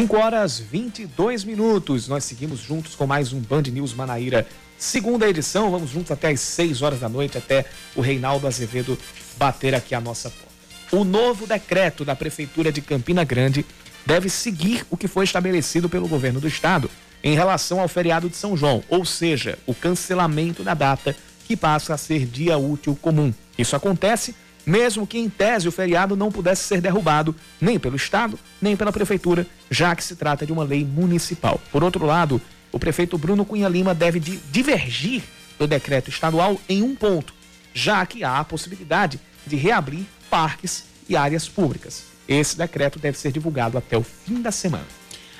Cinco 0.00 0.16
horas 0.16 0.58
22 0.58 1.44
minutos. 1.44 2.08
Nós 2.08 2.24
seguimos 2.24 2.60
juntos 2.60 2.94
com 2.94 3.06
mais 3.06 3.34
um 3.34 3.38
Band 3.38 3.64
News 3.64 3.92
Manaíra, 3.92 4.46
segunda 4.78 5.28
edição. 5.28 5.70
Vamos 5.70 5.90
juntos 5.90 6.10
até 6.10 6.30
às 6.30 6.40
6 6.40 6.80
horas 6.80 7.00
da 7.00 7.08
noite, 7.10 7.36
até 7.36 7.66
o 7.94 8.00
Reinaldo 8.00 8.46
Azevedo 8.46 8.98
bater 9.36 9.74
aqui 9.74 9.94
a 9.94 10.00
nossa 10.00 10.30
porta. 10.30 10.48
O 10.90 11.04
novo 11.04 11.46
decreto 11.46 12.02
da 12.02 12.16
Prefeitura 12.16 12.72
de 12.72 12.80
Campina 12.80 13.24
Grande 13.24 13.66
deve 14.06 14.30
seguir 14.30 14.86
o 14.88 14.96
que 14.96 15.06
foi 15.06 15.24
estabelecido 15.24 15.86
pelo 15.86 16.08
governo 16.08 16.40
do 16.40 16.48
estado 16.48 16.90
em 17.22 17.34
relação 17.34 17.78
ao 17.78 17.86
feriado 17.86 18.30
de 18.30 18.36
São 18.36 18.56
João, 18.56 18.82
ou 18.88 19.04
seja, 19.04 19.58
o 19.66 19.74
cancelamento 19.74 20.62
da 20.62 20.72
data 20.72 21.14
que 21.46 21.54
passa 21.54 21.92
a 21.92 21.98
ser 21.98 22.24
dia 22.24 22.56
útil 22.56 22.98
comum. 23.02 23.34
Isso 23.58 23.76
acontece 23.76 24.34
mesmo 24.70 25.04
que 25.04 25.18
em 25.18 25.28
tese 25.28 25.66
o 25.66 25.72
feriado 25.72 26.14
não 26.14 26.30
pudesse 26.30 26.62
ser 26.62 26.80
derrubado 26.80 27.34
nem 27.60 27.76
pelo 27.76 27.96
Estado, 27.96 28.38
nem 28.62 28.76
pela 28.76 28.92
Prefeitura, 28.92 29.44
já 29.68 29.96
que 29.96 30.04
se 30.04 30.14
trata 30.14 30.46
de 30.46 30.52
uma 30.52 30.62
lei 30.62 30.84
municipal. 30.84 31.60
Por 31.72 31.82
outro 31.82 32.06
lado, 32.06 32.40
o 32.70 32.78
prefeito 32.78 33.18
Bruno 33.18 33.44
Cunha 33.44 33.68
Lima 33.68 33.92
deve 33.92 34.20
divergir 34.20 35.22
do 35.58 35.66
decreto 35.66 36.08
estadual 36.08 36.58
em 36.68 36.82
um 36.82 36.94
ponto, 36.94 37.34
já 37.74 38.06
que 38.06 38.22
há 38.22 38.38
a 38.38 38.44
possibilidade 38.44 39.18
de 39.44 39.56
reabrir 39.56 40.04
parques 40.30 40.84
e 41.08 41.16
áreas 41.16 41.48
públicas. 41.48 42.04
Esse 42.28 42.56
decreto 42.56 43.00
deve 43.00 43.18
ser 43.18 43.32
divulgado 43.32 43.76
até 43.76 43.98
o 43.98 44.04
fim 44.04 44.40
da 44.40 44.52
semana. 44.52 44.86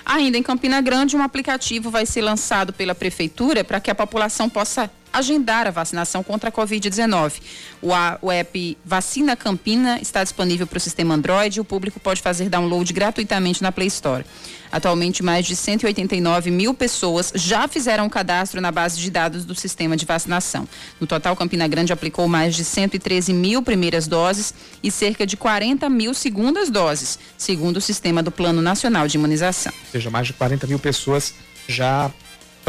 Ainda 0.05 0.37
em 0.37 0.43
Campina 0.43 0.81
Grande, 0.81 1.17
um 1.17 1.23
aplicativo 1.23 1.89
vai 1.89 2.05
ser 2.05 2.23
lançado 2.23 2.73
pela 2.73 2.97
prefeitura 2.97 3.63
para 3.63 3.79
que 3.79 3.93
a 3.93 3.95
população 3.95 4.51
possa 4.51 4.91
agendar 5.13 5.67
a 5.67 5.71
vacinação 5.71 6.23
contra 6.23 6.49
a 6.49 6.53
Covid-19. 6.53 7.41
O, 7.83 8.31
app 8.31 8.79
Vacina 8.85 9.37
Campina 9.37 9.99
está 10.01 10.23
disponível 10.23 10.67
para 10.67 10.77
o 10.77 10.81
sistema 10.81 11.15
Android 11.15 11.59
e 11.59 11.61
o 11.61 11.65
público 11.65 11.99
pode 11.99 12.21
fazer 12.21 12.49
download 12.49 12.93
gratuitamente 12.93 13.63
na 13.63 13.73
Play 13.73 13.89
Store. 13.89 14.25
Atualmente, 14.73 15.23
mais 15.23 15.47
de 15.47 15.57
189 15.57 16.51
mil 16.51 16.73
pessoas 16.73 17.33
já 17.35 17.67
fizeram 17.67 18.07
o 18.07 18.11
cadastro 18.11 18.61
na 18.61 18.71
base 18.71 19.01
de 19.01 19.11
dados 19.11 19.45
do 19.45 19.55
sistema 19.55 19.97
de 19.97 20.07
vacinação. 20.07 20.69
No 21.01 21.07
total, 21.07 21.35
Campina 21.35 21.67
Grande 21.67 21.93
aplicou 21.93 22.29
mais 22.29 22.55
de 22.55 22.65
113 22.65 23.33
mil 23.33 23.63
primeiras 23.63 24.07
doses 24.07 24.55
e 24.83 24.91
cerca 24.91 25.27
de 25.27 25.37
40 25.37 25.89
mil 25.89 26.15
segundas 26.15 26.71
doses, 26.71 27.19
segundo 27.37 27.79
o 27.79 27.81
sistema 27.81 28.23
do 28.23 28.31
Plano 28.31 28.63
Nacional 28.63 29.09
de 29.09 29.17
Imunização. 29.17 29.73
Ou 29.87 29.91
seja, 29.91 30.11
mais 30.11 30.29
de 30.29 30.35
40 30.35 30.67
mil 30.69 30.79
pessoas 30.79 31.35
já 31.67 32.11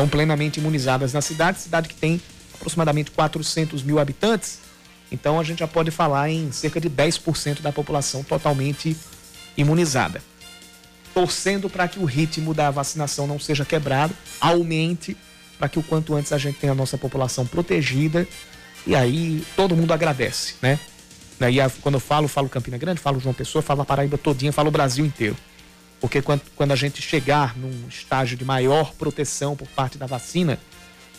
estão 0.02 0.08
plenamente 0.08 0.60
imunizadas 0.60 1.14
na 1.14 1.22
cidade, 1.22 1.60
cidade 1.60 1.88
que 1.88 1.94
tem 1.94 2.20
aproximadamente 2.56 3.12
400 3.12 3.84
mil 3.84 4.00
habitantes. 4.00 4.60
Então 5.12 5.40
a 5.40 5.44
gente 5.44 5.60
já 5.60 5.68
pode 5.68 5.92
falar 5.92 6.30
em 6.30 6.52
cerca 6.52 6.80
de 6.82 6.90
10% 6.90 7.62
da 7.62 7.72
população 7.72 8.24
totalmente 8.24 8.98
imunizada. 9.56 10.22
Torcendo 11.14 11.70
para 11.70 11.88
que 11.88 12.00
o 12.00 12.06
ritmo 12.06 12.54
da 12.54 12.72
vacinação 12.72 13.28
não 13.28 13.38
seja 13.38 13.66
quebrado, 13.66 14.16
aumente, 14.40 15.16
para 15.60 15.70
que 15.70 15.78
o 15.78 15.84
quanto 15.84 16.16
antes 16.16 16.32
a 16.32 16.38
gente 16.38 16.58
tenha 16.58 16.72
a 16.72 16.76
nossa 16.76 16.98
população 16.98 17.46
protegida. 17.46 18.28
E 18.88 18.96
aí 18.96 19.46
todo 19.56 19.76
mundo 19.76 19.94
agradece, 19.94 20.56
né? 20.62 20.80
Daí 21.40 21.58
quando 21.82 21.96
eu 21.96 22.00
falo, 22.00 22.28
falo 22.28 22.50
Campina 22.50 22.78
Grande, 22.78 23.00
falo 23.00 23.20
João 23.20 23.34
Pessoa, 23.34 23.62
falo 23.62 23.82
a 23.82 23.86
Paraíba 23.86 24.18
todinha, 24.18 24.52
falo 24.52 24.70
o 24.70 24.72
Brasil 24.72 25.06
inteiro. 25.06 25.36
Porque 26.02 26.20
quando, 26.20 26.42
quando 26.56 26.72
a 26.72 26.76
gente 26.76 27.00
chegar 27.00 27.56
num 27.56 27.88
estágio 27.88 28.36
de 28.36 28.44
maior 28.44 28.92
proteção 28.96 29.56
por 29.56 29.68
parte 29.68 30.00
da 30.00 30.08
vacina, 30.08 30.60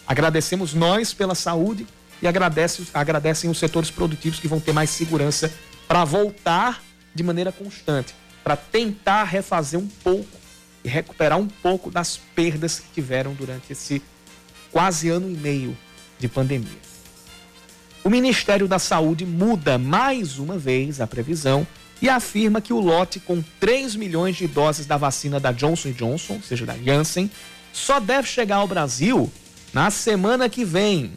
agradecemos 0.05 0.75
nós 0.75 1.14
pela 1.14 1.37
saúde 1.37 1.87
e 2.21 2.27
agradece, 2.27 2.85
agradecem 2.92 3.49
os 3.49 3.59
setores 3.59 3.90
produtivos 3.90 4.40
que 4.40 4.49
vão 4.49 4.59
ter 4.59 4.73
mais 4.73 4.90
segurança 4.90 5.55
para 5.87 6.05
voltar 6.05 6.83
de 7.14 7.23
maneira 7.23 7.53
constante, 7.53 8.12
para 8.42 8.57
tentar 8.57 9.23
refazer 9.25 9.79
um 9.79 9.87
pouco 9.87 10.37
e 10.85 10.88
recuperar 10.88 11.38
um 11.38 11.47
pouco 11.47 11.88
das 11.88 12.16
perdas 12.16 12.81
que 12.81 12.88
tiveram 12.92 13.35
durante 13.35 13.73
esse 13.73 14.03
quase 14.73 15.09
ano 15.09 15.31
e 15.31 15.35
meio 15.35 15.79
de 16.18 16.27
pandemia. 16.27 16.83
O 18.03 18.11
Ministério 18.11 18.66
da 18.66 18.81
Saúde 18.81 19.25
muda 19.25 19.79
mais 19.79 20.40
uma 20.40 20.59
vez 20.59 21.01
a 21.01 21.07
previsão 21.07 21.64
e 22.03 22.09
afirma 22.09 22.61
que 22.61 22.73
o 22.73 22.81
lote 22.81 23.21
com 23.21 23.41
3 23.61 23.95
milhões 23.95 24.37
de 24.37 24.49
doses 24.49 24.87
da 24.87 24.97
vacina 24.97 25.38
da 25.38 25.53
Johnson 25.53 25.93
Johnson, 25.93 26.35
ou 26.35 26.43
seja, 26.43 26.67
da 26.67 26.77
Janssen, 26.77 27.31
só 27.73 28.01
deve 28.01 28.27
chegar 28.27 28.57
ao 28.57 28.67
Brasil 28.67 29.33
na 29.73 29.88
semana 29.88 30.49
que 30.49 30.65
vem. 30.65 31.12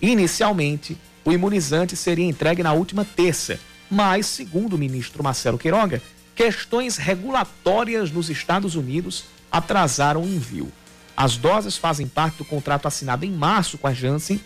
Inicialmente, 0.00 0.96
o 1.26 1.30
imunizante 1.30 1.94
seria 1.94 2.24
entregue 2.24 2.62
na 2.62 2.72
última 2.72 3.04
terça, 3.04 3.60
mas, 3.90 4.24
segundo 4.24 4.74
o 4.74 4.78
ministro 4.78 5.22
Marcelo 5.22 5.58
Queiroga, 5.58 6.02
questões 6.34 6.96
regulatórias 6.96 8.10
nos 8.10 8.30
Estados 8.30 8.74
Unidos 8.74 9.24
atrasaram 9.52 10.22
o 10.22 10.26
envio. 10.26 10.72
As 11.14 11.36
doses 11.36 11.76
fazem 11.76 12.06
parte 12.06 12.38
do 12.38 12.46
contrato 12.46 12.88
assinado 12.88 13.26
em 13.26 13.30
março 13.30 13.76
com 13.76 13.86
a 13.86 13.92
Janssen, 13.92 14.40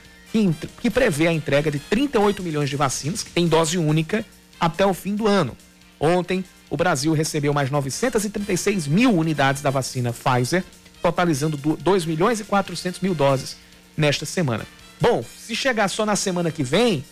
que, 0.80 0.90
prevê 0.90 1.28
a 1.28 1.32
entrega 1.32 1.70
de 1.70 1.78
38 1.78 2.42
milhões 2.42 2.68
de 2.68 2.74
vacinas, 2.74 3.22
que 3.22 3.30
tem 3.30 3.46
dose 3.46 3.78
única, 3.78 4.26
até 4.58 4.84
o 4.84 4.92
fim 4.92 5.14
do 5.14 5.28
ano. 5.28 5.56
Ontem, 6.04 6.44
o 6.68 6.76
Brasil 6.76 7.12
recebeu 7.12 7.52
mais 7.54 7.70
936 7.70 8.86
mil 8.86 9.12
unidades 9.14 9.62
da 9.62 9.70
vacina 9.70 10.12
Pfizer, 10.12 10.64
totalizando 11.02 11.56
2 11.56 12.04
milhões 12.04 12.40
e 12.40 12.44
400 12.44 13.00
mil 13.00 13.14
doses 13.14 13.56
nesta 13.96 14.26
semana. 14.26 14.66
Bom, 15.00 15.24
se 15.38 15.54
chegar 15.54 15.88
só 15.88 16.04
na 16.04 16.16
semana 16.16 16.50
que 16.50 16.62
vem, 16.62 17.04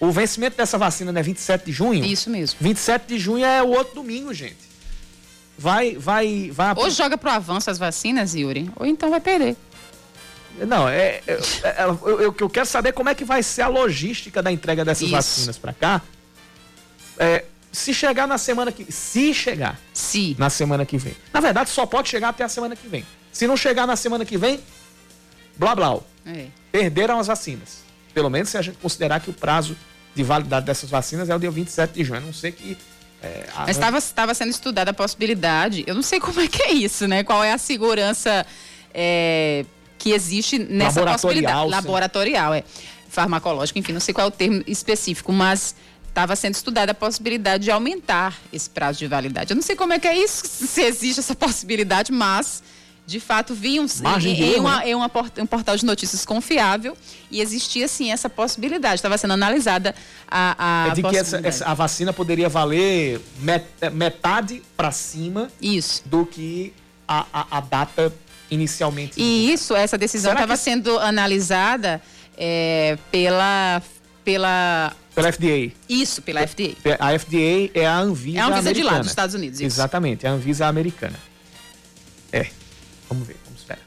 o 0.00 0.10
vencimento 0.10 0.56
dessa 0.56 0.78
vacina 0.78 1.18
é 1.18 1.22
27 1.22 1.66
de 1.66 1.72
junho? 1.72 2.04
Isso 2.04 2.30
mesmo. 2.30 2.58
27 2.60 3.06
de 3.06 3.18
junho 3.18 3.44
é 3.44 3.62
o 3.62 3.68
outro 3.68 3.94
domingo, 3.96 4.32
gente 4.32 4.74
vai, 5.56 5.96
vai, 5.96 6.50
vai. 6.52 6.74
Ou 6.76 6.90
joga 6.90 7.16
pro 7.16 7.30
avanço 7.30 7.70
as 7.70 7.78
vacinas, 7.78 8.34
Yuri, 8.34 8.70
ou 8.76 8.86
então 8.86 9.10
vai 9.10 9.20
perder. 9.20 9.56
Não, 10.66 10.88
é, 10.88 11.20
é, 11.26 11.40
é 11.64 11.84
eu, 11.84 12.20
eu, 12.20 12.36
eu, 12.38 12.50
quero 12.50 12.66
saber 12.66 12.92
como 12.92 13.08
é 13.08 13.14
que 13.14 13.24
vai 13.24 13.42
ser 13.42 13.62
a 13.62 13.68
logística 13.68 14.40
da 14.40 14.52
entrega 14.52 14.84
dessas 14.84 15.02
Isso. 15.02 15.12
vacinas 15.12 15.58
para 15.58 15.72
cá. 15.72 16.02
É, 17.18 17.44
se 17.74 17.92
chegar 17.92 18.26
na 18.26 18.38
semana 18.38 18.72
que. 18.72 18.90
Se 18.90 19.34
chegar. 19.34 19.78
Se. 19.92 20.36
Na 20.38 20.48
semana 20.48 20.86
que 20.86 20.96
vem. 20.96 21.14
Na 21.32 21.40
verdade, 21.40 21.70
só 21.70 21.84
pode 21.84 22.08
chegar 22.08 22.28
até 22.28 22.44
a 22.44 22.48
semana 22.48 22.76
que 22.76 22.86
vem. 22.86 23.04
Se 23.32 23.46
não 23.46 23.56
chegar 23.56 23.86
na 23.86 23.96
semana 23.96 24.24
que 24.24 24.38
vem, 24.38 24.60
blá 25.56 25.74
blá. 25.74 25.98
É. 26.24 26.46
Perderam 26.70 27.18
as 27.18 27.26
vacinas. 27.26 27.84
Pelo 28.12 28.30
menos 28.30 28.48
se 28.48 28.56
a 28.56 28.62
gente 28.62 28.78
considerar 28.78 29.20
que 29.20 29.28
o 29.28 29.32
prazo 29.32 29.76
de 30.14 30.22
validade 30.22 30.66
dessas 30.66 30.88
vacinas 30.88 31.28
é 31.28 31.34
o 31.34 31.38
dia 31.38 31.50
27 31.50 31.92
de 31.92 32.04
junho. 32.04 32.18
A 32.18 32.22
não 32.22 32.32
sei 32.32 32.52
que 32.52 32.78
é, 33.24 33.46
a... 33.56 33.66
Mas 33.90 34.04
estava 34.04 34.34
sendo 34.34 34.50
estudada 34.50 34.90
a 34.90 34.94
possibilidade, 34.94 35.82
eu 35.86 35.94
não 35.94 36.02
sei 36.02 36.20
como 36.20 36.40
é 36.40 36.46
que 36.46 36.62
é 36.62 36.72
isso, 36.72 37.08
né? 37.08 37.24
Qual 37.24 37.42
é 37.42 37.52
a 37.52 37.58
segurança 37.58 38.44
é, 38.92 39.64
que 39.98 40.12
existe 40.12 40.58
nessa 40.58 41.00
Laboratorial, 41.00 41.18
possibilidade. 41.18 41.70
Laboratorial, 41.70 42.54
é. 42.54 42.64
Farmacológico, 43.08 43.78
enfim, 43.78 43.92
não 43.92 44.00
sei 44.00 44.12
qual 44.12 44.26
é 44.26 44.28
o 44.28 44.30
termo 44.30 44.62
específico, 44.66 45.32
mas 45.32 45.74
estava 46.14 46.36
sendo 46.36 46.54
estudada 46.54 46.92
a 46.92 46.94
possibilidade 46.94 47.64
de 47.64 47.72
aumentar 47.72 48.38
esse 48.52 48.70
prazo 48.70 49.00
de 49.00 49.08
validade. 49.08 49.52
Eu 49.52 49.56
não 49.56 49.62
sei 49.62 49.74
como 49.74 49.92
é 49.92 49.98
que 49.98 50.06
é 50.06 50.16
isso, 50.16 50.46
se 50.46 50.80
existe 50.80 51.18
essa 51.18 51.34
possibilidade, 51.34 52.12
mas 52.12 52.62
de 53.06 53.20
fato 53.20 53.52
vinham 53.54 53.84
em, 54.22 54.42
em, 54.42 54.60
uma, 54.60 54.78
né? 54.78 54.90
em 54.90 54.94
uma, 54.94 55.10
um 55.38 55.46
portal 55.46 55.76
de 55.76 55.84
notícias 55.84 56.24
confiável 56.24 56.96
e 57.30 57.40
existia 57.40 57.86
sim 57.86 58.10
essa 58.10 58.30
possibilidade. 58.30 58.94
Estava 58.94 59.18
sendo 59.18 59.32
analisada 59.32 59.94
a, 60.26 60.86
a 60.86 60.88
é 60.88 60.94
de 60.94 61.02
que 61.02 61.16
essa, 61.16 61.40
essa, 61.44 61.66
a 61.66 61.74
vacina 61.74 62.14
poderia 62.14 62.48
valer 62.48 63.20
met, 63.40 63.66
metade 63.92 64.62
para 64.74 64.90
cima 64.90 65.50
isso. 65.60 66.02
do 66.06 66.24
que 66.24 66.72
a, 67.06 67.26
a, 67.30 67.58
a 67.58 67.60
data 67.60 68.14
inicialmente. 68.50 69.20
E 69.20 69.52
isso, 69.52 69.74
essa 69.74 69.98
decisão 69.98 70.32
estava 70.32 70.56
que... 70.56 70.62
sendo 70.62 70.98
analisada 70.98 72.00
é, 72.38 72.96
pela 73.10 73.82
pela 74.24 74.92
pela 75.14 75.32
FDA. 75.32 75.72
Isso, 75.88 76.20
pela 76.22 76.46
FDA. 76.46 76.74
A 76.98 77.18
FDA 77.18 77.70
é 77.72 77.86
a 77.86 77.98
Anvisa, 77.98 78.38
é 78.38 78.40
a 78.40 78.46
Anvisa 78.46 78.60
americana. 78.60 78.74
de 78.74 78.82
lá, 78.82 78.98
dos 78.98 79.08
Estados 79.08 79.34
Unidos. 79.34 79.60
Isso. 79.60 79.66
Exatamente, 79.66 80.26
é 80.26 80.28
a 80.28 80.32
Anvisa 80.32 80.66
americana. 80.66 81.18
É. 82.32 82.48
Vamos 83.08 83.26
ver, 83.26 83.36
vamos 83.44 83.60
esperar. 83.60 83.82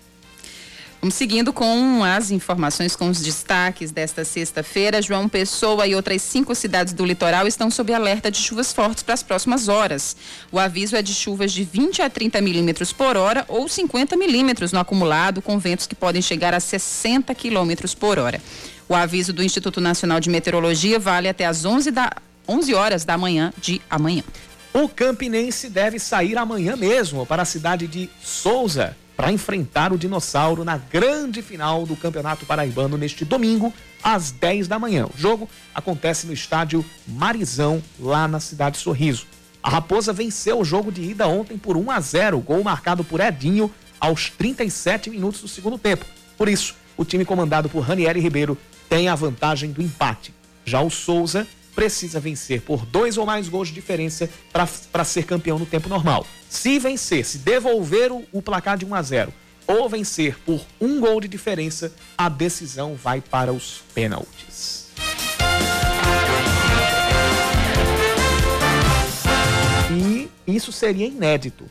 Vamos 1.01 1.15
seguindo 1.15 1.53
com 1.53 2.03
as 2.03 2.31
informações, 2.31 2.95
com 2.95 3.09
os 3.09 3.21
destaques 3.21 3.91
desta 3.91 4.23
sexta-feira. 4.23 5.01
João 5.01 5.27
Pessoa 5.27 5.85
e 5.85 5.93
outras 5.93 6.21
cinco 6.21 6.55
cidades 6.55 6.93
do 6.93 7.05
litoral 7.05 7.45
estão 7.45 7.69
sob 7.69 7.93
alerta 7.93 8.31
de 8.31 8.37
chuvas 8.37 8.73
fortes 8.73 9.03
para 9.03 9.13
as 9.13 9.21
próximas 9.21 9.67
horas. 9.67 10.15
O 10.51 10.57
aviso 10.57 10.95
é 10.95 11.01
de 11.01 11.13
chuvas 11.13 11.51
de 11.51 11.63
20 11.63 12.01
a 12.01 12.09
30 12.09 12.41
milímetros 12.41 12.93
por 12.93 13.17
hora 13.17 13.45
ou 13.47 13.67
50 13.67 14.15
milímetros 14.15 14.71
no 14.71 14.79
acumulado, 14.79 15.41
com 15.41 15.59
ventos 15.59 15.85
que 15.85 15.93
podem 15.93 16.21
chegar 16.21 16.53
a 16.53 16.59
60 16.59 17.35
quilômetros 17.35 17.93
por 17.93 18.17
hora. 18.17 18.41
O 18.89 18.95
aviso 18.95 19.33
do 19.33 19.43
Instituto 19.43 19.81
Nacional 19.81 20.19
de 20.19 20.29
Meteorologia 20.29 20.97
vale 20.97 21.27
até 21.27 21.45
às 21.45 21.65
11, 21.65 21.91
da, 21.91 22.09
11 22.47 22.73
horas 22.73 23.03
da 23.03 23.17
manhã 23.17 23.53
de 23.61 23.81
amanhã. 23.89 24.23
O 24.73 24.87
Campinense 24.87 25.69
deve 25.69 25.99
sair 25.99 26.37
amanhã 26.37 26.75
mesmo 26.77 27.25
para 27.25 27.41
a 27.41 27.45
cidade 27.45 27.85
de 27.85 28.09
Souza 28.23 28.95
para 29.17 29.31
enfrentar 29.31 29.91
o 29.91 29.97
Dinossauro 29.97 30.63
na 30.63 30.77
grande 30.77 31.41
final 31.41 31.85
do 31.85 31.95
Campeonato 31.95 32.45
Paraibano 32.45 32.97
neste 32.97 33.25
domingo, 33.25 33.73
às 34.03 34.31
10 34.31 34.67
da 34.67 34.77
manhã. 34.77 35.07
O 35.07 35.17
jogo 35.17 35.49
acontece 35.73 36.27
no 36.27 36.33
estádio 36.33 36.85
Marizão, 37.07 37.83
lá 37.99 38.27
na 38.27 38.39
cidade 38.39 38.77
Sorriso. 38.77 39.25
A 39.61 39.69
Raposa 39.69 40.13
venceu 40.13 40.59
o 40.59 40.63
jogo 40.63 40.91
de 40.91 41.01
ida 41.01 41.27
ontem 41.27 41.57
por 41.57 41.75
1 41.75 41.89
a 41.89 41.99
0, 41.99 42.39
gol 42.39 42.63
marcado 42.63 43.03
por 43.03 43.19
Edinho 43.19 43.73
aos 43.99 44.29
37 44.29 45.09
minutos 45.09 45.41
do 45.41 45.47
segundo 45.47 45.79
tempo. 45.79 46.05
Por 46.37 46.47
isso, 46.47 46.75
o 46.95 47.03
time 47.03 47.25
comandado 47.25 47.67
por 47.67 47.81
Ranieri 47.81 48.19
Ribeiro 48.19 48.55
tem 48.89 49.07
a 49.09 49.15
vantagem 49.15 49.71
do 49.71 49.81
empate. 49.81 50.33
Já 50.65 50.81
o 50.81 50.89
Souza 50.89 51.47
precisa 51.75 52.19
vencer 52.19 52.61
por 52.61 52.85
dois 52.85 53.17
ou 53.17 53.25
mais 53.25 53.47
gols 53.47 53.67
de 53.67 53.75
diferença 53.75 54.29
para 54.51 55.03
ser 55.03 55.25
campeão 55.25 55.59
no 55.59 55.65
tempo 55.65 55.87
normal. 55.87 56.25
Se 56.49 56.79
vencer, 56.79 57.23
se 57.23 57.37
devolver 57.37 58.11
o, 58.11 58.25
o 58.31 58.41
placar 58.41 58.77
de 58.77 58.85
1 58.85 58.95
a 58.95 59.01
0 59.01 59.33
ou 59.67 59.87
vencer 59.87 60.37
por 60.39 60.59
um 60.79 60.99
gol 60.99 61.21
de 61.21 61.27
diferença, 61.27 61.93
a 62.17 62.29
decisão 62.29 62.95
vai 62.95 63.21
para 63.21 63.53
os 63.53 63.83
pênaltis. 63.93 64.87
E 69.91 70.29
isso 70.47 70.71
seria 70.71 71.05
inédito. 71.05 71.65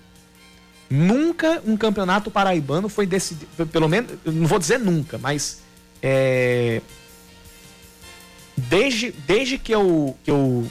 Nunca 0.88 1.60
um 1.66 1.76
campeonato 1.76 2.30
paraibano 2.30 2.88
foi 2.88 3.06
decidido, 3.06 3.66
pelo 3.66 3.88
menos, 3.88 4.12
não 4.24 4.46
vou 4.46 4.58
dizer 4.58 4.78
nunca, 4.78 5.18
mas 5.18 5.62
é, 6.00 6.80
desde, 8.56 9.12
desde 9.12 9.58
que, 9.58 9.72
eu, 9.72 10.16
que 10.24 10.30
eu 10.30 10.66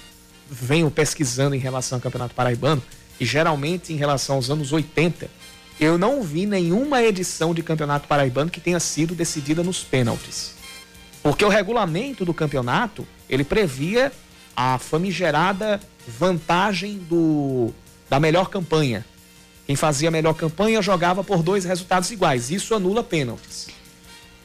venho 0.49 0.89
pesquisando 0.89 1.55
em 1.55 1.59
relação 1.59 1.97
ao 1.97 2.01
Campeonato 2.01 2.33
Paraibano, 2.33 2.81
e 3.19 3.25
geralmente 3.25 3.93
em 3.93 3.95
relação 3.95 4.35
aos 4.35 4.49
anos 4.49 4.73
80, 4.73 5.29
eu 5.79 5.97
não 5.97 6.21
vi 6.23 6.45
nenhuma 6.45 7.01
edição 7.01 7.53
de 7.53 7.61
Campeonato 7.61 8.07
Paraibano 8.07 8.49
que 8.49 8.59
tenha 8.59 8.79
sido 8.79 9.13
decidida 9.13 9.63
nos 9.63 9.83
pênaltis. 9.83 10.53
Porque 11.21 11.43
o 11.43 11.49
regulamento 11.49 12.23
do 12.23 12.33
campeonato, 12.33 13.07
ele 13.27 13.43
previa 13.43 14.11
a 14.55 14.77
famigerada 14.77 15.79
vantagem 16.07 16.99
do, 16.99 17.73
da 18.09 18.19
melhor 18.19 18.49
campanha. 18.49 19.03
Quem 19.65 19.75
fazia 19.75 20.09
a 20.09 20.11
melhor 20.11 20.35
campanha 20.35 20.81
jogava 20.81 21.23
por 21.23 21.41
dois 21.41 21.65
resultados 21.65 22.11
iguais. 22.11 22.51
Isso 22.51 22.75
anula 22.75 23.03
pênaltis. 23.03 23.67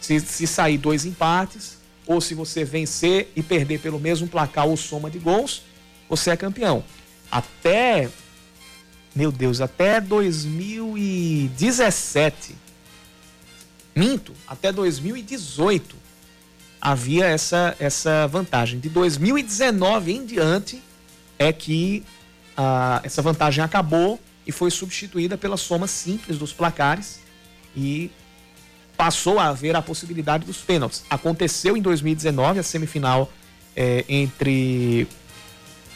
Se, 0.00 0.18
se 0.20 0.46
sair 0.46 0.79
dois 0.79 1.05
empates, 1.05 1.76
ou 2.11 2.20
se 2.20 2.35
você 2.35 2.64
vencer 2.64 3.31
e 3.37 3.42
perder 3.42 3.79
pelo 3.79 4.01
mesmo 4.01 4.27
placar 4.27 4.66
ou 4.66 4.77
soma 4.77 5.09
de 5.09 5.20
gols, 5.20 5.62
você 6.09 6.31
é 6.31 6.37
campeão. 6.37 6.83
Até, 7.31 8.11
meu 9.14 9.31
Deus, 9.31 9.61
até 9.61 10.01
2017, 10.01 12.57
minto, 13.94 14.33
até 14.44 14.73
2018 14.73 15.94
havia 16.81 17.27
essa, 17.27 17.77
essa 17.79 18.27
vantagem. 18.27 18.81
De 18.81 18.88
2019 18.88 20.12
em 20.12 20.27
diante 20.27 20.83
é 21.38 21.53
que 21.53 22.05
ah, 22.57 23.01
essa 23.05 23.23
vantagem 23.23 23.62
acabou 23.62 24.18
e 24.44 24.51
foi 24.51 24.73
substituída 24.73 25.38
pela 25.38 25.57
soma 25.57 25.87
simples 25.87 26.38
dos 26.38 26.53
placares 26.53 27.20
e 27.77 28.11
passou 29.00 29.38
a 29.38 29.48
haver 29.48 29.74
a 29.74 29.80
possibilidade 29.80 30.44
dos 30.44 30.58
pênaltis. 30.58 31.02
Aconteceu 31.08 31.74
em 31.74 31.80
2019 31.80 32.58
a 32.58 32.62
semifinal 32.62 33.32
é, 33.74 34.04
entre 34.06 35.08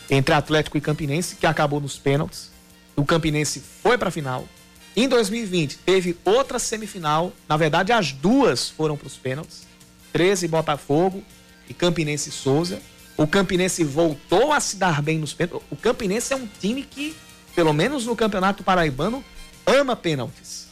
entre 0.08 0.34
Atlético 0.34 0.78
e 0.78 0.80
Campinense, 0.80 1.36
que 1.36 1.46
acabou 1.46 1.82
nos 1.82 1.98
pênaltis. 1.98 2.50
o 2.96 3.04
Campinense 3.04 3.60
foi 3.82 3.98
para 3.98 4.08
a 4.08 4.10
final. 4.10 4.48
Em 4.96 5.06
2020 5.06 5.76
teve 5.84 6.16
outra 6.24 6.58
semifinal, 6.58 7.30
na 7.46 7.58
verdade 7.58 7.92
as 7.92 8.10
duas 8.10 8.70
foram 8.70 8.96
para 8.96 9.06
os 9.06 9.18
pênaltis. 9.18 9.66
13 10.14 10.48
Botafogo 10.48 11.22
e 11.68 11.74
Campinense 11.74 12.32
Souza. 12.32 12.80
O 13.18 13.26
Campinense 13.26 13.84
voltou 13.84 14.50
a 14.50 14.60
se 14.60 14.76
dar 14.76 15.02
bem 15.02 15.18
nos 15.18 15.34
pênaltis. 15.34 15.60
O 15.70 15.76
Campinense 15.76 16.32
é 16.32 16.36
um 16.36 16.48
time 16.58 16.82
que, 16.82 17.14
pelo 17.54 17.74
menos 17.74 18.06
no 18.06 18.16
Campeonato 18.16 18.64
Paraibano, 18.64 19.22
ama 19.66 19.94
pênaltis. 19.94 20.68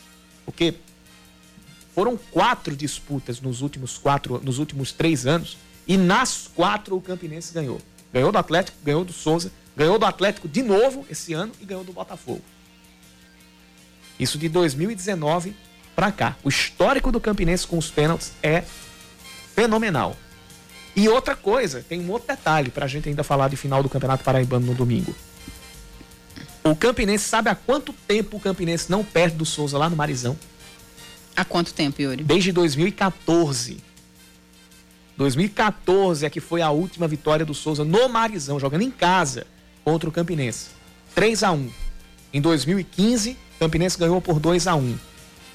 Porque 0.46 0.76
foram 1.94 2.16
quatro 2.16 2.74
disputas 2.74 3.40
nos 3.40 3.60
últimos 3.60 3.98
quatro, 3.98 4.40
nos 4.42 4.58
últimos 4.58 4.92
três 4.92 5.26
anos 5.26 5.56
e 5.86 5.96
nas 5.96 6.48
quatro 6.54 6.96
o 6.96 7.00
Campinense 7.00 7.52
ganhou. 7.52 7.80
Ganhou 8.12 8.32
do 8.32 8.38
Atlético, 8.38 8.78
ganhou 8.84 9.04
do 9.04 9.12
Souza, 9.12 9.52
ganhou 9.76 9.98
do 9.98 10.06
Atlético 10.06 10.48
de 10.48 10.62
novo 10.62 11.06
esse 11.10 11.32
ano 11.32 11.52
e 11.60 11.64
ganhou 11.64 11.84
do 11.84 11.92
Botafogo. 11.92 12.42
Isso 14.18 14.38
de 14.38 14.48
2019 14.48 15.54
para 15.94 16.12
cá. 16.12 16.36
O 16.42 16.48
histórico 16.48 17.10
do 17.10 17.20
Campinense 17.20 17.66
com 17.66 17.78
os 17.78 17.90
pênaltis 17.90 18.32
é 18.42 18.62
fenomenal. 19.54 20.16
E 20.94 21.08
outra 21.08 21.34
coisa, 21.34 21.84
tem 21.86 22.00
um 22.00 22.10
outro 22.10 22.28
detalhe 22.28 22.70
para 22.70 22.84
a 22.84 22.88
gente 22.88 23.08
ainda 23.08 23.24
falar 23.24 23.48
de 23.48 23.56
final 23.56 23.82
do 23.82 23.88
Campeonato 23.88 24.22
Paraibano 24.22 24.66
no 24.66 24.74
domingo. 24.74 25.14
O 26.62 26.76
Campinense 26.76 27.24
sabe 27.24 27.48
há 27.50 27.54
quanto 27.54 27.92
tempo 27.92 28.36
o 28.36 28.40
Campinense 28.40 28.90
não 28.90 29.02
perde 29.02 29.36
do 29.36 29.44
Souza 29.44 29.76
lá 29.76 29.90
no 29.90 29.96
Marizão? 29.96 30.38
Há 31.34 31.44
quanto 31.44 31.72
tempo, 31.72 32.00
Yuri? 32.00 32.22
Desde 32.22 32.52
2014. 32.52 33.78
2014 35.16 36.26
é 36.26 36.30
que 36.30 36.40
foi 36.40 36.62
a 36.62 36.70
última 36.70 37.06
vitória 37.06 37.44
do 37.44 37.54
Souza 37.54 37.84
no 37.84 38.08
Marizão, 38.08 38.58
jogando 38.58 38.82
em 38.82 38.90
casa 38.90 39.46
contra 39.84 40.08
o 40.08 40.12
Campinense. 40.12 40.70
3 41.14 41.42
a 41.42 41.52
1 41.52 41.70
Em 42.32 42.40
2015, 42.40 43.36
o 43.56 43.58
Campinense 43.58 43.98
ganhou 43.98 44.20
por 44.20 44.40
2 44.40 44.66
a 44.66 44.74
1 44.74 44.98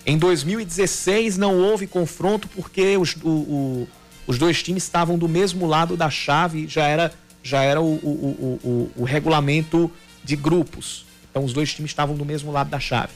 Em 0.06 0.18
2016 0.18 1.38
não 1.38 1.58
houve 1.60 1.88
confronto 1.88 2.48
porque 2.50 2.96
os, 2.98 3.16
o, 3.24 3.30
o, 3.30 3.88
os 4.28 4.38
dois 4.38 4.62
times 4.62 4.84
estavam 4.84 5.18
do 5.18 5.28
mesmo 5.28 5.66
lado 5.66 5.98
da 5.98 6.10
chave, 6.10 6.68
já 6.68 6.86
era, 6.86 7.12
já 7.42 7.64
era 7.64 7.82
o, 7.82 7.96
o, 7.96 8.92
o 8.96 9.04
regulamento 9.04 9.92
de 10.24 10.36
grupos. 10.36 11.06
Então 11.30 11.44
os 11.44 11.54
dois 11.54 11.74
times 11.74 11.92
estavam 11.92 12.16
do 12.16 12.26
mesmo 12.26 12.52
lado 12.52 12.70
da 12.70 12.80
chave. 12.80 13.14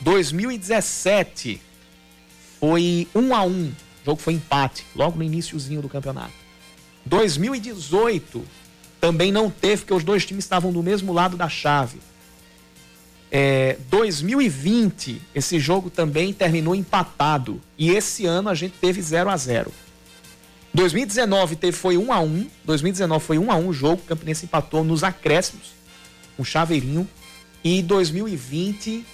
2017 0.00 1.60
foi 2.60 3.06
1 3.14 3.34
a 3.34 3.42
1 3.42 3.72
o 4.02 4.04
jogo 4.04 4.22
foi 4.22 4.34
empate, 4.34 4.86
logo 4.94 5.18
no 5.18 5.22
iníciozinho 5.22 5.82
do 5.82 5.88
campeonato. 5.88 6.32
2018 7.04 8.44
também 9.00 9.30
não 9.30 9.50
teve, 9.50 9.82
porque 9.82 9.94
os 9.94 10.04
dois 10.04 10.24
times 10.24 10.44
estavam 10.44 10.72
do 10.72 10.82
mesmo 10.82 11.12
lado 11.12 11.36
da 11.36 11.48
chave. 11.48 11.98
É, 13.30 13.76
2020, 13.90 15.20
esse 15.34 15.58
jogo 15.60 15.90
também 15.90 16.32
terminou 16.32 16.74
empatado. 16.74 17.60
E 17.76 17.90
esse 17.90 18.24
ano 18.24 18.48
a 18.48 18.54
gente 18.54 18.74
teve 18.80 19.02
0 19.02 19.28
a 19.30 19.36
0 19.36 19.72
2019 20.72 21.56
teve, 21.56 21.76
foi 21.76 21.96
1 21.96 22.12
a 22.12 22.20
1 22.20 22.46
2019 22.64 23.24
foi 23.24 23.38
1 23.38 23.50
a 23.50 23.56
1 23.56 23.68
o 23.68 23.72
jogo, 23.72 24.02
o 24.02 24.06
Campinense 24.06 24.44
empatou 24.44 24.84
nos 24.84 25.02
acréscimos, 25.02 25.72
com 26.36 26.42
um 26.42 26.44
chaveirinho. 26.44 27.08
E 27.64 27.82
2020 27.82 29.04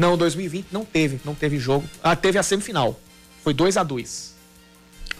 não, 0.00 0.16
2020 0.16 0.68
não 0.72 0.82
teve, 0.82 1.20
não 1.24 1.34
teve 1.34 1.58
jogo. 1.58 1.86
Ah, 2.02 2.16
teve 2.16 2.38
a 2.38 2.42
semifinal. 2.42 2.98
Foi 3.44 3.52
2 3.52 3.76
a 3.76 3.82
2 3.82 4.34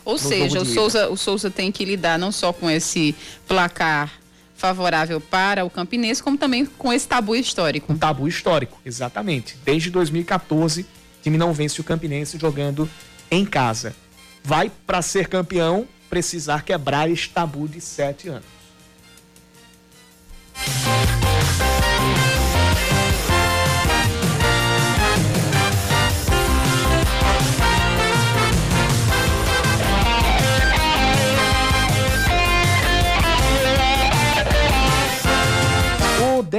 Ou 0.07 0.17
seja, 0.17 0.61
o 0.61 0.65
Souza, 0.65 1.09
o 1.11 1.17
Souza 1.19 1.51
tem 1.51 1.71
que 1.71 1.85
lidar 1.85 2.19
não 2.19 2.33
só 2.33 2.51
com 2.51 2.69
esse 2.71 3.15
placar 3.47 4.11
favorável 4.57 5.21
para 5.21 5.67
o 5.67 5.71
Campinense, 5.71 6.23
como 6.23 6.39
também 6.39 6.65
com 6.65 6.91
esse 6.93 7.07
tabu 7.07 7.37
histórico. 7.37 7.93
Um 7.93 7.99
tabu 7.99 8.27
histórico, 8.27 8.81
exatamente. 8.85 9.57
Desde 9.65 9.91
2014, 9.91 10.83
o 10.83 10.87
time 11.23 11.37
não 11.37 11.53
vence 11.53 11.79
o 11.79 11.85
Campinense 11.85 12.39
jogando 12.39 12.89
em 13.31 13.45
casa. 13.45 13.95
Vai 14.43 14.73
para 14.87 15.03
ser 15.03 15.29
campeão 15.29 15.87
precisar 16.09 16.63
quebrar 16.63 17.11
esse 17.11 17.29
tabu 17.29 17.69
de 17.69 17.83
sete 17.83 18.29
anos. 18.29 18.61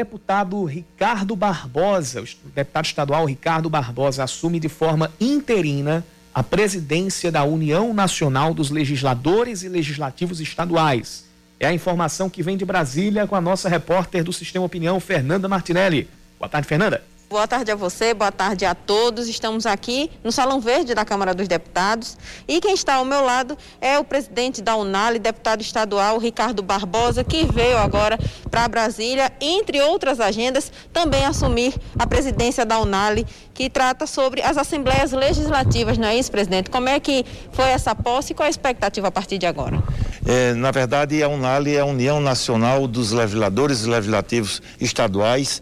Deputado 0.02 0.66
Ricardo 0.66 1.36
Barbosa, 1.36 2.22
o 2.22 2.50
deputado 2.56 2.86
estadual 2.86 3.26
Ricardo 3.26 3.70
Barbosa, 3.70 4.24
assume 4.24 4.60
de 4.60 4.68
forma 4.68 5.12
interina 5.22 6.04
a 6.34 6.42
presidência 6.42 7.32
da 7.32 7.44
União 7.44 7.94
Nacional 7.94 8.52
dos 8.52 8.72
Legisladores 8.72 9.62
e 9.62 9.70
Legislativos 9.70 10.42
Estaduais. 10.42 11.26
É 11.60 11.68
a 11.68 11.74
informação 11.74 12.32
que 12.32 12.42
vem 12.42 12.58
de 12.58 12.66
Brasília 12.66 13.28
com 13.28 13.36
a 13.36 13.42
nossa 13.42 13.70
repórter 13.70 14.24
do 14.24 14.34
Sistema 14.34 14.66
Opinião, 14.66 15.00
Fernanda 15.00 15.48
Martinelli. 15.48 16.10
Boa 16.40 16.50
tarde, 16.50 16.68
Fernanda. 16.68 17.04
Boa 17.32 17.48
tarde 17.48 17.72
a 17.72 17.78
você, 17.78 18.14
boa 18.14 18.30
tarde 18.30 18.66
a 18.66 18.76
todos. 18.76 19.30
Estamos 19.30 19.66
aqui 19.66 20.12
no 20.22 20.34
Salão 20.34 20.60
Verde 20.60 20.94
da 20.94 21.06
Câmara 21.06 21.34
dos 21.34 21.48
Deputados 21.48 22.18
e 22.46 22.60
quem 22.60 22.74
está 22.74 22.96
ao 22.96 23.06
meu 23.06 23.24
lado 23.24 23.58
é 23.80 23.98
o 23.98 24.04
presidente 24.04 24.62
da 24.62 24.76
Unali, 24.76 25.18
deputado 25.18 25.62
estadual 25.62 26.18
Ricardo 26.18 26.62
Barbosa, 26.62 27.24
que 27.24 27.46
veio 27.46 27.78
agora 27.78 28.20
para 28.50 28.68
Brasília, 28.68 29.32
entre 29.40 29.80
outras 29.80 30.20
agendas, 30.20 30.74
também 30.92 31.24
assumir 31.24 31.74
a 31.98 32.06
presidência 32.06 32.66
da 32.66 32.78
Unali, 32.80 33.26
que 33.54 33.70
trata 33.70 34.06
sobre 34.06 34.42
as 34.42 34.58
assembleias 34.58 35.14
legislativas, 35.14 35.98
não 35.98 36.10
é 36.10 36.18
isso, 36.18 36.30
presidente? 36.30 36.70
Como 36.70 36.90
é 36.90 37.00
que 37.00 37.26
foi 37.54 37.70
essa 37.70 37.96
posse 37.96 38.34
e 38.34 38.36
qual 38.36 38.48
a 38.48 38.50
expectativa 38.50 39.08
a 39.08 39.12
partir 39.12 39.38
de 39.38 39.46
agora? 39.46 39.82
É, 40.26 40.54
na 40.54 40.70
verdade, 40.70 41.24
a 41.24 41.30
Unali 41.30 41.78
é 41.78 41.80
a 41.80 41.86
União 41.86 42.20
Nacional 42.20 42.86
dos 42.90 43.14
Legisladores 43.14 43.86
Legislativos 43.86 44.62
Estaduais 44.82 45.62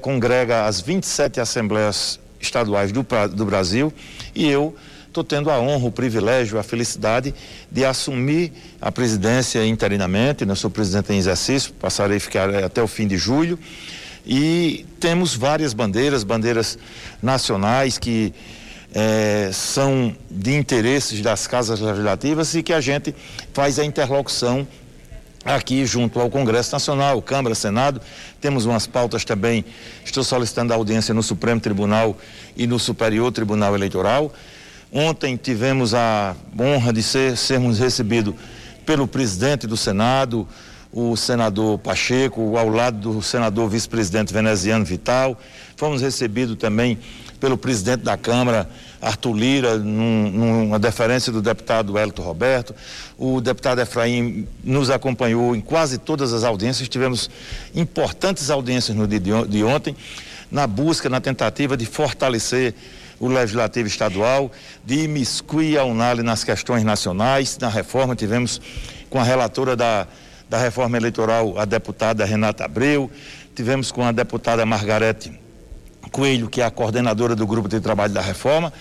congrega 0.00 0.64
as 0.64 0.80
27 0.80 1.40
assembleias 1.40 2.18
estaduais 2.40 2.90
do, 2.90 3.06
do 3.32 3.44
Brasil 3.44 3.92
e 4.34 4.48
eu 4.48 4.74
estou 5.06 5.22
tendo 5.22 5.50
a 5.50 5.60
honra, 5.60 5.86
o 5.86 5.92
privilégio, 5.92 6.58
a 6.58 6.62
felicidade 6.62 7.34
de 7.70 7.84
assumir 7.84 8.52
a 8.80 8.90
presidência 8.90 9.64
interinamente, 9.66 10.46
né? 10.46 10.54
sou 10.54 10.70
presidente 10.70 11.12
em 11.12 11.18
exercício, 11.18 11.72
passarei 11.74 12.16
a 12.16 12.20
ficar 12.20 12.52
até 12.64 12.82
o 12.82 12.88
fim 12.88 13.06
de 13.06 13.18
julho 13.18 13.58
e 14.26 14.86
temos 14.98 15.34
várias 15.34 15.74
bandeiras, 15.74 16.24
bandeiras 16.24 16.78
nacionais 17.22 17.98
que 17.98 18.32
é, 18.94 19.50
são 19.52 20.14
de 20.30 20.54
interesses 20.54 21.20
das 21.20 21.46
casas 21.46 21.80
legislativas 21.80 22.54
e 22.54 22.62
que 22.62 22.72
a 22.72 22.80
gente 22.80 23.14
faz 23.52 23.78
a 23.78 23.84
interlocução 23.84 24.66
aqui 25.44 25.84
junto 25.84 26.20
ao 26.20 26.30
Congresso 26.30 26.72
Nacional, 26.72 27.20
Câmara, 27.20 27.54
Senado. 27.54 28.00
Temos 28.40 28.64
umas 28.64 28.86
pautas 28.86 29.24
também. 29.24 29.64
Estou 30.04 30.22
solicitando 30.22 30.72
audiência 30.72 31.12
no 31.12 31.22
Supremo 31.22 31.60
Tribunal 31.60 32.16
e 32.56 32.66
no 32.66 32.78
Superior 32.78 33.32
Tribunal 33.32 33.74
Eleitoral. 33.74 34.32
Ontem 34.92 35.36
tivemos 35.36 35.94
a 35.94 36.36
honra 36.58 36.92
de 36.92 37.02
ser, 37.02 37.36
sermos 37.36 37.78
recebidos 37.78 38.34
pelo 38.84 39.06
presidente 39.06 39.66
do 39.66 39.76
Senado, 39.76 40.46
o 40.92 41.16
senador 41.16 41.78
Pacheco, 41.78 42.58
ao 42.58 42.68
lado 42.68 43.12
do 43.12 43.22
senador 43.22 43.70
vice-presidente 43.70 44.32
veneziano 44.34 44.84
Vital. 44.84 45.38
Fomos 45.76 46.02
recebidos 46.02 46.56
também 46.56 46.98
pelo 47.42 47.58
presidente 47.58 48.04
da 48.04 48.16
Câmara, 48.16 48.70
Arthur 49.00 49.34
Lira, 49.34 49.76
num, 49.76 50.30
numa 50.30 50.78
deferência 50.78 51.32
do 51.32 51.42
deputado 51.42 51.98
Elton 51.98 52.22
Roberto. 52.22 52.72
O 53.18 53.40
deputado 53.40 53.80
Efraim 53.80 54.46
nos 54.62 54.90
acompanhou 54.90 55.56
em 55.56 55.60
quase 55.60 55.98
todas 55.98 56.32
as 56.32 56.44
audiências. 56.44 56.88
Tivemos 56.88 57.28
importantes 57.74 58.48
audiências 58.48 58.96
no 58.96 59.08
dia 59.08 59.18
de 59.18 59.64
ontem, 59.64 59.96
na 60.52 60.68
busca, 60.68 61.08
na 61.08 61.20
tentativa 61.20 61.76
de 61.76 61.84
fortalecer 61.84 62.74
o 63.18 63.26
Legislativo 63.26 63.88
Estadual, 63.88 64.52
de 64.84 65.00
imiscuir 65.00 65.80
a 65.80 65.84
Unali 65.84 66.22
nas 66.22 66.44
questões 66.44 66.84
nacionais. 66.84 67.58
Na 67.58 67.68
reforma, 67.68 68.14
tivemos 68.14 68.60
com 69.10 69.18
a 69.18 69.24
relatora 69.24 69.74
da, 69.74 70.06
da 70.48 70.58
reforma 70.58 70.96
eleitoral, 70.96 71.58
a 71.58 71.64
deputada 71.64 72.24
Renata 72.24 72.66
Abreu, 72.66 73.10
tivemos 73.52 73.90
com 73.90 74.04
a 74.04 74.12
deputada 74.12 74.64
Margarete 74.64 75.41
Coelho, 76.12 76.48
que 76.48 76.60
é 76.60 76.64
a 76.64 76.70
coordenadora 76.70 77.34
do 77.34 77.46
grupo 77.46 77.68
de 77.68 77.80
trabalho 77.80 78.12
da 78.12 78.20
reforma, 78.20 78.72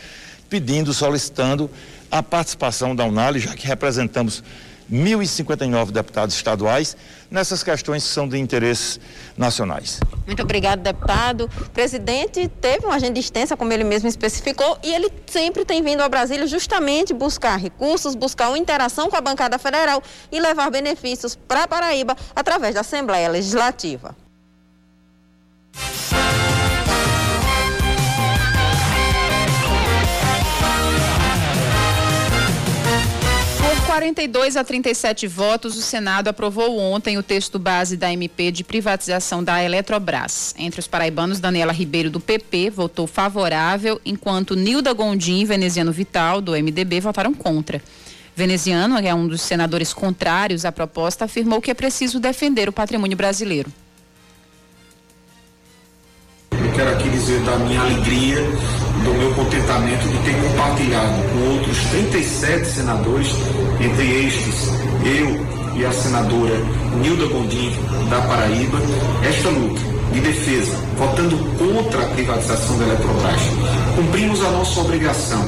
pedindo, 0.50 0.94
solicitando 0.94 1.72
a 2.12 2.22
participação 2.22 2.94
da 2.94 3.06
Unali, 3.06 3.40
já 3.40 3.56
que 3.56 3.66
representamos 3.66 4.44
1.059 4.92 5.92
deputados 5.92 6.36
estaduais 6.36 6.98
nessas 7.30 7.64
questões 7.64 8.04
que 8.04 8.10
são 8.10 8.28
de 8.28 8.38
interesses 8.38 9.00
nacionais. 9.38 10.02
Muito 10.28 10.44
obrigado, 10.44 10.82
deputado. 10.82 11.50
O 11.62 11.70
presidente 11.70 12.50
teve 12.60 12.86
uma 12.86 12.96
agenda 12.96 13.18
extensa, 13.18 13.56
como 13.56 13.72
ele 13.72 13.86
mesmo 13.86 14.10
especificou, 14.10 14.78
e 14.84 14.94
ele 14.94 15.10
sempre 15.28 15.64
tem 15.64 15.82
vindo 15.82 16.02
a 16.02 16.10
Brasília 16.10 16.46
justamente 16.46 17.14
buscar 17.14 17.56
recursos, 17.58 18.14
buscar 18.16 18.50
uma 18.50 18.58
interação 18.58 19.10
com 19.10 19.16
a 19.16 19.22
bancada 19.22 19.58
federal 19.58 20.04
e 20.30 20.42
levar 20.42 20.70
benefícios 20.70 21.38
para 21.48 21.66
Paraíba 21.68 22.18
através 22.36 22.76
da 22.76 22.82
Assembleia 22.82 23.30
Legislativa. 23.30 24.14
42 33.92 34.56
a 34.56 34.64
37 34.64 35.28
votos, 35.28 35.78
o 35.78 35.82
Senado 35.82 36.30
aprovou 36.30 36.80
ontem 36.80 37.18
o 37.18 37.24
texto 37.24 37.60
base 37.60 37.98
da 37.98 38.10
MP 38.10 38.50
de 38.50 38.64
privatização 38.64 39.44
da 39.44 39.62
Eletrobras. 39.62 40.56
Entre 40.58 40.80
os 40.80 40.88
paraibanos, 40.88 41.42
Daniela 41.42 41.74
Ribeiro, 41.74 42.10
do 42.10 42.18
PP, 42.18 42.70
votou 42.70 43.06
favorável, 43.06 44.00
enquanto 44.06 44.56
Nilda 44.56 44.94
Gondim 44.94 45.42
e 45.42 45.46
Veneziano 45.46 45.92
Vital, 45.92 46.40
do 46.40 46.54
MDB, 46.54 47.02
votaram 47.02 47.34
contra. 47.34 47.82
Veneziano, 48.34 48.98
que 49.02 49.10
é 49.10 49.14
um 49.14 49.28
dos 49.28 49.42
senadores 49.42 49.92
contrários 49.92 50.64
à 50.64 50.72
proposta, 50.72 51.26
afirmou 51.26 51.60
que 51.60 51.70
é 51.70 51.74
preciso 51.74 52.18
defender 52.18 52.70
o 52.70 52.72
patrimônio 52.72 53.18
brasileiro. 53.18 53.70
Eu 56.50 56.72
quero 56.74 56.92
aqui 56.92 57.10
dizer 57.10 57.42
da 57.42 57.58
minha 57.58 57.82
alegria 57.82 58.38
do 59.04 59.14
meu 59.14 59.34
contentamento 59.34 60.08
de 60.08 60.18
ter 60.20 60.36
compartilhado 60.42 61.22
com 61.30 61.54
outros 61.54 61.78
37 61.92 62.68
senadores, 62.68 63.28
entre 63.80 64.28
estes 64.28 64.70
eu 65.04 65.46
e 65.76 65.86
a 65.86 65.92
senadora 65.92 66.56
Nilda 67.02 67.26
Gondim, 67.28 67.72
da 68.10 68.22
Paraíba, 68.22 68.78
esta 69.28 69.50
luta 69.50 69.82
de 70.14 70.20
defesa, 70.20 70.76
votando 70.98 71.38
contra 71.58 72.04
a 72.04 72.08
privatização 72.08 72.78
da 72.78 72.86
Eletrobras. 72.86 73.42
Cumprimos 73.96 74.42
a 74.42 74.52
nossa 74.52 74.80
obrigação, 74.82 75.46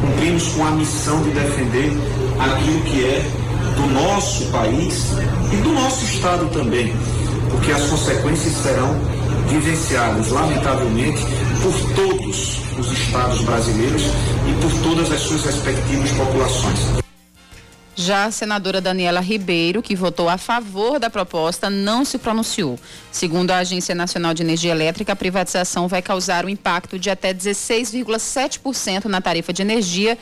cumprimos 0.00 0.48
com 0.48 0.64
a 0.64 0.70
missão 0.72 1.22
de 1.22 1.30
defender 1.30 1.92
aquilo 2.38 2.80
que 2.82 3.04
é 3.04 3.44
do 3.76 3.86
nosso 3.92 4.44
país 4.46 5.12
e 5.52 5.56
do 5.56 5.72
nosso 5.72 6.04
Estado 6.04 6.46
também, 6.52 6.94
porque 7.50 7.72
as 7.72 7.82
consequências 7.84 8.52
serão 8.62 8.94
vivenciadas, 9.48 10.30
lamentavelmente, 10.30 11.24
por 11.64 11.94
todos 11.94 12.58
os 12.78 12.92
estados 12.92 13.40
brasileiros 13.40 14.02
e 14.02 14.60
por 14.60 14.82
todas 14.82 15.10
as 15.10 15.18
suas 15.22 15.42
respectivas 15.44 16.12
populações. 16.12 16.78
Já 17.96 18.26
a 18.26 18.30
senadora 18.30 18.82
Daniela 18.82 19.20
Ribeiro, 19.20 19.80
que 19.80 19.96
votou 19.96 20.28
a 20.28 20.36
favor 20.36 21.00
da 21.00 21.08
proposta, 21.08 21.70
não 21.70 22.04
se 22.04 22.18
pronunciou. 22.18 22.78
Segundo 23.10 23.50
a 23.50 23.58
Agência 23.58 23.94
Nacional 23.94 24.34
de 24.34 24.42
Energia 24.42 24.72
Elétrica, 24.72 25.14
a 25.14 25.16
privatização 25.16 25.88
vai 25.88 26.02
causar 26.02 26.44
um 26.44 26.50
impacto 26.50 26.98
de 26.98 27.08
até 27.08 27.32
16,7% 27.32 29.06
na 29.06 29.22
tarifa 29.22 29.50
de 29.50 29.62
energia 29.62 30.18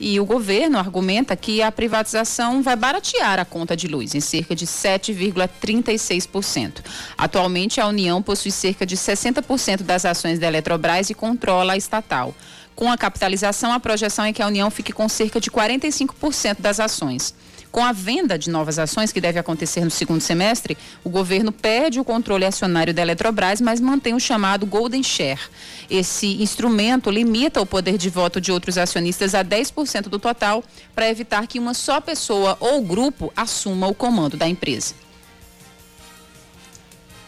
e 0.00 0.18
o 0.18 0.24
governo 0.24 0.78
argumenta 0.78 1.36
que 1.36 1.60
a 1.60 1.70
privatização 1.70 2.62
vai 2.62 2.74
baratear 2.74 3.38
a 3.38 3.44
conta 3.44 3.76
de 3.76 3.86
luz 3.86 4.14
em 4.14 4.20
cerca 4.20 4.56
de 4.56 4.66
7,36%. 4.66 6.82
Atualmente, 7.18 7.78
a 7.80 7.86
União 7.86 8.22
possui 8.22 8.50
cerca 8.50 8.86
de 8.86 8.96
60% 8.96 9.82
das 9.82 10.06
ações 10.06 10.38
da 10.38 10.46
Eletrobras 10.46 11.10
e 11.10 11.14
controla 11.14 11.74
a 11.74 11.76
estatal. 11.76 12.34
Com 12.74 12.90
a 12.90 12.96
capitalização, 12.96 13.72
a 13.72 13.78
projeção 13.78 14.24
é 14.24 14.32
que 14.32 14.40
a 14.40 14.46
União 14.46 14.70
fique 14.70 14.90
com 14.90 15.06
cerca 15.06 15.38
de 15.38 15.50
45% 15.50 16.60
das 16.60 16.80
ações. 16.80 17.34
Com 17.70 17.84
a 17.84 17.92
venda 17.92 18.36
de 18.36 18.50
novas 18.50 18.80
ações, 18.80 19.12
que 19.12 19.20
deve 19.20 19.38
acontecer 19.38 19.84
no 19.84 19.90
segundo 19.90 20.20
semestre, 20.20 20.76
o 21.04 21.08
governo 21.08 21.52
perde 21.52 22.00
o 22.00 22.04
controle 22.04 22.44
acionário 22.44 22.92
da 22.92 23.02
Eletrobras, 23.02 23.60
mas 23.60 23.80
mantém 23.80 24.12
o 24.12 24.18
chamado 24.18 24.66
Golden 24.66 25.04
Share. 25.04 25.40
Esse 25.88 26.42
instrumento 26.42 27.10
limita 27.10 27.60
o 27.60 27.66
poder 27.66 27.96
de 27.96 28.10
voto 28.10 28.40
de 28.40 28.50
outros 28.50 28.76
acionistas 28.76 29.36
a 29.36 29.44
10% 29.44 30.08
do 30.08 30.18
total, 30.18 30.64
para 30.96 31.08
evitar 31.08 31.46
que 31.46 31.60
uma 31.60 31.72
só 31.72 32.00
pessoa 32.00 32.56
ou 32.58 32.82
grupo 32.82 33.32
assuma 33.36 33.86
o 33.86 33.94
comando 33.94 34.36
da 34.36 34.48
empresa. 34.48 34.94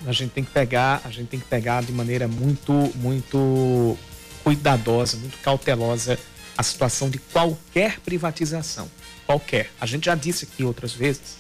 A 0.05 0.13
gente 0.13 0.33
tem 0.33 0.43
que 0.43 0.51
pegar, 0.51 1.01
a 1.05 1.11
gente 1.11 1.29
tem 1.29 1.39
que 1.39 1.47
pegar 1.47 1.85
de 1.85 1.93
maneira 1.93 2.27
muito, 2.27 2.73
muito 2.97 3.97
cuidadosa, 4.43 5.17
muito 5.17 5.39
cautelosa 5.39 6.19
a 6.59 6.63
situação 6.65 7.09
de 7.09 7.19
qualquer 7.19 8.01
privatização 8.01 8.91
qualquer. 9.33 9.71
A 9.81 9.87
gente 9.87 10.07
já 10.07 10.15
disse 10.15 10.45
aqui 10.45 10.63
outras 10.63 10.93
vezes 10.93 11.39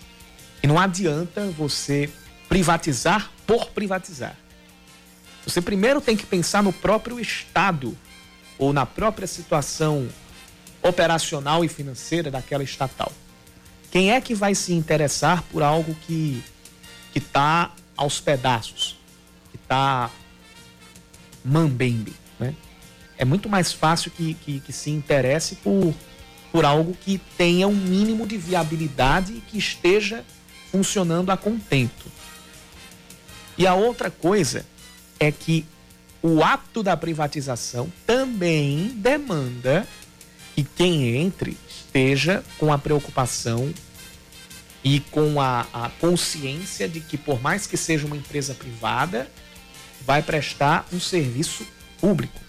que 0.60 0.66
não 0.66 0.78
adianta 0.78 1.46
você 1.50 2.08
privatizar 2.48 3.30
por 3.46 3.70
privatizar. 3.70 4.36
Você 5.44 5.60
primeiro 5.60 6.00
tem 6.00 6.16
que 6.16 6.24
pensar 6.24 6.62
no 6.62 6.72
próprio 6.72 7.20
Estado 7.20 7.96
ou 8.58 8.72
na 8.72 8.86
própria 8.86 9.26
situação 9.26 10.08
operacional 10.82 11.64
e 11.64 11.68
financeira 11.68 12.30
daquela 12.30 12.62
estatal. 12.62 13.12
Quem 13.90 14.12
é 14.12 14.20
que 14.20 14.34
vai 14.34 14.54
se 14.54 14.72
interessar 14.72 15.42
por 15.44 15.62
algo 15.62 15.94
que 16.06 16.42
que 17.12 17.18
está 17.18 17.74
aos 17.94 18.20
pedaços, 18.20 18.98
que 19.50 19.58
está 19.58 20.10
mambembe, 21.44 22.14
né? 22.40 22.54
É 23.18 23.24
muito 23.24 23.50
mais 23.50 23.70
fácil 23.70 24.10
que, 24.10 24.32
que, 24.32 24.60
que 24.60 24.72
se 24.72 24.90
interesse 24.90 25.56
por 25.56 25.94
por 26.52 26.66
algo 26.66 26.94
que 26.94 27.18
tenha 27.38 27.66
um 27.66 27.74
mínimo 27.74 28.26
de 28.26 28.36
viabilidade 28.36 29.32
e 29.32 29.40
que 29.40 29.56
esteja 29.56 30.22
funcionando 30.70 31.30
a 31.30 31.36
contento. 31.36 32.12
E 33.56 33.66
a 33.66 33.74
outra 33.74 34.10
coisa 34.10 34.64
é 35.18 35.32
que 35.32 35.64
o 36.22 36.44
ato 36.44 36.82
da 36.82 36.96
privatização 36.96 37.92
também 38.06 38.92
demanda 38.94 39.88
que 40.54 40.62
quem 40.62 41.16
entre 41.16 41.56
esteja 41.68 42.44
com 42.58 42.72
a 42.72 42.78
preocupação 42.78 43.72
e 44.84 45.00
com 45.00 45.40
a, 45.40 45.66
a, 45.72 45.88
consciência 46.00 46.88
de 46.88 47.00
que, 47.00 47.16
por 47.16 47.40
mais 47.40 47.66
que 47.66 47.76
seja 47.76 48.06
uma 48.06 48.16
empresa 48.16 48.54
privada, 48.54 49.30
vai 50.04 50.22
prestar 50.22 50.86
um 50.92 51.00
serviço 51.00 51.66
público, 52.00 52.40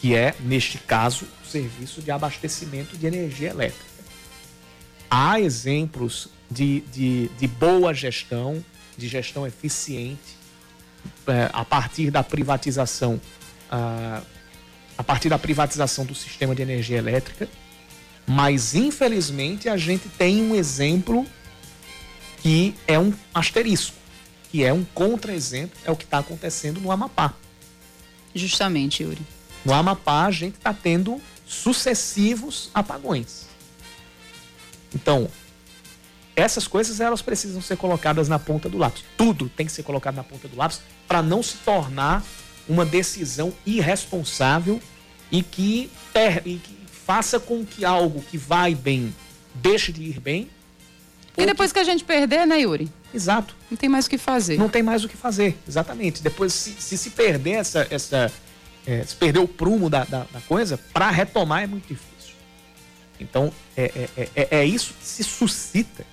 que 0.00 0.14
é, 0.14 0.34
neste 0.40 0.78
caso, 0.78 1.26
serviço 1.44 2.00
de 2.00 2.10
abastecimento 2.10 2.96
de 2.96 3.06
energia 3.06 3.50
elétrica. 3.50 3.88
Há 5.10 5.40
exemplos 5.40 6.28
de, 6.50 6.80
de, 6.92 7.28
de 7.28 7.46
boa 7.46 7.92
gestão, 7.92 8.64
de 8.96 9.08
gestão 9.08 9.46
eficiente, 9.46 10.36
é, 11.26 11.50
a 11.52 11.64
partir 11.64 12.10
da 12.10 12.22
privatização, 12.22 13.20
a, 13.70 14.22
a 14.96 15.02
partir 15.02 15.28
da 15.28 15.38
privatização 15.38 16.04
do 16.04 16.14
sistema 16.14 16.54
de 16.54 16.62
energia 16.62 16.98
elétrica, 16.98 17.48
mas 18.26 18.74
infelizmente 18.74 19.68
a 19.68 19.76
gente 19.76 20.08
tem 20.10 20.42
um 20.42 20.54
exemplo 20.54 21.26
que 22.42 22.74
é 22.86 22.98
um 22.98 23.12
asterisco, 23.32 23.96
que 24.50 24.62
é 24.62 24.72
um 24.72 24.84
contra-exemplo, 24.84 25.76
é 25.84 25.90
o 25.90 25.96
que 25.96 26.04
está 26.04 26.18
acontecendo 26.18 26.80
no 26.80 26.92
Amapá. 26.92 27.34
Justamente, 28.34 29.02
Yuri. 29.02 29.37
No 29.64 29.74
Amapá, 29.74 30.26
a 30.26 30.30
gente 30.30 30.56
está 30.56 30.72
tendo 30.72 31.20
sucessivos 31.46 32.70
apagões. 32.74 33.46
Então, 34.94 35.28
essas 36.34 36.68
coisas 36.68 37.00
elas 37.00 37.20
precisam 37.20 37.60
ser 37.60 37.76
colocadas 37.76 38.28
na 38.28 38.38
ponta 38.38 38.68
do 38.68 38.78
lápis. 38.78 39.04
Tudo 39.16 39.48
tem 39.48 39.66
que 39.66 39.72
ser 39.72 39.82
colocado 39.82 40.14
na 40.14 40.24
ponta 40.24 40.46
do 40.46 40.56
lápis 40.56 40.80
para 41.06 41.22
não 41.22 41.42
se 41.42 41.56
tornar 41.58 42.24
uma 42.68 42.84
decisão 42.84 43.52
irresponsável 43.66 44.80
e 45.30 45.42
que, 45.42 45.90
ter, 46.12 46.46
e 46.46 46.56
que 46.56 46.78
faça 47.04 47.40
com 47.40 47.64
que 47.64 47.84
algo 47.84 48.22
que 48.22 48.38
vai 48.38 48.74
bem 48.74 49.14
deixe 49.54 49.90
de 49.90 50.02
ir 50.02 50.20
bem. 50.20 50.48
E 51.36 51.46
depois 51.46 51.72
que... 51.72 51.74
que... 51.74 51.80
a 51.80 51.84
gente 51.84 52.04
perder, 52.04 52.46
né, 52.46 52.60
Yuri? 52.60 52.90
Exato. 53.12 53.56
Não 53.70 53.76
tem 53.76 53.88
mais 53.88 54.06
o 54.06 54.10
que 54.10 54.18
fazer. 54.18 54.58
Não 54.58 54.68
tem 54.68 54.82
mais 54.82 55.04
o 55.04 55.08
que 55.08 55.16
fazer, 55.16 55.56
exatamente. 55.66 56.22
Depois, 56.22 56.52
se 56.52 56.72
se, 56.78 56.98
se 56.98 57.10
perder 57.10 57.52
essa, 57.52 57.86
essa, 57.90 58.32
é, 58.88 59.04
se 59.04 59.14
perder 59.14 59.40
o 59.40 59.46
prumo 59.46 59.90
da, 59.90 60.04
da, 60.04 60.24
da 60.32 60.40
coisa, 60.40 60.78
para 60.78 61.10
retomar 61.10 61.62
é 61.62 61.66
muito 61.66 61.86
difícil. 61.86 62.34
Então, 63.20 63.52
é, 63.76 64.08
é, 64.16 64.28
é, 64.34 64.48
é, 64.60 64.64
isso 64.64 64.94
que 64.94 65.06
se 65.06 65.22
suscita 65.22 66.06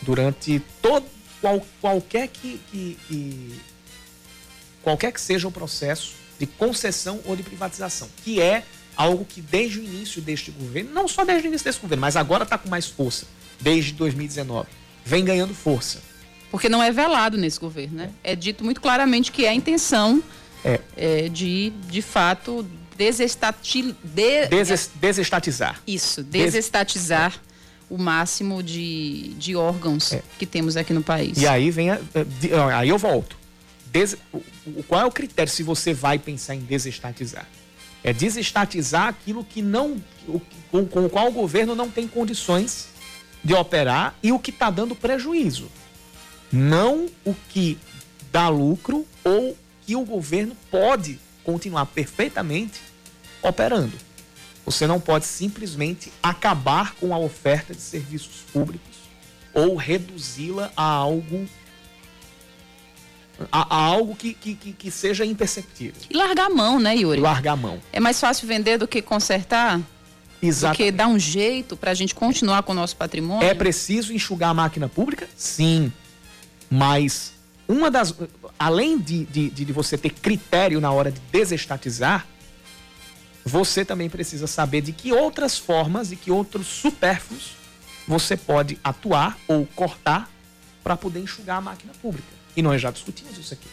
durante 0.00 0.62
todo, 0.80 1.04
qual, 1.38 1.60
qualquer 1.78 2.28
que, 2.28 2.58
que, 2.70 2.98
que, 3.06 3.60
qualquer 4.82 5.12
que 5.12 5.20
seja 5.20 5.46
o 5.46 5.52
processo 5.52 6.14
de 6.38 6.46
concessão 6.46 7.20
ou 7.26 7.36
de 7.36 7.42
privatização, 7.42 8.08
que 8.24 8.40
é 8.40 8.64
algo 8.96 9.26
que 9.26 9.42
desde 9.42 9.78
o 9.78 9.82
início 9.82 10.22
deste 10.22 10.50
governo, 10.50 10.90
não 10.94 11.06
só 11.06 11.26
desde 11.26 11.46
o 11.46 11.48
início 11.48 11.66
desse 11.66 11.80
governo, 11.80 12.00
mas 12.00 12.16
agora 12.16 12.44
está 12.44 12.56
com 12.56 12.70
mais 12.70 12.86
força, 12.86 13.26
desde 13.60 13.92
2019, 13.92 14.66
vem 15.04 15.22
ganhando 15.22 15.52
força. 15.52 16.00
Porque 16.50 16.70
não 16.70 16.82
é 16.82 16.90
velado 16.90 17.36
nesse 17.36 17.60
governo, 17.60 17.96
né? 17.98 18.10
É 18.24 18.34
dito 18.34 18.64
muito 18.64 18.80
claramente 18.80 19.30
que 19.30 19.44
é 19.44 19.50
a 19.50 19.54
intenção 19.54 20.22
é. 20.64 20.80
É, 20.96 21.28
de, 21.28 21.70
de 21.88 22.02
fato, 22.02 22.66
desestati, 22.96 23.94
de, 24.02 24.46
Deses, 24.46 24.90
desestatizar. 24.94 25.80
Isso, 25.86 26.22
desestatizar 26.22 27.30
Des... 27.30 27.40
o 27.90 27.98
máximo 27.98 28.62
de, 28.62 29.34
de 29.34 29.54
órgãos 29.54 30.12
é. 30.12 30.22
que 30.38 30.46
temos 30.46 30.76
aqui 30.76 30.92
no 30.92 31.02
país. 31.02 31.38
E 31.38 31.46
aí 31.46 31.70
vem 31.70 31.90
a, 31.90 31.98
aí 32.78 32.88
eu 32.88 32.98
volto. 32.98 33.36
Des, 33.86 34.16
qual 34.88 35.00
é 35.02 35.04
o 35.04 35.10
critério 35.10 35.50
se 35.50 35.62
você 35.62 35.94
vai 35.94 36.18
pensar 36.18 36.54
em 36.54 36.60
desestatizar? 36.60 37.46
É 38.02 38.12
desestatizar 38.12 39.08
aquilo 39.08 39.44
que 39.44 39.62
não, 39.62 40.00
com, 40.70 40.86
com 40.86 41.06
o 41.06 41.10
qual 41.10 41.28
o 41.28 41.32
governo 41.32 41.74
não 41.74 41.90
tem 41.90 42.06
condições 42.06 42.88
de 43.42 43.54
operar 43.54 44.14
e 44.22 44.32
o 44.32 44.38
que 44.38 44.50
está 44.50 44.70
dando 44.70 44.94
prejuízo. 44.94 45.70
Não 46.52 47.06
o 47.24 47.34
que 47.48 47.78
dá 48.30 48.48
lucro 48.48 49.06
ou 49.24 49.56
que 49.86 49.94
o 49.94 50.04
governo 50.04 50.56
pode 50.70 51.20
continuar 51.44 51.86
perfeitamente 51.86 52.80
operando. 53.40 53.92
Você 54.64 54.86
não 54.86 54.98
pode 54.98 55.24
simplesmente 55.24 56.12
acabar 56.20 56.96
com 56.96 57.14
a 57.14 57.18
oferta 57.18 57.72
de 57.72 57.80
serviços 57.80 58.42
públicos 58.52 58.96
ou 59.54 59.76
reduzi-la 59.76 60.72
a 60.76 60.82
algo 60.82 61.48
a, 63.52 63.76
a 63.76 63.78
algo 63.78 64.16
que, 64.16 64.34
que, 64.34 64.54
que, 64.54 64.72
que 64.72 64.90
seja 64.90 65.24
imperceptível. 65.24 66.00
E 66.10 66.16
largar 66.16 66.46
a 66.46 66.50
mão, 66.50 66.80
né, 66.80 66.96
Yuri? 66.96 67.20
Largar 67.20 67.52
a 67.52 67.56
mão. 67.56 67.80
É 67.92 68.00
mais 68.00 68.18
fácil 68.18 68.48
vender 68.48 68.78
do 68.78 68.88
que 68.88 69.00
consertar? 69.00 69.80
Exato. 70.42 70.76
Porque 70.76 70.90
dar 70.90 71.06
um 71.06 71.18
jeito 71.18 71.76
para 71.76 71.90
a 71.90 71.94
gente 71.94 72.14
continuar 72.14 72.62
com 72.62 72.72
o 72.72 72.74
nosso 72.74 72.96
patrimônio. 72.96 73.46
É 73.46 73.54
preciso 73.54 74.12
enxugar 74.12 74.50
a 74.50 74.54
máquina 74.54 74.88
pública? 74.88 75.28
Sim. 75.36 75.92
Mas 76.70 77.32
uma 77.68 77.90
das. 77.90 78.14
Além 78.58 78.98
de, 78.98 79.24
de, 79.26 79.50
de 79.50 79.72
você 79.72 79.98
ter 79.98 80.10
critério 80.10 80.80
na 80.80 80.90
hora 80.90 81.10
de 81.10 81.20
desestatizar, 81.30 82.26
você 83.44 83.84
também 83.84 84.10
precisa 84.10 84.46
saber 84.46 84.80
de 84.80 84.92
que 84.92 85.12
outras 85.12 85.56
formas 85.56 86.10
e 86.10 86.16
que 86.16 86.30
outros 86.30 86.66
supérfluos 86.66 87.52
você 88.06 88.36
pode 88.36 88.78
atuar 88.82 89.38
ou 89.46 89.66
cortar 89.66 90.30
para 90.82 90.96
poder 90.96 91.20
enxugar 91.20 91.58
a 91.58 91.60
máquina 91.60 91.92
pública. 92.00 92.28
E 92.56 92.62
nós 92.62 92.80
já 92.80 92.90
discutimos 92.90 93.36
isso 93.36 93.52
aqui. 93.52 93.68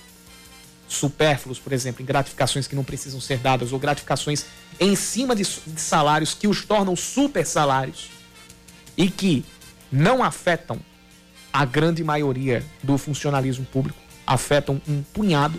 Supérfluos, 0.88 1.60
por 1.60 1.72
exemplo, 1.72 2.02
em 2.02 2.06
gratificações 2.06 2.68
que 2.68 2.76
não 2.76 2.84
precisam 2.84 3.22
ser 3.22 3.40
dadas 3.40 3.72
ou 3.72 3.80
gratificações 3.80 4.46
em 4.80 4.96
cima 4.96 5.36
de, 5.36 5.44
de 5.44 5.82
salários 5.82 6.34
que 6.34 6.48
os 6.48 6.66
tornam 6.66 6.96
super 6.96 7.46
salários 7.46 8.10
e 8.98 9.10
que 9.10 9.46
não 9.92 10.24
afetam 10.24 10.80
a 11.52 11.66
grande 11.66 12.04
maioria 12.04 12.66
do 12.82 12.98
funcionalismo 12.98 13.66
público, 13.66 14.00
afetam 14.26 14.82
um 14.88 15.02
punhado, 15.02 15.58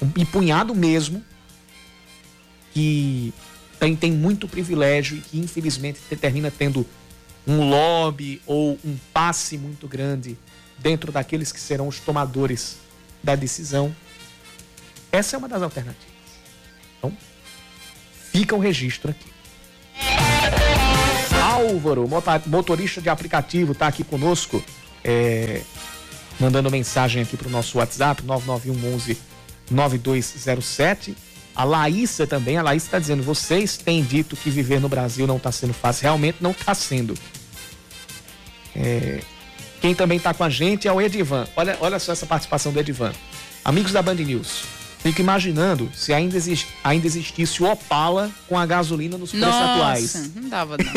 um, 0.00 0.10
e 0.16 0.24
punhado 0.24 0.74
mesmo, 0.74 1.24
que 2.72 3.32
tem, 3.78 3.96
tem 3.96 4.12
muito 4.12 4.46
privilégio 4.48 5.16
e 5.16 5.20
que 5.20 5.38
infelizmente 5.38 6.00
termina 6.20 6.50
tendo 6.50 6.86
um 7.46 7.68
lobby 7.68 8.42
ou 8.46 8.78
um 8.84 8.96
passe 9.12 9.56
muito 9.56 9.88
grande 9.88 10.36
dentro 10.78 11.10
daqueles 11.10 11.50
que 11.50 11.60
serão 11.60 11.88
os 11.88 11.98
tomadores 11.98 12.76
da 13.22 13.34
decisão. 13.34 13.94
Essa 15.10 15.36
é 15.36 15.38
uma 15.38 15.48
das 15.48 15.62
alternativas. 15.62 16.06
Então, 16.98 17.16
fica 18.32 18.54
o 18.54 18.58
registro 18.58 19.10
aqui. 19.10 19.30
Álvaro, 21.42 22.06
motorista 22.46 23.00
de 23.00 23.08
aplicativo, 23.08 23.72
está 23.72 23.88
aqui 23.88 24.04
conosco, 24.04 24.62
é, 25.02 25.62
mandando 26.38 26.70
mensagem 26.70 27.22
aqui 27.22 27.36
para 27.36 27.48
o 27.48 27.50
nosso 27.50 27.78
WhatsApp, 27.78 28.22
9911 28.24 29.18
9207. 29.70 31.16
A 31.54 31.64
Laísa 31.64 32.26
também, 32.26 32.56
a 32.56 32.62
Laísa 32.62 32.86
está 32.86 32.98
dizendo, 32.98 33.22
vocês 33.22 33.76
têm 33.76 34.02
dito 34.02 34.36
que 34.36 34.48
viver 34.48 34.80
no 34.80 34.88
Brasil 34.88 35.26
não 35.26 35.38
está 35.38 35.50
sendo 35.50 35.74
fácil. 35.74 36.04
Realmente 36.04 36.38
não 36.40 36.52
está 36.52 36.72
sendo. 36.74 37.14
É, 38.76 39.20
quem 39.80 39.94
também 39.94 40.18
está 40.18 40.32
com 40.32 40.44
a 40.44 40.48
gente 40.48 40.86
é 40.86 40.92
o 40.92 41.00
Edivan. 41.00 41.46
Olha, 41.56 41.76
olha 41.80 41.98
só 41.98 42.12
essa 42.12 42.26
participação 42.26 42.72
do 42.72 42.78
Edivan. 42.78 43.12
Amigos 43.64 43.92
da 43.92 44.00
Band 44.00 44.14
News, 44.14 44.62
fico 45.00 45.20
imaginando 45.20 45.90
se 45.94 46.12
ainda, 46.12 46.36
exist, 46.36 46.66
ainda 46.82 47.06
existisse 47.06 47.62
o 47.62 47.70
Opala 47.70 48.30
com 48.48 48.58
a 48.58 48.66
gasolina 48.66 49.16
nos 49.16 49.30
preços 49.30 49.48
Nossa, 49.48 49.72
atuais. 49.74 50.30
Não 50.34 50.48
dava, 50.48 50.76
não. 50.76 50.92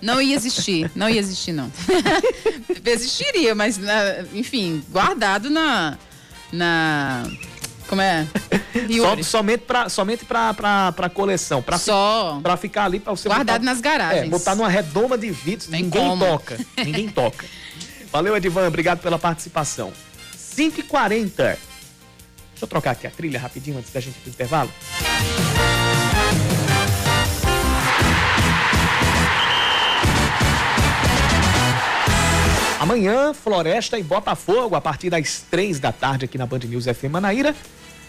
não 0.00 0.20
ia 0.22 0.34
existir, 0.36 0.90
não 0.94 1.08
ia 1.08 1.20
existir, 1.20 1.52
não. 1.52 1.70
Existiria, 2.84 3.54
mas, 3.54 3.78
na- 3.78 4.24
enfim, 4.34 4.82
guardado 4.90 5.48
na. 5.48 5.96
na 6.52 7.24
como 7.86 8.00
é? 8.02 8.26
Só- 8.96 9.22
somente 9.22 9.60
para 9.64 9.88
somente 9.88 10.24
pra, 10.24 10.52
pra, 10.54 10.92
pra 10.92 11.08
coleção, 11.08 11.62
para 11.62 11.78
Só. 11.78 12.40
pra 12.42 12.56
ficar 12.56 12.84
ali 12.86 12.98
para 12.98 13.12
você 13.12 13.28
Guardado 13.28 13.60
botar- 13.60 13.72
nas 13.72 13.80
garagens. 13.80 14.24
É, 14.26 14.28
botar 14.28 14.54
numa 14.54 14.68
redoma 14.68 15.16
de 15.16 15.30
vidros, 15.30 15.68
Tem 15.68 15.82
ninguém 15.84 16.02
como. 16.08 16.24
toca. 16.26 16.58
Ninguém 16.84 17.08
toca. 17.08 17.44
Valeu, 18.10 18.36
Edivan, 18.36 18.66
obrigado 18.66 19.00
pela 19.00 19.18
participação. 19.18 19.92
5h40. 20.56 21.56
Deixa 22.62 22.66
eu 22.66 22.80
trocar 22.80 22.92
aqui 22.92 23.08
a 23.08 23.10
trilha 23.10 23.40
rapidinho 23.40 23.76
antes 23.76 23.92
da 23.92 23.98
gente 23.98 24.16
ir 24.18 24.20
pro 24.20 24.30
intervalo. 24.30 24.70
Amanhã, 32.78 33.34
Floresta 33.34 33.98
e 33.98 34.02
Botafogo, 34.04 34.76
a 34.76 34.80
partir 34.80 35.10
das 35.10 35.44
três 35.50 35.80
da 35.80 35.90
tarde 35.90 36.26
aqui 36.26 36.38
na 36.38 36.46
Band 36.46 36.60
News 36.60 36.84
FM 36.84 37.10
Manaíra. 37.10 37.52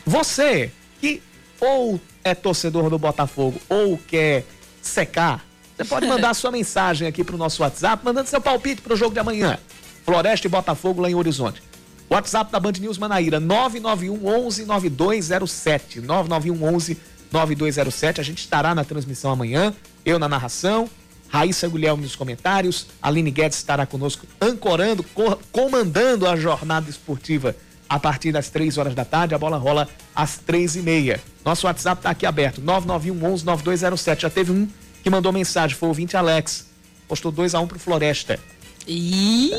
Você 0.05 0.71
que 1.01 1.23
ou 1.59 1.99
é 2.23 2.35
torcedor 2.35 2.91
do 2.91 2.99
Botafogo 2.99 3.59
ou 3.67 3.97
quer 3.97 4.45
secar, 4.83 5.43
você 5.75 5.83
pode 5.83 6.05
mandar 6.05 6.31
sua 6.35 6.51
mensagem 6.51 7.07
aqui 7.07 7.23
pro 7.23 7.37
nosso 7.37 7.63
WhatsApp, 7.63 8.05
mandando 8.05 8.29
seu 8.29 8.39
palpite 8.39 8.83
pro 8.83 8.95
jogo 8.95 9.15
de 9.15 9.19
amanhã. 9.19 9.57
Floresta 10.05 10.45
e 10.45 10.49
Botafogo 10.49 11.01
lá 11.01 11.09
em 11.09 11.15
Horizonte. 11.15 11.72
WhatsApp 12.13 12.51
da 12.51 12.59
Band 12.59 12.73
News 12.79 12.97
Manaíra, 12.97 13.39
991 13.39 14.25
11 14.45 14.65
9207. 14.65 16.01
991 16.01 16.75
11 16.75 16.97
9207. 17.31 18.21
A 18.21 18.23
gente 18.23 18.39
estará 18.39 18.75
na 18.75 18.83
transmissão 18.83 19.31
amanhã, 19.31 19.73
eu 20.05 20.19
na 20.19 20.29
narração, 20.29 20.87
Raíssa 21.29 21.67
Guilherme 21.67 22.03
nos 22.03 22.15
comentários, 22.15 22.87
Aline 23.01 23.31
Guedes 23.31 23.57
estará 23.57 23.85
conosco 23.87 24.27
ancorando, 24.39 25.01
co- 25.15 25.39
comandando 25.51 26.27
a 26.27 26.35
jornada 26.35 26.87
esportiva 26.89 27.55
a 27.89 27.99
partir 27.99 28.31
das 28.31 28.49
três 28.49 28.77
horas 28.77 28.93
da 28.93 29.03
tarde. 29.03 29.33
A 29.33 29.37
bola 29.39 29.57
rola 29.57 29.89
às 30.15 30.37
três 30.37 30.75
e 30.75 30.79
meia. 30.81 31.19
Nosso 31.43 31.65
WhatsApp 31.65 31.99
está 31.99 32.11
aqui 32.11 32.25
aberto, 32.27 32.61
991 32.61 33.33
11 33.33 33.45
9207. 33.45 34.21
Já 34.21 34.29
teve 34.29 34.51
um 34.51 34.67
que 35.01 35.09
mandou 35.09 35.31
mensagem, 35.33 35.75
foi 35.75 35.87
o 35.87 35.89
ouvinte 35.89 36.15
Alex. 36.15 36.67
Postou 37.07 37.31
2 37.31 37.55
a 37.55 37.59
1 37.59 37.67
pro 37.67 37.79
Floresta. 37.79 38.39
Ih, 38.87 39.51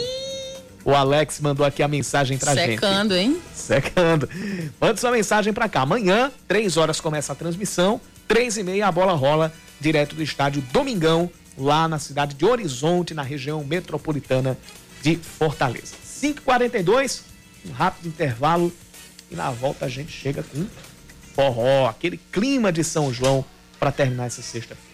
O 0.85 0.95
Alex 0.95 1.41
mandou 1.41 1.65
aqui 1.65 1.83
a 1.83 1.89
mensagem 1.89 2.37
pra 2.37 2.55
gente. 2.55 2.75
secando, 2.75 3.17
hein? 3.17 3.41
Secando. 3.55 4.29
Mande 4.81 5.01
sua 5.01 5.11
mensagem 5.11 5.53
pra 5.53 5.69
cá. 5.69 5.81
Amanhã, 5.81 6.31
três 6.47 6.77
horas 6.77 7.01
começa 7.01 7.33
a 7.33 7.37
transmissão. 7.37 8.01
Três 8.29 8.57
e 8.57 8.63
meia 8.63 8.89
a 8.89 8.93
bola 8.93 9.13
rola 9.15 9.53
direto 9.81 10.15
do 10.15 10.23
estádio 10.23 10.63
Domingão, 10.73 11.31
lá 11.57 11.89
na 11.89 11.99
cidade 11.99 12.35
de 12.35 12.45
Horizonte, 12.45 13.15
na 13.15 13.23
região 13.23 13.63
metropolitana 13.65 14.59
de 15.03 15.17
Fortaleza. 15.17 15.95
5h42, 16.07 17.21
um 17.69 17.73
rápido 17.73 18.09
intervalo 18.09 18.73
e 19.31 19.35
na 19.35 19.51
volta 19.51 19.87
a 19.87 19.89
gente 19.89 20.13
chega 20.13 20.43
com 20.43 20.67
forró, 21.35 21.89
aquele 21.89 22.19
clima 22.33 22.73
de 22.73 22.85
São 22.85 23.13
João 23.13 23.45
para 23.79 23.91
terminar 23.91 24.27
essa 24.27 24.41
sexta-feira. 24.41 24.94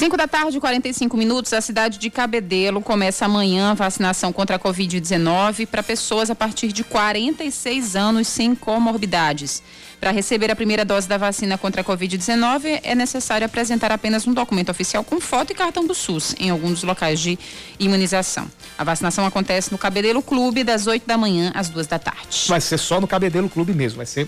Cinco 0.00 0.16
da 0.16 0.26
tarde, 0.26 0.58
45 0.58 1.14
minutos, 1.14 1.52
a 1.52 1.60
cidade 1.60 1.98
de 1.98 2.08
Cabedelo 2.08 2.80
começa 2.80 3.26
amanhã 3.26 3.72
a 3.72 3.74
vacinação 3.74 4.32
contra 4.32 4.56
a 4.56 4.58
Covid-19 4.58 5.66
para 5.66 5.82
pessoas 5.82 6.30
a 6.30 6.34
partir 6.34 6.72
de 6.72 6.82
46 6.82 7.96
anos 7.96 8.26
sem 8.26 8.54
comorbidades. 8.54 9.62
Para 10.00 10.10
receber 10.10 10.50
a 10.50 10.56
primeira 10.56 10.86
dose 10.86 11.06
da 11.06 11.18
vacina 11.18 11.58
contra 11.58 11.82
a 11.82 11.84
Covid-19, 11.84 12.80
é 12.82 12.94
necessário 12.94 13.44
apresentar 13.44 13.92
apenas 13.92 14.26
um 14.26 14.32
documento 14.32 14.70
oficial 14.70 15.04
com 15.04 15.20
foto 15.20 15.50
e 15.50 15.54
cartão 15.54 15.86
do 15.86 15.94
SUS 15.94 16.34
em 16.40 16.48
alguns 16.48 16.76
dos 16.76 16.84
locais 16.84 17.20
de 17.20 17.38
imunização. 17.78 18.50
A 18.78 18.84
vacinação 18.84 19.26
acontece 19.26 19.70
no 19.70 19.76
Cabedelo 19.76 20.22
Clube, 20.22 20.64
das 20.64 20.86
8 20.86 21.06
da 21.06 21.18
manhã 21.18 21.52
às 21.54 21.68
2 21.68 21.86
da 21.86 21.98
tarde. 21.98 22.46
Vai 22.48 22.62
ser 22.62 22.78
só 22.78 23.02
no 23.02 23.06
Cabedelo 23.06 23.50
Clube 23.50 23.74
mesmo, 23.74 23.98
vai 23.98 24.06
ser 24.06 24.26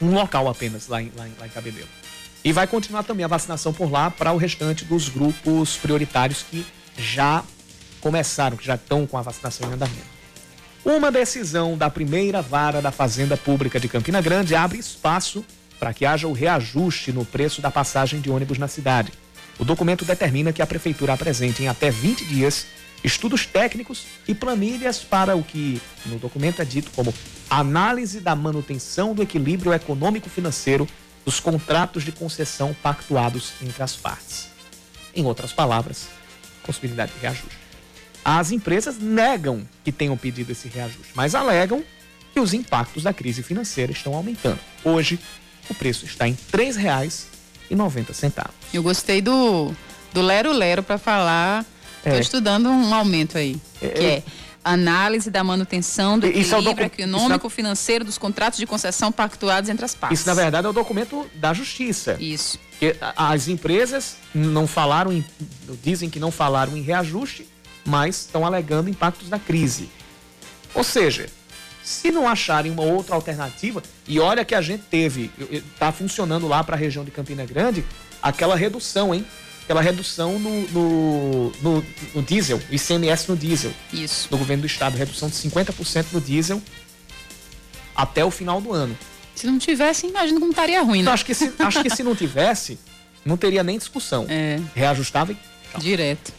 um 0.00 0.12
local 0.12 0.48
apenas 0.48 0.86
lá 0.86 1.02
em, 1.02 1.10
lá 1.16 1.26
em, 1.26 1.32
lá 1.36 1.48
em 1.48 1.50
Cabedelo. 1.50 1.88
E 2.42 2.52
vai 2.52 2.66
continuar 2.66 3.02
também 3.02 3.24
a 3.24 3.28
vacinação 3.28 3.72
por 3.72 3.90
lá 3.90 4.10
para 4.10 4.32
o 4.32 4.38
restante 4.38 4.84
dos 4.84 5.08
grupos 5.08 5.76
prioritários 5.76 6.42
que 6.42 6.64
já 6.96 7.44
começaram, 8.00 8.56
que 8.56 8.64
já 8.64 8.76
estão 8.76 9.06
com 9.06 9.18
a 9.18 9.22
vacinação 9.22 9.70
em 9.70 9.74
andamento. 9.74 10.20
Uma 10.82 11.12
decisão 11.12 11.76
da 11.76 11.90
primeira 11.90 12.40
vara 12.40 12.80
da 12.80 12.90
Fazenda 12.90 13.36
Pública 13.36 13.78
de 13.78 13.88
Campina 13.88 14.22
Grande 14.22 14.54
abre 14.54 14.78
espaço 14.78 15.44
para 15.78 15.92
que 15.92 16.06
haja 16.06 16.26
o 16.26 16.32
reajuste 16.32 17.12
no 17.12 17.24
preço 17.24 17.60
da 17.60 17.70
passagem 17.70 18.20
de 18.20 18.30
ônibus 18.30 18.56
na 18.56 18.68
cidade. 18.68 19.12
O 19.58 19.64
documento 19.64 20.06
determina 20.06 20.52
que 20.52 20.62
a 20.62 20.66
prefeitura 20.66 21.12
apresente 21.12 21.62
em 21.62 21.68
até 21.68 21.90
20 21.90 22.24
dias 22.24 22.66
estudos 23.04 23.44
técnicos 23.44 24.04
e 24.26 24.34
planilhas 24.34 24.98
para 25.00 25.36
o 25.36 25.42
que 25.42 25.80
no 26.06 26.18
documento 26.18 26.62
é 26.62 26.64
dito 26.64 26.90
como 26.92 27.12
análise 27.48 28.20
da 28.20 28.34
manutenção 28.34 29.14
do 29.14 29.22
equilíbrio 29.22 29.72
econômico-financeiro 29.74 30.88
dos 31.24 31.38
contratos 31.40 32.02
de 32.04 32.12
concessão 32.12 32.74
pactuados 32.82 33.52
entre 33.62 33.82
as 33.82 33.94
partes. 33.96 34.48
Em 35.14 35.24
outras 35.24 35.52
palavras, 35.52 36.08
possibilidade 36.64 37.12
de 37.12 37.18
reajuste. 37.20 37.58
As 38.24 38.50
empresas 38.52 38.98
negam 38.98 39.66
que 39.84 39.90
tenham 39.90 40.16
pedido 40.16 40.52
esse 40.52 40.68
reajuste, 40.68 41.12
mas 41.14 41.34
alegam 41.34 41.82
que 42.32 42.38
os 42.40 42.52
impactos 42.54 43.02
da 43.02 43.12
crise 43.12 43.42
financeira 43.42 43.90
estão 43.92 44.14
aumentando. 44.14 44.58
Hoje, 44.84 45.18
o 45.68 45.74
preço 45.74 46.04
está 46.04 46.28
em 46.28 46.32
R$ 46.32 46.38
3,90. 47.70 48.46
Eu 48.72 48.82
gostei 48.82 49.20
do, 49.20 49.74
do 50.12 50.20
Lero 50.22 50.52
Lero 50.52 50.82
para 50.82 50.98
falar. 50.98 51.64
Estou 51.98 52.12
É. 52.14 52.20
estudando 52.20 52.68
um 52.68 52.94
aumento 52.94 53.36
aí, 53.36 53.60
É, 53.82 53.88
que 53.88 54.04
é. 54.04 54.22
É 54.64 54.68
análise 54.70 55.30
da 55.30 55.42
manutenção 55.42 56.18
do 56.18 56.26
Isso 56.26 56.54
é 56.54 56.58
o 56.58 56.60
equilíbrio 56.60 56.88
docu- 56.90 57.02
econômico-financeiro 57.02 58.04
dos 58.04 58.18
contratos 58.18 58.58
de 58.58 58.66
concessão 58.66 59.10
pactuados 59.10 59.70
entre 59.70 59.84
as 59.84 59.94
partes. 59.94 60.20
Isso, 60.20 60.28
na 60.28 60.34
verdade, 60.34 60.66
é 60.66 60.70
o 60.70 60.72
documento 60.72 61.26
da 61.34 61.52
justiça. 61.52 62.16
Isso. 62.20 62.58
Porque 62.70 62.96
as 63.16 63.48
empresas 63.48 64.16
não 64.34 64.66
falaram, 64.66 65.12
em, 65.12 65.24
dizem 65.82 66.08
que 66.10 66.18
não 66.18 66.30
falaram 66.30 66.76
em 66.76 66.82
reajuste, 66.82 67.46
mas 67.84 68.20
estão 68.20 68.44
alegando 68.46 68.88
impactos 68.90 69.28
da 69.28 69.38
crise. 69.38 69.88
Ou 70.74 70.84
seja, 70.84 71.28
se 71.82 72.10
não 72.10 72.28
acharem 72.28 72.70
uma 72.70 72.82
outra 72.82 73.14
alternativa, 73.14 73.82
e 74.06 74.20
olha 74.20 74.44
que 74.44 74.54
a 74.54 74.60
gente 74.62 74.84
teve, 74.90 75.30
está 75.50 75.90
funcionando 75.90 76.46
lá 76.46 76.62
para 76.62 76.76
a 76.76 76.78
região 76.78 77.04
de 77.04 77.10
Campina 77.10 77.44
Grande, 77.44 77.84
aquela 78.22 78.54
redução, 78.54 79.14
hein? 79.14 79.26
Aquela 79.70 79.82
redução 79.82 80.36
no, 80.36 80.62
no, 80.70 81.52
no, 81.62 81.84
no 82.12 82.22
diesel, 82.22 82.60
o 82.68 82.74
ICMS 82.74 83.28
no 83.28 83.36
diesel, 83.36 83.72
Isso. 83.92 84.28
do 84.28 84.36
governo 84.36 84.62
do 84.62 84.66
estado, 84.66 84.96
redução 84.96 85.28
de 85.28 85.36
50% 85.36 86.06
no 86.10 86.20
diesel 86.20 86.60
até 87.94 88.24
o 88.24 88.32
final 88.32 88.60
do 88.60 88.72
ano. 88.72 88.98
Se 89.32 89.46
não 89.46 89.60
tivesse, 89.60 90.08
imagina 90.08 90.40
como 90.40 90.50
estaria 90.50 90.82
ruim, 90.82 91.02
Então, 91.02 91.12
né? 91.12 91.14
acho 91.14 91.24
que 91.24 91.32
se, 91.34 91.52
acho 91.56 91.82
que 91.84 91.88
se 91.88 92.02
não 92.02 92.16
tivesse, 92.16 92.80
não 93.24 93.36
teria 93.36 93.62
nem 93.62 93.78
discussão. 93.78 94.26
É. 94.28 94.58
Reajustava 94.74 95.30
e 95.30 95.36
Direto. 95.78 96.32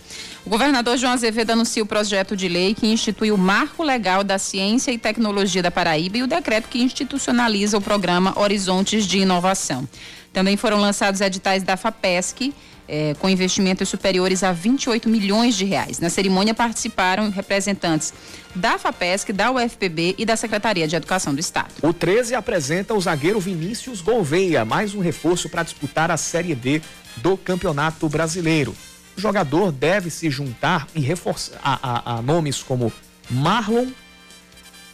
O 0.45 0.49
governador 0.49 0.97
João 0.97 1.13
Azevedo 1.13 1.51
anuncia 1.51 1.81
o 1.81 1.85
projeto 1.85 2.35
de 2.35 2.49
lei 2.49 2.75
que 2.75 2.85
institui 2.85 3.31
o 3.31 3.37
Marco 3.37 3.81
Legal 3.81 4.25
da 4.25 4.37
Ciência 4.37 4.91
e 4.91 4.97
Tecnologia 4.97 5.63
da 5.63 5.71
Paraíba 5.71 6.17
e 6.17 6.23
o 6.23 6.27
decreto 6.27 6.67
que 6.67 6.81
institucionaliza 6.81 7.77
o 7.77 7.81
programa 7.81 8.37
Horizontes 8.37 9.07
de 9.07 9.19
Inovação. 9.19 9.87
Também 10.33 10.57
foram 10.57 10.81
lançados 10.81 11.21
editais 11.21 11.63
da 11.63 11.77
FAPESC, 11.77 12.53
eh, 12.87 13.15
com 13.19 13.29
investimentos 13.29 13.87
superiores 13.89 14.43
a 14.43 14.51
28 14.51 15.07
milhões 15.09 15.55
de 15.55 15.65
reais. 15.65 15.99
Na 15.99 16.09
cerimônia 16.09 16.53
participaram 16.53 17.29
representantes 17.29 18.13
da 18.55 18.77
FAPESC, 18.77 19.31
da 19.33 19.51
UFPB 19.51 20.15
e 20.17 20.25
da 20.25 20.35
Secretaria 20.35 20.87
de 20.87 20.95
Educação 20.95 21.33
do 21.33 21.39
Estado. 21.39 21.69
O 21.81 21.93
13 21.93 22.35
apresenta 22.35 22.93
o 22.93 22.99
zagueiro 23.01 23.39
Vinícius 23.39 24.01
Gouveia, 24.01 24.65
mais 24.65 24.93
um 24.93 24.99
reforço 24.99 25.47
para 25.49 25.63
disputar 25.63 26.11
a 26.11 26.17
Série 26.17 26.53
D 26.55 26.81
do 27.17 27.37
Campeonato 27.37 28.07
Brasileiro. 28.09 28.75
O 29.17 29.21
jogador 29.21 29.71
deve 29.71 30.09
se 30.09 30.29
juntar 30.29 30.87
e 30.95 30.99
reforçar 31.01 31.57
a, 31.63 32.13
a- 32.13 32.15
a 32.17 32.21
nomes 32.21 32.63
como 32.63 32.91
Marlon, 33.29 33.87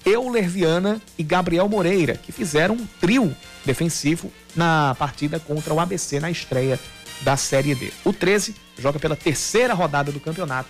Euler 0.06 0.48
Viana 0.50 1.02
e 1.18 1.24
Gabriel 1.24 1.68
Moreira, 1.68 2.16
que 2.16 2.32
fizeram 2.32 2.76
um 2.76 2.88
trio 3.02 3.36
defensivo 3.66 4.32
na 4.56 4.96
partida 4.98 5.40
contra 5.40 5.74
o 5.74 5.80
ABC 5.80 6.20
na 6.20 6.32
estreia 6.32 6.80
da 7.22 7.36
Série 7.38 7.76
D. 7.76 7.92
O 8.04 8.14
13 8.14 8.56
joga 8.78 9.00
pela 9.00 9.16
terceira 9.16 9.74
rodada 9.74 10.12
do 10.12 10.20
campeonato 10.20 10.70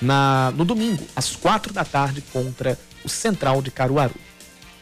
na- 0.00 0.52
no 0.56 0.64
domingo, 0.64 1.06
às 1.16 1.34
quatro 1.34 1.72
da 1.72 1.84
tarde, 1.84 2.22
contra 2.32 2.78
o 3.04 3.08
Central 3.08 3.62
de 3.62 3.70
Caruaru. 3.70 4.14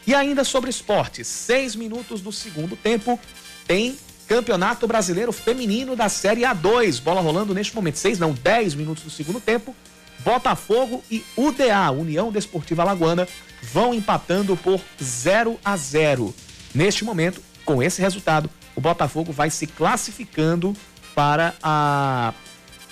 E 0.05 0.13
ainda 0.13 0.43
sobre 0.43 0.69
esporte, 0.69 1.23
seis 1.23 1.75
minutos 1.75 2.21
do 2.21 2.31
segundo 2.31 2.75
tempo, 2.75 3.19
tem 3.65 3.97
Campeonato 4.27 4.87
Brasileiro 4.87 5.31
Feminino 5.31 5.95
da 5.95 6.09
Série 6.09 6.41
A2. 6.41 6.99
Bola 7.01 7.21
rolando 7.21 7.53
neste 7.53 7.75
momento. 7.75 7.97
Seis, 7.97 8.17
não, 8.19 8.33
dez 8.33 8.73
minutos 8.73 9.03
do 9.03 9.09
segundo 9.09 9.39
tempo. 9.39 9.75
Botafogo 10.19 11.03
e 11.11 11.23
UDA, 11.37 11.91
União 11.91 12.31
Desportiva 12.31 12.81
Alagoana, 12.81 13.27
vão 13.61 13.93
empatando 13.93 14.55
por 14.57 14.81
0 15.01 15.59
a 15.63 15.77
0. 15.77 16.33
Neste 16.73 17.03
momento, 17.05 17.41
com 17.63 17.81
esse 17.83 18.01
resultado, 18.01 18.49
o 18.75 18.81
Botafogo 18.81 19.31
vai 19.31 19.49
se 19.51 19.67
classificando 19.67 20.75
para 21.15 21.55
a, 21.63 22.33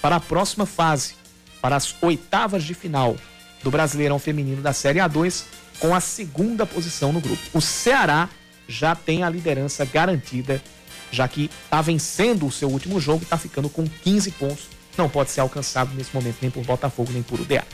para 0.01 0.15
a 0.15 0.19
próxima 0.19 0.65
fase, 0.65 1.15
para 1.61 1.76
as 1.76 1.93
oitavas 2.01 2.63
de 2.63 2.74
final 2.74 3.15
do 3.61 3.69
Brasileirão 3.69 4.17
Feminino 4.17 4.61
da 4.61 4.74
Série 4.74 4.99
A2, 4.99 5.43
com 5.80 5.93
a 5.93 5.99
segunda 5.99 6.65
posição 6.65 7.11
no 7.11 7.19
grupo. 7.19 7.41
O 7.53 7.61
Ceará 7.61 8.30
já 8.67 8.95
tem 8.95 9.24
a 9.24 9.30
liderança 9.30 9.86
garantida, 9.86 10.61
já 11.11 11.28
que 11.28 11.49
está 11.65 11.82
vencendo 11.82 12.47
o 12.47 12.51
seu 12.51 12.69
último 12.69 12.99
jogo 12.99 13.21
e 13.21 13.24
está 13.24 13.38
ficando 13.38 13.69
com 13.69 13.86
15 13.86 14.32
pontos. 14.32 14.67
Não 14.97 15.09
pode 15.09 15.32
ser 15.32 15.41
alcançado 15.41 15.93
nesse 15.95 16.13
momento 16.15 16.38
nem 16.41 16.49
por 16.49 16.63
Botafogo 16.63 17.11
nem 17.11 17.21
por 17.21 17.39
UDA. 17.39 17.65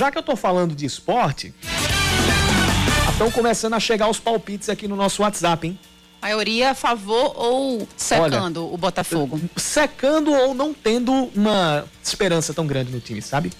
Já 0.00 0.10
que 0.10 0.16
eu 0.16 0.22
tô 0.22 0.34
falando 0.34 0.74
de 0.74 0.86
esporte, 0.86 1.52
estão 3.12 3.30
começando 3.30 3.74
a 3.74 3.80
chegar 3.80 4.08
os 4.08 4.18
palpites 4.18 4.70
aqui 4.70 4.88
no 4.88 4.96
nosso 4.96 5.20
WhatsApp, 5.20 5.66
hein? 5.66 5.78
Maioria 6.22 6.70
a 6.70 6.74
favor 6.74 7.34
ou 7.36 7.86
secando 7.98 8.72
o 8.72 8.78
Botafogo? 8.78 9.38
secando 9.58 10.32
ou 10.32 10.54
não 10.54 10.72
tendo 10.72 11.12
uma 11.36 11.84
esperança 12.02 12.54
tão 12.54 12.66
grande 12.66 12.90
no 12.90 12.98
time, 12.98 13.20
sabe? 13.20 13.52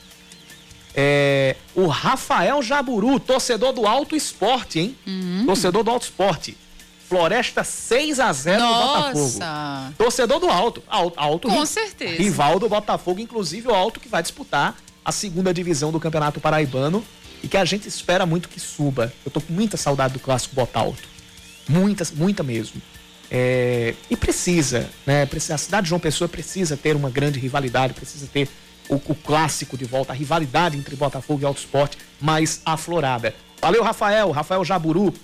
É, 0.94 1.56
o 1.74 1.86
Rafael 1.88 2.62
Jaburu, 2.62 3.20
torcedor 3.20 3.74
do 3.74 3.86
Alto 3.86 4.16
Esporte, 4.16 4.80
hein? 4.80 4.96
Torcedor 5.44 5.82
do 5.84 5.90
Alto 5.90 6.04
Esporte. 6.04 6.56
Floresta 7.06 7.62
6 7.62 8.18
a 8.18 8.32
0 8.32 8.62
no 8.62 8.68
Botafogo. 8.74 9.18
Nossa! 9.18 9.92
Torcedor 9.98 10.40
do 10.40 10.48
Alto. 10.48 10.82
Alto, 10.88 11.20
alto 11.20 11.48
Com 11.48 11.60
ri- 11.60 11.66
certeza. 11.66 12.16
Rival 12.22 12.58
do 12.58 12.66
Botafogo, 12.66 13.20
inclusive 13.20 13.68
o 13.68 13.74
Alto 13.74 14.00
que 14.00 14.08
vai 14.08 14.22
disputar 14.22 14.74
a 15.04 15.12
segunda 15.12 15.52
divisão 15.52 15.90
do 15.90 16.00
Campeonato 16.00 16.40
Paraibano 16.40 17.04
e 17.42 17.48
que 17.48 17.56
a 17.56 17.64
gente 17.64 17.88
espera 17.88 18.26
muito 18.26 18.48
que 18.48 18.60
suba. 18.60 19.12
Eu 19.24 19.30
tô 19.30 19.40
com 19.40 19.52
muita 19.52 19.76
saudade 19.76 20.14
do 20.14 20.20
clássico 20.20 20.54
Botalto. 20.54 21.02
Muita, 21.68 22.06
muita 22.14 22.42
mesmo. 22.42 22.80
É, 23.30 23.94
e 24.10 24.16
precisa, 24.16 24.90
né? 25.06 25.24
Precisa, 25.24 25.54
a 25.54 25.58
cidade 25.58 25.84
de 25.84 25.90
João 25.90 26.00
Pessoa 26.00 26.28
precisa 26.28 26.76
ter 26.76 26.96
uma 26.96 27.08
grande 27.08 27.38
rivalidade, 27.38 27.94
precisa 27.94 28.26
ter 28.26 28.48
o, 28.88 28.96
o 28.96 29.14
clássico 29.14 29.78
de 29.78 29.84
volta, 29.84 30.12
a 30.12 30.16
rivalidade 30.16 30.76
entre 30.76 30.96
Botafogo 30.96 31.40
e 31.42 31.44
Alto 31.44 31.58
Esporte 31.58 31.96
mais 32.20 32.60
aflorada. 32.64 33.34
Valeu, 33.60 33.82
Rafael, 33.84 34.30
Rafael 34.32 34.64
Jaburu, 34.64 35.14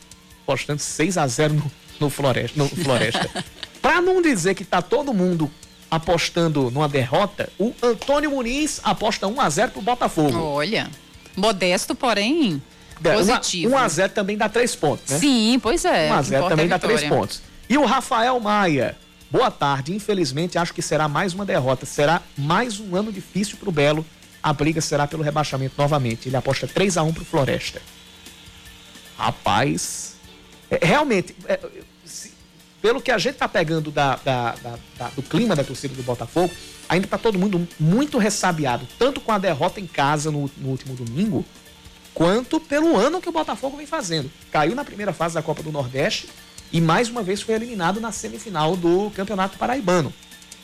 postando 0.45 0.81
6 0.81 1.18
a 1.18 1.27
0 1.27 1.55
no, 1.55 1.72
no 1.99 2.11
Floresta. 2.11 2.57
No 2.57 2.68
Floresta. 2.68 3.29
pra 3.83 4.01
não 4.01 4.22
dizer 4.22 4.55
que 4.55 4.64
tá 4.64 4.81
todo 4.81 5.12
mundo 5.12 5.51
apostando 5.91 6.70
numa 6.70 6.89
derrota, 6.89 7.49
o 7.59 7.72
Antônio 7.82 8.30
Muniz 8.30 8.80
aposta 8.82 9.26
1 9.26 9.41
a 9.41 9.49
0 9.51 9.72
pro 9.72 9.82
Botafogo. 9.82 10.39
Olha, 10.39 10.91
modesto, 11.37 11.95
porém 11.95 12.61
É, 13.05 13.12
positivo. 13.14 13.72
1 13.74 13.78
a 13.78 13.89
0 13.89 14.12
também 14.12 14.37
dá 14.37 14.49
3 14.49 14.74
pontos, 14.76 15.11
né? 15.11 15.18
Sim, 15.18 15.59
pois 15.62 15.84
é. 15.84 16.11
1 16.11 16.14
a 16.14 16.16
o 16.16 16.22
que 16.22 16.28
0 16.28 16.37
importa 16.39 16.49
também 16.51 16.66
é 16.66 16.68
dá 16.68 16.76
a 16.76 16.78
3 16.78 17.01
vitória. 17.01 17.20
pontos. 17.20 17.43
E 17.68 17.76
o 17.78 17.84
Rafael 17.84 18.39
Maia. 18.41 18.97
Boa 19.30 19.51
tarde. 19.51 19.95
Infelizmente, 19.95 20.57
acho 20.57 20.72
que 20.72 20.80
será 20.80 21.09
mais 21.09 21.34
uma 21.34 21.45
derrota. 21.45 21.84
Será 21.84 22.22
mais 22.39 22.78
um 22.80 22.95
ano 22.97 23.12
difícil 23.12 23.57
pro 23.59 23.72
Belo. 23.72 24.07
A 24.43 24.53
briga 24.53 24.80
será 24.80 25.07
pelo 25.07 25.22
rebaixamento 25.22 25.74
novamente. 25.76 26.28
Ele 26.28 26.37
aposta 26.37 26.66
3 26.68 26.97
a 26.97 27.03
1 27.03 27.12
pro 27.12 27.24
Floresta. 27.24 27.82
Rapaz. 29.18 30.14
é, 30.70 30.78
realmente, 30.84 31.34
pelo 32.87 33.01
que 33.01 33.11
a 33.11 33.18
gente 33.18 33.34
tá 33.34 33.49
pegando 33.49 33.91
da- 33.91 34.14
da- 34.24 34.55
da- 34.97 35.09
do 35.09 35.20
clima 35.20 35.57
da 35.57 35.64
torcida 35.64 35.93
do 35.93 36.05
Botafogo, 36.05 36.55
ainda 36.89 37.09
tá 37.09 37.18
todo 37.18 37.37
mundo 37.37 37.66
muito 37.80 38.16
ressabiado, 38.16 38.87
tanto 38.97 39.20
com 39.20 39.32
a 39.32 39.39
derrota 39.39 39.80
em 39.80 39.89
casa 39.89 40.30
no, 40.30 40.49
no 40.57 40.68
último 40.68 40.95
domingo, 40.95 41.45
quanto 42.14 42.61
pelo 42.61 42.97
ano 42.97 43.20
que 43.20 43.28
o 43.28 43.32
Botafogo 43.32 43.76
vem 43.76 43.89
fazendo. 43.89 44.30
Caiu 44.53 44.76
na 44.76 44.84
primeira 44.84 45.12
fase 45.12 45.34
da 45.34 45.43
Copa 45.43 45.64
do 45.64 45.72
Nordeste 45.72 46.28
e 46.72 46.80
mais 46.80 47.09
uma 47.09 47.24
vez 47.24 47.43
foi 47.43 47.57
eliminado 47.57 48.01
na 48.01 48.12
semifinal 48.12 48.76
do 48.76 49.11
Campeonato 49.16 49.59
Paraibano, 49.59 50.14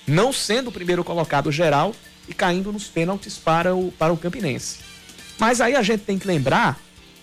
não 0.06 0.32
sendo 0.32 0.68
o 0.68 0.72
primeiro 0.72 1.02
colocado 1.02 1.50
geral 1.50 1.92
e 2.28 2.32
caindo 2.32 2.70
nos 2.72 2.84
pênaltis 2.84 3.36
para 3.36 3.74
o, 3.74 3.90
para 3.98 4.12
o 4.12 4.16
Campinense. 4.16 4.76
Mas 5.40 5.60
aí 5.60 5.74
a 5.74 5.82
gente 5.82 6.02
tem 6.04 6.20
que 6.20 6.26
lembrar 6.28 6.78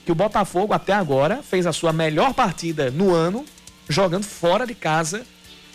que 0.05 0.11
o 0.11 0.15
Botafogo 0.15 0.73
até 0.73 0.91
agora 0.91 1.41
fez 1.41 1.65
a 1.65 1.71
sua 1.71 1.93
melhor 1.93 2.33
partida 2.33 2.91
no 2.91 3.13
ano 3.15 3.45
jogando 3.89 4.23
fora 4.23 4.65
de 4.65 4.75
casa 4.75 5.25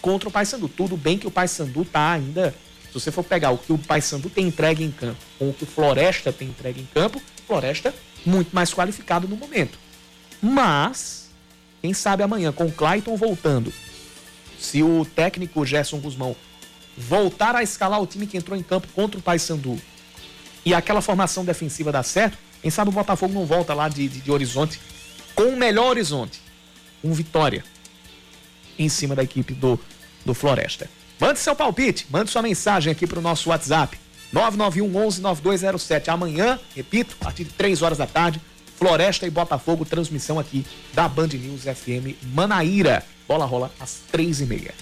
contra 0.00 0.28
o 0.28 0.32
Paysandu. 0.32 0.68
Tudo 0.68 0.96
bem 0.96 1.18
que 1.18 1.26
o 1.26 1.30
Paysandu 1.30 1.84
tá 1.84 2.12
ainda 2.12 2.54
Se 2.86 2.94
você 2.94 3.10
for 3.10 3.24
pegar 3.24 3.50
o 3.50 3.58
que 3.58 3.72
o 3.72 3.78
Paysandu 3.78 4.30
tem 4.30 4.46
entregue 4.46 4.84
em 4.84 4.90
campo 4.92 5.18
com 5.36 5.50
o 5.50 5.52
que 5.52 5.64
o 5.64 5.66
Floresta 5.66 6.32
tem 6.32 6.48
entregue 6.48 6.80
em 6.80 6.86
campo, 6.86 7.20
Floresta 7.44 7.92
muito 8.24 8.54
mais 8.54 8.72
qualificado 8.72 9.26
no 9.26 9.36
momento. 9.36 9.78
Mas, 10.40 11.30
quem 11.82 11.92
sabe 11.92 12.22
amanhã, 12.22 12.52
com 12.52 12.66
o 12.66 12.72
Clayton 12.72 13.16
voltando, 13.16 13.72
se 14.58 14.82
o 14.82 15.04
técnico 15.04 15.66
Gerson 15.66 15.98
Guzmão 15.98 16.36
voltar 16.96 17.56
a 17.56 17.62
escalar 17.62 18.00
o 18.00 18.06
time 18.06 18.26
que 18.26 18.36
entrou 18.36 18.56
em 18.56 18.62
campo 18.62 18.86
contra 18.94 19.18
o 19.18 19.22
Paysandu 19.22 19.78
e 20.64 20.72
aquela 20.72 21.02
formação 21.02 21.44
defensiva 21.44 21.90
dar 21.90 22.04
certo, 22.04 22.38
quem 22.62 22.70
sabe 22.70 22.90
o 22.90 22.92
Botafogo 22.92 23.34
não 23.34 23.44
volta 23.44 23.74
lá 23.74 23.88
de, 23.88 24.08
de, 24.08 24.20
de 24.20 24.30
Horizonte 24.30 24.80
com 25.34 25.48
o 25.48 25.56
melhor 25.56 25.90
Horizonte, 25.90 26.40
com 27.02 27.12
vitória 27.12 27.64
em 28.78 28.88
cima 28.88 29.14
da 29.14 29.22
equipe 29.22 29.54
do, 29.54 29.78
do 30.24 30.34
Floresta. 30.34 30.88
Mande 31.20 31.38
seu 31.38 31.54
palpite, 31.54 32.06
mande 32.10 32.30
sua 32.30 32.42
mensagem 32.42 32.90
aqui 32.90 33.06
para 33.06 33.18
o 33.18 33.22
nosso 33.22 33.50
WhatsApp. 33.50 33.98
991 34.32 35.06
11 35.06 35.20
9207. 35.20 36.10
Amanhã, 36.10 36.58
repito, 36.74 37.16
a 37.20 37.24
partir 37.24 37.44
de 37.44 37.50
3 37.50 37.82
horas 37.82 37.98
da 37.98 38.06
tarde, 38.06 38.40
Floresta 38.76 39.26
e 39.26 39.30
Botafogo, 39.30 39.84
transmissão 39.84 40.38
aqui 40.38 40.66
da 40.92 41.08
Band 41.08 41.28
News 41.28 41.62
FM 41.62 42.16
Manaíra. 42.34 43.04
Bola 43.28 43.46
rola 43.46 43.70
às 43.78 44.00
3 44.10 44.40
e 44.40 44.46
meia. 44.46 44.74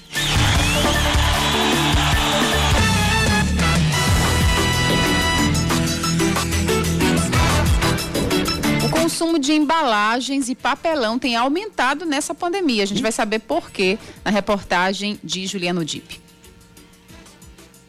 Consumo 9.02 9.36
de 9.36 9.52
embalagens 9.52 10.48
e 10.48 10.54
papelão 10.54 11.18
tem 11.18 11.34
aumentado 11.34 12.06
nessa 12.06 12.32
pandemia. 12.32 12.84
A 12.84 12.86
gente 12.86 13.02
vai 13.02 13.10
saber 13.10 13.40
por 13.40 13.68
quê 13.68 13.98
na 14.24 14.30
reportagem 14.30 15.18
de 15.24 15.44
Juliano 15.44 15.84
Dip. 15.84 16.20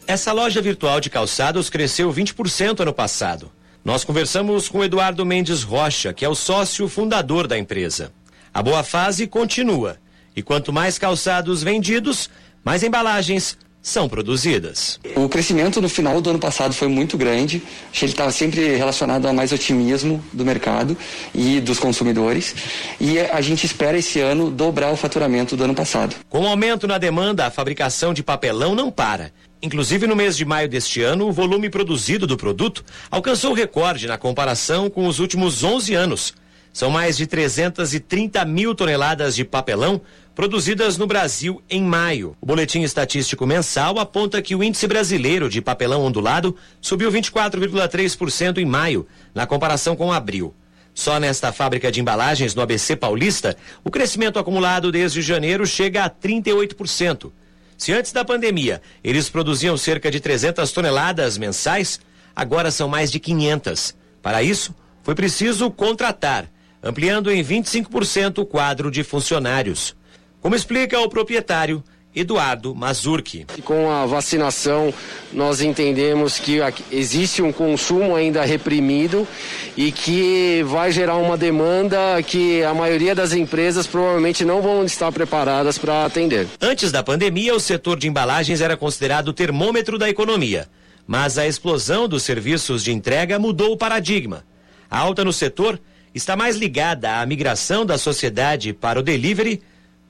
Essa 0.07 0.31
loja 0.31 0.59
virtual 0.59 0.99
de 0.99 1.11
calçados 1.11 1.69
cresceu 1.69 2.11
20% 2.11 2.79
ano 2.79 2.91
passado. 2.91 3.51
Nós 3.85 4.03
conversamos 4.03 4.67
com 4.67 4.83
Eduardo 4.83 5.23
Mendes 5.23 5.61
Rocha, 5.61 6.13
que 6.13 6.25
é 6.25 6.29
o 6.29 6.33
sócio 6.33 6.87
fundador 6.87 7.47
da 7.47 7.59
empresa. 7.59 8.11
A 8.51 8.63
boa 8.63 8.81
fase 8.83 9.27
continua. 9.27 9.97
E 10.35 10.41
quanto 10.41 10.73
mais 10.73 10.97
calçados 10.97 11.61
vendidos, 11.61 12.27
mais 12.63 12.81
embalagens 12.81 13.55
são 13.83 14.07
produzidas. 14.07 14.97
O 15.13 15.27
crescimento 15.27 15.81
no 15.81 15.89
final 15.89 16.21
do 16.21 16.29
ano 16.29 16.39
passado 16.39 16.73
foi 16.73 16.87
muito 16.87 17.17
grande. 17.17 17.61
Acho 17.91 17.99
que 17.99 18.05
ele 18.05 18.13
estava 18.13 18.31
sempre 18.31 18.77
relacionado 18.77 19.27
a 19.27 19.33
mais 19.33 19.51
otimismo 19.51 20.23
do 20.31 20.45
mercado 20.45 20.97
e 21.35 21.59
dos 21.59 21.79
consumidores. 21.79 22.55
E 22.99 23.19
a 23.19 23.41
gente 23.41 23.65
espera 23.65 23.97
esse 23.97 24.21
ano 24.21 24.49
dobrar 24.49 24.89
o 24.93 24.95
faturamento 24.95 25.57
do 25.57 25.65
ano 25.65 25.75
passado. 25.75 26.15
Com 26.29 26.43
o 26.43 26.47
aumento 26.47 26.87
na 26.87 26.97
demanda, 26.97 27.45
a 27.45 27.51
fabricação 27.51 28.13
de 28.13 28.23
papelão 28.23 28.73
não 28.73 28.89
para. 28.89 29.33
Inclusive, 29.61 30.07
no 30.07 30.15
mês 30.15 30.37
de 30.37 30.45
maio 30.45 30.69
deste 30.69 31.01
ano, 31.01 31.27
o 31.27 31.33
volume 31.33 31.69
produzido 31.69 32.25
do 32.25 32.37
produto 32.37 32.85
alcançou 33.11 33.53
recorde 33.53 34.07
na 34.07 34.17
comparação 34.17 34.89
com 34.89 35.07
os 35.07 35.19
últimos 35.19 35.61
11 35.61 35.93
anos. 35.93 36.33
São 36.73 36.89
mais 36.89 37.15
de 37.15 37.27
330 37.27 38.43
mil 38.45 38.73
toneladas 38.73 39.35
de 39.35 39.45
papelão 39.45 40.01
produzidas 40.35 40.97
no 40.97 41.05
Brasil 41.05 41.61
em 41.69 41.83
maio. 41.83 42.35
O 42.41 42.45
boletim 42.45 42.81
estatístico 42.81 43.45
mensal 43.45 43.99
aponta 43.99 44.41
que 44.41 44.55
o 44.55 44.63
índice 44.63 44.87
brasileiro 44.87 45.49
de 45.49 45.61
papelão 45.61 46.01
ondulado 46.01 46.55
subiu 46.81 47.11
24,3% 47.11 48.57
em 48.57 48.65
maio, 48.65 49.07
na 49.33 49.45
comparação 49.45 49.95
com 49.95 50.11
abril. 50.11 50.53
Só 50.93 51.19
nesta 51.19 51.51
fábrica 51.51 51.91
de 51.91 52.01
embalagens 52.01 52.53
no 52.53 52.61
ABC 52.61 52.95
Paulista, 52.95 53.57
o 53.83 53.91
crescimento 53.91 54.37
acumulado 54.37 54.91
desde 54.91 55.21
janeiro 55.21 55.65
chega 55.65 56.03
a 56.03 56.09
38%. 56.09 57.31
Se 57.77 57.91
antes 57.91 58.11
da 58.11 58.23
pandemia 58.23 58.81
eles 59.03 59.29
produziam 59.29 59.75
cerca 59.75 60.09
de 60.09 60.19
300 60.19 60.71
toneladas 60.71 61.37
mensais, 61.37 61.99
agora 62.35 62.71
são 62.71 62.87
mais 62.87 63.11
de 63.11 63.19
500. 63.19 63.95
Para 64.21 64.41
isso, 64.41 64.73
foi 65.01 65.15
preciso 65.15 65.69
contratar, 65.69 66.49
ampliando 66.81 67.31
em 67.31 67.43
25% 67.43 68.39
o 68.39 68.45
quadro 68.45 68.89
de 68.89 69.03
funcionários. 69.03 69.95
Como 70.43 70.57
explica 70.57 70.99
o 70.99 71.07
proprietário, 71.07 71.81
Eduardo 72.13 72.75
Mazurki. 72.75 73.45
Com 73.63 73.89
a 73.89 74.05
vacinação, 74.05 74.93
nós 75.31 75.61
entendemos 75.61 76.37
que 76.37 76.59
existe 76.91 77.41
um 77.41 77.53
consumo 77.53 78.13
ainda 78.13 78.43
reprimido 78.43 79.25
e 79.77 79.89
que 79.89 80.61
vai 80.67 80.91
gerar 80.91 81.15
uma 81.15 81.37
demanda 81.37 82.21
que 82.21 82.61
a 82.61 82.73
maioria 82.73 83.15
das 83.15 83.31
empresas 83.31 83.87
provavelmente 83.87 84.43
não 84.43 84.61
vão 84.61 84.83
estar 84.83 85.13
preparadas 85.13 85.77
para 85.77 86.03
atender. 86.03 86.45
Antes 86.59 86.91
da 86.91 87.01
pandemia, 87.01 87.55
o 87.55 87.59
setor 87.59 87.97
de 87.97 88.09
embalagens 88.09 88.59
era 88.59 88.75
considerado 88.75 89.29
o 89.29 89.33
termômetro 89.33 89.97
da 89.97 90.09
economia. 90.09 90.67
Mas 91.07 91.37
a 91.37 91.47
explosão 91.47 92.05
dos 92.05 92.23
serviços 92.23 92.83
de 92.83 92.91
entrega 92.91 93.39
mudou 93.39 93.71
o 93.71 93.77
paradigma. 93.77 94.43
A 94.91 94.99
alta 94.99 95.23
no 95.23 95.31
setor 95.31 95.79
está 96.13 96.35
mais 96.35 96.57
ligada 96.57 97.21
à 97.21 97.25
migração 97.25 97.85
da 97.85 97.97
sociedade 97.97 98.73
para 98.73 98.99
o 98.99 99.03
delivery 99.03 99.61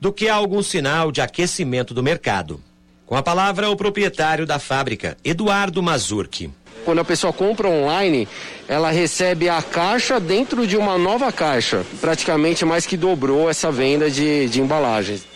do 0.04 0.12
que 0.12 0.28
a 0.28 0.34
algum 0.34 0.62
sinal 0.62 1.10
de 1.10 1.22
aquecimento 1.22 1.94
do 1.94 2.02
mercado. 2.02 2.60
Com 3.06 3.16
a 3.16 3.22
palavra, 3.22 3.70
o 3.70 3.76
proprietário 3.76 4.44
da 4.44 4.58
fábrica, 4.58 5.16
Eduardo 5.24 5.82
Mazurki. 5.82 6.52
Quando 6.84 6.98
a 6.98 7.04
pessoa 7.06 7.32
compra 7.32 7.70
online, 7.70 8.28
ela 8.68 8.90
recebe 8.90 9.48
a 9.48 9.62
caixa 9.62 10.20
dentro 10.20 10.66
de 10.66 10.76
uma 10.76 10.98
nova 10.98 11.32
caixa. 11.32 11.86
Praticamente 12.02 12.66
mais 12.66 12.84
que 12.84 12.98
dobrou 12.98 13.48
essa 13.48 13.72
venda 13.72 14.10
de, 14.10 14.46
de 14.46 14.60
embalagens. 14.60 15.33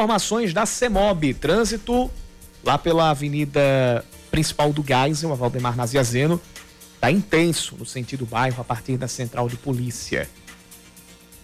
Informações 0.00 0.54
da 0.54 0.64
CEMOB. 0.64 1.34
Trânsito 1.34 2.10
lá 2.64 2.78
pela 2.78 3.10
avenida 3.10 4.02
principal 4.30 4.72
do 4.72 4.82
Geisel, 4.82 5.30
a 5.30 5.34
Valdemar 5.34 5.76
Naziazeno, 5.76 6.40
está 6.94 7.10
intenso 7.10 7.76
no 7.78 7.84
sentido 7.84 8.24
bairro 8.24 8.62
a 8.62 8.64
partir 8.64 8.96
da 8.96 9.06
central 9.06 9.46
de 9.46 9.56
polícia. 9.56 10.26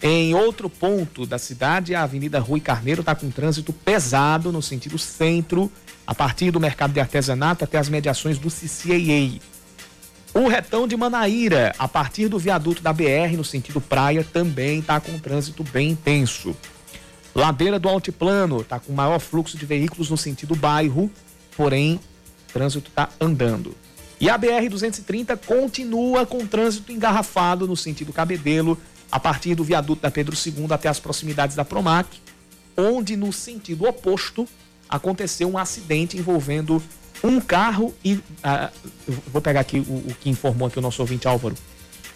Em 0.00 0.34
outro 0.34 0.70
ponto 0.70 1.26
da 1.26 1.36
cidade, 1.36 1.94
a 1.94 2.04
Avenida 2.04 2.40
Rui 2.40 2.58
Carneiro 2.58 3.02
está 3.02 3.14
com 3.14 3.30
trânsito 3.30 3.74
pesado 3.74 4.50
no 4.50 4.62
sentido 4.62 4.96
centro, 4.96 5.70
a 6.06 6.14
partir 6.14 6.50
do 6.50 6.58
mercado 6.58 6.94
de 6.94 7.00
artesanato 7.00 7.62
até 7.62 7.76
as 7.76 7.90
mediações 7.90 8.38
do 8.38 8.48
CCAA. 8.48 9.38
O 10.32 10.48
retão 10.48 10.88
de 10.88 10.96
Manaíra, 10.96 11.74
a 11.78 11.86
partir 11.86 12.28
do 12.28 12.38
viaduto 12.38 12.80
da 12.80 12.94
BR 12.94 13.36
no 13.36 13.44
sentido 13.44 13.82
praia, 13.82 14.24
também 14.24 14.78
está 14.78 14.98
com 14.98 15.18
trânsito 15.18 15.62
bem 15.62 15.90
intenso. 15.90 16.56
Ladeira 17.36 17.78
do 17.78 17.86
Altiplano 17.86 18.62
está 18.62 18.80
com 18.80 18.94
maior 18.94 19.18
fluxo 19.18 19.58
de 19.58 19.66
veículos 19.66 20.08
no 20.08 20.16
sentido 20.16 20.56
bairro, 20.56 21.10
porém, 21.54 22.00
o 22.48 22.52
trânsito 22.52 22.88
está 22.88 23.10
andando. 23.20 23.76
E 24.18 24.30
a 24.30 24.38
BR-230 24.38 25.38
continua 25.44 26.24
com 26.24 26.46
trânsito 26.46 26.90
engarrafado 26.90 27.66
no 27.66 27.76
sentido 27.76 28.10
Cabedelo, 28.10 28.78
a 29.12 29.20
partir 29.20 29.54
do 29.54 29.62
viaduto 29.62 30.00
da 30.00 30.10
Pedro 30.10 30.34
II 30.34 30.66
até 30.70 30.88
as 30.88 30.98
proximidades 30.98 31.54
da 31.54 31.62
Promac, 31.62 32.08
onde 32.74 33.16
no 33.18 33.30
sentido 33.34 33.86
oposto 33.86 34.48
aconteceu 34.88 35.46
um 35.46 35.58
acidente 35.58 36.16
envolvendo 36.16 36.82
um 37.22 37.38
carro 37.38 37.94
e. 38.02 38.18
ah, 38.42 38.70
vou 39.30 39.42
pegar 39.42 39.60
aqui 39.60 39.78
o, 39.78 40.10
o 40.10 40.16
que 40.18 40.30
informou 40.30 40.68
aqui 40.68 40.78
o 40.78 40.82
nosso 40.82 41.02
ouvinte 41.02 41.28
Álvaro. 41.28 41.54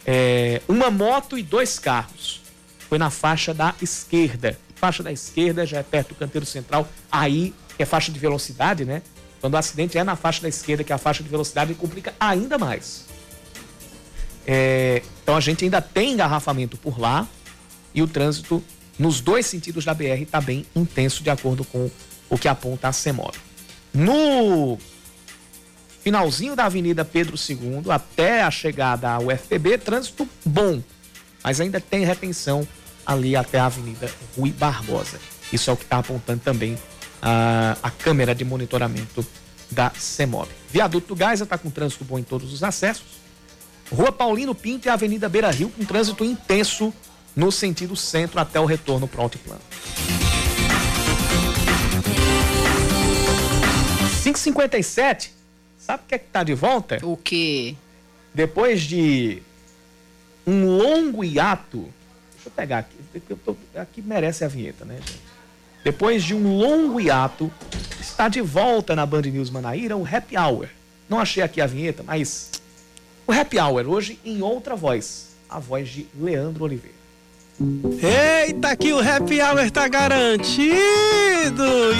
É, 0.06 0.62
uma 0.66 0.90
moto 0.90 1.36
e 1.36 1.42
dois 1.42 1.78
carros. 1.78 2.40
Foi 2.88 2.96
na 2.96 3.10
faixa 3.10 3.52
da 3.52 3.74
esquerda. 3.82 4.58
Faixa 4.80 5.02
da 5.02 5.12
esquerda 5.12 5.66
já 5.66 5.78
é 5.78 5.82
perto 5.82 6.08
do 6.08 6.14
canteiro 6.14 6.46
central. 6.46 6.88
Aí 7.12 7.52
é 7.78 7.84
faixa 7.84 8.10
de 8.10 8.18
velocidade, 8.18 8.84
né? 8.86 9.02
Quando 9.42 9.54
o 9.54 9.56
acidente 9.58 9.98
é 9.98 10.02
na 10.02 10.16
faixa 10.16 10.40
da 10.40 10.48
esquerda, 10.48 10.82
que 10.82 10.90
é 10.90 10.94
a 10.94 10.98
faixa 10.98 11.22
de 11.22 11.28
velocidade, 11.28 11.74
complica 11.74 12.14
ainda 12.18 12.56
mais. 12.56 13.04
É, 14.46 15.02
então 15.22 15.36
a 15.36 15.40
gente 15.40 15.64
ainda 15.64 15.82
tem 15.82 16.12
engarrafamento 16.12 16.78
por 16.78 16.98
lá 16.98 17.28
e 17.94 18.02
o 18.02 18.08
trânsito 18.08 18.64
nos 18.98 19.20
dois 19.20 19.44
sentidos 19.44 19.84
da 19.84 19.92
BR 19.92 20.22
está 20.22 20.40
bem 20.40 20.64
intenso, 20.74 21.22
de 21.22 21.28
acordo 21.28 21.62
com 21.62 21.90
o 22.30 22.38
que 22.38 22.48
aponta 22.48 22.88
a 22.88 22.92
CEMOB. 22.92 23.36
No 23.92 24.78
finalzinho 26.02 26.56
da 26.56 26.64
Avenida 26.64 27.04
Pedro 27.04 27.36
II 27.36 27.90
até 27.90 28.42
a 28.42 28.50
chegada 28.50 29.10
ao 29.10 29.26
UFPB, 29.26 29.76
trânsito 29.76 30.26
bom, 30.44 30.82
mas 31.44 31.60
ainda 31.60 31.80
tem 31.80 32.04
retenção 32.04 32.66
ali 33.04 33.36
até 33.36 33.58
a 33.58 33.66
Avenida 33.66 34.10
Rui 34.36 34.50
Barbosa. 34.52 35.18
Isso 35.52 35.70
é 35.70 35.72
o 35.72 35.76
que 35.76 35.84
está 35.84 35.98
apontando 35.98 36.40
também 36.40 36.78
a, 37.20 37.76
a 37.82 37.90
câmera 37.90 38.34
de 38.34 38.44
monitoramento 38.44 39.26
da 39.70 39.90
CEMOB. 39.90 40.48
Viaduto 40.70 41.08
do 41.08 41.16
Gás 41.16 41.40
está 41.40 41.58
com 41.58 41.70
trânsito 41.70 42.04
bom 42.04 42.18
em 42.18 42.22
todos 42.22 42.52
os 42.52 42.62
acessos. 42.62 43.20
Rua 43.90 44.12
Paulino 44.12 44.54
Pinto 44.54 44.86
e 44.86 44.90
Avenida 44.90 45.28
Beira 45.28 45.50
Rio 45.50 45.68
com 45.70 45.84
trânsito 45.84 46.24
intenso 46.24 46.94
no 47.34 47.50
sentido 47.50 47.96
centro 47.96 48.40
até 48.40 48.60
o 48.60 48.64
retorno 48.64 49.08
para 49.08 49.20
o 49.20 49.22
altiplano. 49.24 49.60
557, 54.22 55.32
sabe 55.78 56.02
o 56.04 56.06
que 56.06 56.14
é 56.14 56.18
que 56.18 56.26
tá 56.26 56.42
de 56.42 56.54
volta? 56.54 56.98
O 57.02 57.16
quê? 57.16 57.74
Depois 58.34 58.82
de 58.82 59.42
um 60.46 60.76
longo 60.76 61.24
hiato, 61.24 61.88
eu 62.50 62.54
pegar 62.56 62.78
aqui, 62.78 62.96
eu 63.28 63.36
tô- 63.36 63.56
aqui 63.74 64.02
merece 64.02 64.44
a 64.44 64.48
vinheta, 64.48 64.84
né? 64.84 64.98
Depois 65.84 66.22
de 66.22 66.34
um 66.34 66.58
longo 66.58 67.00
hiato, 67.00 67.50
está 68.00 68.28
de 68.28 68.40
volta 68.40 68.94
na 68.94 69.06
Band 69.06 69.22
News 69.22 69.48
Manaíra 69.50 69.96
o 69.96 70.06
Happy 70.06 70.36
Hour. 70.36 70.68
Não 71.08 71.18
achei 71.18 71.42
aqui 71.42 71.60
a 71.60 71.66
vinheta, 71.66 72.02
mas 72.02 72.50
o 73.26 73.32
Happy 73.32 73.58
Hour 73.58 73.88
hoje 73.88 74.18
em 74.24 74.42
outra 74.42 74.76
voz, 74.76 75.28
a 75.48 75.58
voz 75.58 75.88
de 75.88 76.06
Leandro 76.18 76.64
Oliveira. 76.64 77.00
Eita, 78.02 78.74
que 78.74 78.90
o 78.92 78.98
happy 79.00 79.38
hour 79.42 79.70
tá 79.70 79.86
garantido! 79.86 80.72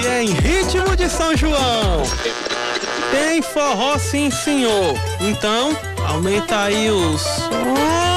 E 0.03 0.07
é 0.07 0.23
em 0.23 0.31
ritmo 0.31 0.97
de 0.97 1.07
São 1.09 1.37
João. 1.37 2.03
Tem 3.11 3.43
forró 3.43 3.99
sim, 3.99 4.31
senhor. 4.31 4.95
Então, 5.21 5.77
aumenta 6.09 6.61
aí 6.63 6.91
o 6.91 7.19
som. 7.19 8.10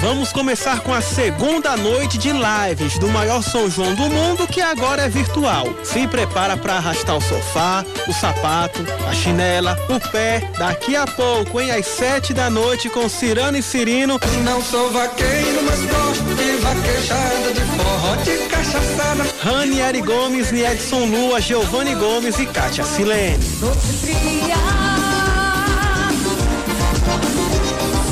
Vamos 0.00 0.32
começar 0.32 0.80
com 0.80 0.92
a 0.92 1.00
segunda 1.00 1.76
noite 1.76 2.18
de 2.18 2.30
lives 2.32 2.98
do 2.98 3.08
maior 3.08 3.42
São 3.42 3.70
João 3.70 3.94
do 3.94 4.04
mundo, 4.04 4.46
que 4.46 4.60
agora 4.60 5.02
é 5.02 5.08
virtual. 5.08 5.68
Se 5.84 6.06
prepara 6.06 6.56
para 6.56 6.74
arrastar 6.74 7.16
o 7.16 7.20
sofá, 7.20 7.84
o 8.08 8.12
sapato, 8.12 8.84
a 9.08 9.14
chinela, 9.14 9.78
o 9.88 10.00
pé. 10.10 10.50
Daqui 10.58 10.96
a 10.96 11.06
pouco, 11.06 11.60
hein, 11.60 11.70
às 11.70 11.86
sete 11.86 12.32
da 12.32 12.50
noite, 12.50 12.88
com 12.88 13.08
Cirano 13.08 13.58
e 13.58 13.62
Cirino. 13.62 14.18
Não 14.44 14.62
sou 14.62 14.90
vaqueiro, 14.90 15.62
mas 15.64 15.80
gosto 15.84 16.34
de 16.34 16.56
vaquejada, 16.56 17.52
de 17.52 17.60
forró, 17.60 18.16
de 18.16 18.38
cachaçada. 18.48 19.26
Rani 19.42 19.80
Eri 19.80 20.02
Gomes, 20.02 20.52
Edson 20.52 21.06
Lua, 21.06 21.40
Giovanni 21.40 21.94
Gomes 21.94 22.38
e 22.38 22.46
Kátia 22.46 22.84
Silene. 22.84 23.38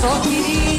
Só 0.00 0.18
queria 0.20 0.69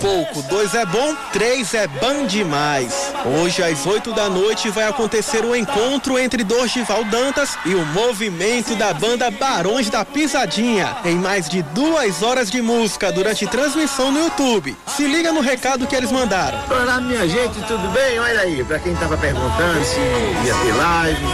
pouco, 0.00 0.42
dois 0.42 0.74
é 0.74 0.84
bom, 0.84 1.14
três 1.32 1.74
é 1.74 1.86
bom 1.86 2.26
demais. 2.26 3.12
Hoje, 3.42 3.62
às 3.62 3.86
oito 3.86 4.12
da 4.12 4.28
noite, 4.28 4.70
vai 4.70 4.86
acontecer 4.86 5.44
o 5.44 5.54
encontro 5.54 6.18
entre 6.18 6.44
Dorival 6.44 7.04
Dantas 7.04 7.56
e 7.64 7.74
o 7.74 7.84
movimento 7.86 8.74
da 8.76 8.92
banda 8.92 9.30
Barões 9.30 9.88
da 9.90 10.04
Pisadinha, 10.04 10.96
em 11.04 11.16
mais 11.16 11.48
de 11.48 11.62
duas 11.62 12.22
horas 12.22 12.50
de 12.50 12.60
música 12.60 13.10
durante 13.12 13.46
transmissão 13.46 14.10
no 14.12 14.20
YouTube. 14.20 14.76
Se 14.86 15.06
liga 15.06 15.32
no 15.32 15.40
recado 15.40 15.86
que 15.86 15.96
eles 15.96 16.12
mandaram. 16.12 16.58
Olá, 16.70 17.00
minha 17.00 17.26
gente, 17.28 17.60
tudo 17.66 17.88
bem? 17.92 18.18
Olha 18.18 18.40
aí, 18.40 18.64
pra 18.64 18.78
quem 18.78 18.94
tava 18.96 19.16
perguntando 19.16 19.84
se 19.84 20.00
ia 20.44 20.54
ter 20.54 20.72
live, 20.76 21.26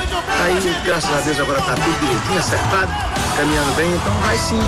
aí, 0.45 0.77
graças 0.85 1.11
a 1.11 1.21
Deus, 1.21 1.41
agora 1.41 1.61
tá 1.63 1.75
tudo 1.75 2.01
direitinho, 2.01 2.39
acertado, 2.39 2.93
caminhando 3.37 3.75
bem, 3.77 3.91
então 3.91 4.13
vai 4.15 4.39
sim, 4.39 4.61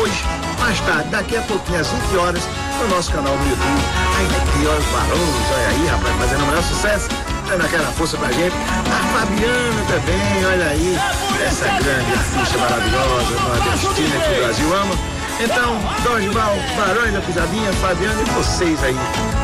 hoje, 0.00 0.24
mais 0.70 0.80
tarde, 0.82 1.08
daqui 1.08 1.36
a 1.36 1.42
pouquinho, 1.42 1.80
às 1.80 1.88
20 1.88 2.16
horas, 2.16 2.42
no 2.80 2.94
nosso 2.94 3.10
canal 3.10 3.36
no 3.36 3.50
YouTube. 3.50 3.82
Ainda 4.18 4.34
que 4.52 4.58
os 4.58 4.84
barões, 4.92 5.50
olha 5.52 5.68
aí, 5.68 5.86
rapaz, 5.88 6.16
fazendo 6.16 6.42
o 6.44 6.46
maior 6.46 6.62
sucesso, 6.62 7.08
dando 7.48 7.64
aquela 7.64 7.90
força 7.92 8.16
pra 8.16 8.30
gente. 8.30 8.54
A 8.54 9.18
Fabiana 9.18 9.84
também, 9.88 10.46
olha 10.46 10.66
aí, 10.66 10.96
essa 11.44 11.64
grande 11.66 12.12
artista 12.12 12.58
maravilhosa, 12.58 13.40
nordestina 13.40 14.20
que 14.20 14.32
o 14.32 14.44
Brasil 14.44 14.76
ama. 14.76 15.19
Então, 15.42 15.78
Dorival, 16.02 16.54
Barões 16.76 17.14
da 17.14 17.20
Pisadinha, 17.22 17.72
Fabiana 17.74 18.20
e 18.20 18.24
vocês 18.32 18.82
aí 18.84 18.94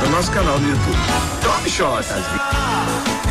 no 0.04 0.10
nosso 0.10 0.30
canal 0.30 0.58
no 0.58 0.68
YouTube. 0.68 0.98
Tome 1.42 1.70
shotas. 1.70 2.22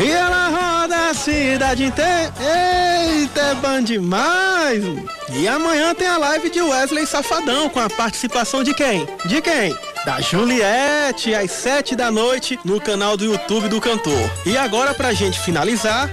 E 0.04 0.10
ela 0.10 0.82
roda 0.82 1.10
a 1.10 1.14
cidade 1.14 1.86
inteira. 1.86 2.34
Eita, 2.40 3.40
é 3.40 3.56
bom 3.56 3.82
demais! 3.82 4.84
E 5.32 5.48
amanhã 5.48 5.94
tem 5.94 6.08
a 6.08 6.18
live 6.18 6.50
de 6.50 6.60
Wesley 6.60 7.06
Safadão 7.06 7.70
com 7.70 7.80
a 7.80 7.90
participação 7.90 8.64
de 8.64 8.74
quem? 8.74 9.08
De 9.26 9.42
quem? 9.42 9.78
Da 10.04 10.20
Juliette, 10.20 11.36
às 11.36 11.52
sete 11.52 11.96
da 11.96 12.10
noite, 12.10 12.60
no 12.66 12.82
canal 12.82 13.16
do 13.16 13.26
YouTube 13.26 13.70
do 13.70 13.80
cantor. 13.80 14.30
E 14.46 14.58
agora, 14.58 14.94
pra 14.94 15.14
gente 15.14 15.40
finalizar. 15.40 16.10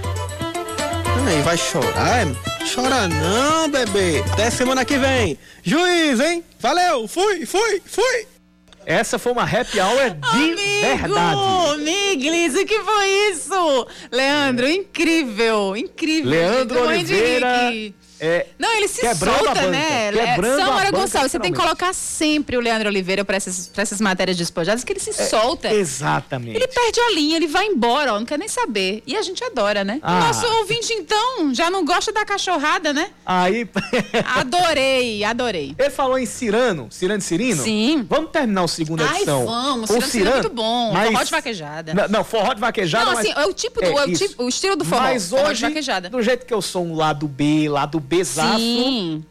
Ai, 1.27 1.41
vai 1.41 1.57
chorar? 1.57 2.27
é? 2.27 2.52
Chora 2.71 3.07
não, 3.07 3.69
bebê. 3.69 4.23
Até 4.31 4.49
semana 4.49 4.85
que 4.85 4.97
vem. 4.97 5.37
Juiz, 5.63 6.19
hein? 6.19 6.43
Valeu, 6.59 7.07
fui, 7.07 7.45
fui, 7.45 7.81
fui. 7.85 8.27
Essa 8.85 9.17
foi 9.17 9.31
uma 9.31 9.43
happy 9.43 9.79
hour 9.79 10.15
de 10.33 10.55
verdade. 10.81 11.81
Miglis, 11.83 12.55
o 12.55 12.65
que 12.65 12.79
foi 12.79 13.07
isso? 13.31 13.87
Leandro, 14.11 14.67
incrível, 14.67 15.75
incrível. 15.75 16.29
Leandro 16.29 16.81
Oliveira. 16.81 17.71
É, 18.25 18.47
Não, 18.57 18.71
ele 18.73 18.87
se 18.87 19.01
solta, 19.01 19.25
banca, 19.53 19.67
né? 19.67 20.11
quebrando 20.13 20.61
a 20.61 20.65
Samara 20.65 20.91
Gonçalves, 20.91 21.31
você 21.31 21.39
tem 21.39 21.51
que 21.51 21.59
colocar 21.59 21.93
sempre 21.93 22.55
o 22.55 22.61
Leandro 22.61 22.87
Oliveira 22.87 23.25
pra 23.25 23.35
essas, 23.35 23.67
pra 23.67 23.81
essas 23.83 23.99
matérias 23.99 24.37
despojadas, 24.37 24.83
que 24.83 24.93
ele 24.93 24.99
se 25.01 25.11
solta. 25.11 25.67
É, 25.67 25.73
Exatamente. 25.75 26.55
Ele 26.55 26.67
perde 26.67 26.99
a 27.01 27.11
linha, 27.11 27.35
ele 27.35 27.47
vai 27.47 27.65
embora, 27.65 28.13
ó, 28.13 28.19
não 28.19 28.25
quer 28.25 28.39
nem 28.39 28.47
saber. 28.47 29.03
E 29.05 29.15
a 29.17 29.21
gente 29.21 29.43
adora, 29.43 29.83
né? 29.83 29.99
Ah. 30.01 30.21
Nosso 30.27 30.45
ouvinte, 30.59 30.93
então, 30.93 31.53
já 31.53 31.69
não 31.69 31.83
gosta 31.83 32.13
da 32.13 32.23
cachorrada, 32.25 32.93
né? 32.93 33.09
Aí. 33.25 33.67
Adorei, 34.35 35.23
adorei. 35.23 35.75
Ele 35.77 35.89
falou 35.89 36.17
em 36.17 36.25
Cirano, 36.25 36.87
Cirano 36.89 37.19
e 37.19 37.21
Cirino? 37.21 37.63
Sim. 37.63 38.05
Vamos 38.09 38.31
terminar 38.31 38.63
o 38.63 38.67
segunda 38.67 39.03
Ai, 39.05 39.17
edição. 39.17 39.45
vamos, 39.45 39.89
com 39.89 40.01
Cirano, 40.01 40.31
é 40.37 40.41
muito 40.41 40.53
bom. 40.53 40.93
Forró 40.93 41.23
de 41.23 41.31
vaquejada. 41.31 41.93
Não, 41.93 42.07
não, 42.07 42.23
forró 42.23 42.53
de 42.53 42.61
vaquejada. 42.61 43.05
Não, 43.05 43.13
mas- 43.13 43.25
assim, 43.25 43.33
é 43.39 43.45
o 43.45 43.53
tipo 43.53 43.81
do- 43.81 43.85
é 43.87 44.05
o 44.05 44.09
isso. 44.09 44.27
tipo- 44.27 44.43
o 44.43 44.49
estilo 44.49 44.75
do 44.75 44.85
forró, 44.85 45.01
Mas 45.01 45.29
forró 45.29 45.43
de 45.43 45.49
hoje, 45.51 45.61
vaquejada. 45.65 46.09
do 46.09 46.21
jeito 46.21 46.45
que 46.45 46.53
eu 46.53 46.61
sou 46.61 46.83
um 46.85 46.95
lado 46.95 47.27
B, 47.27 47.67
lado 47.69 47.99
Bzaço. 48.13 48.57
Sim. 48.57 49.25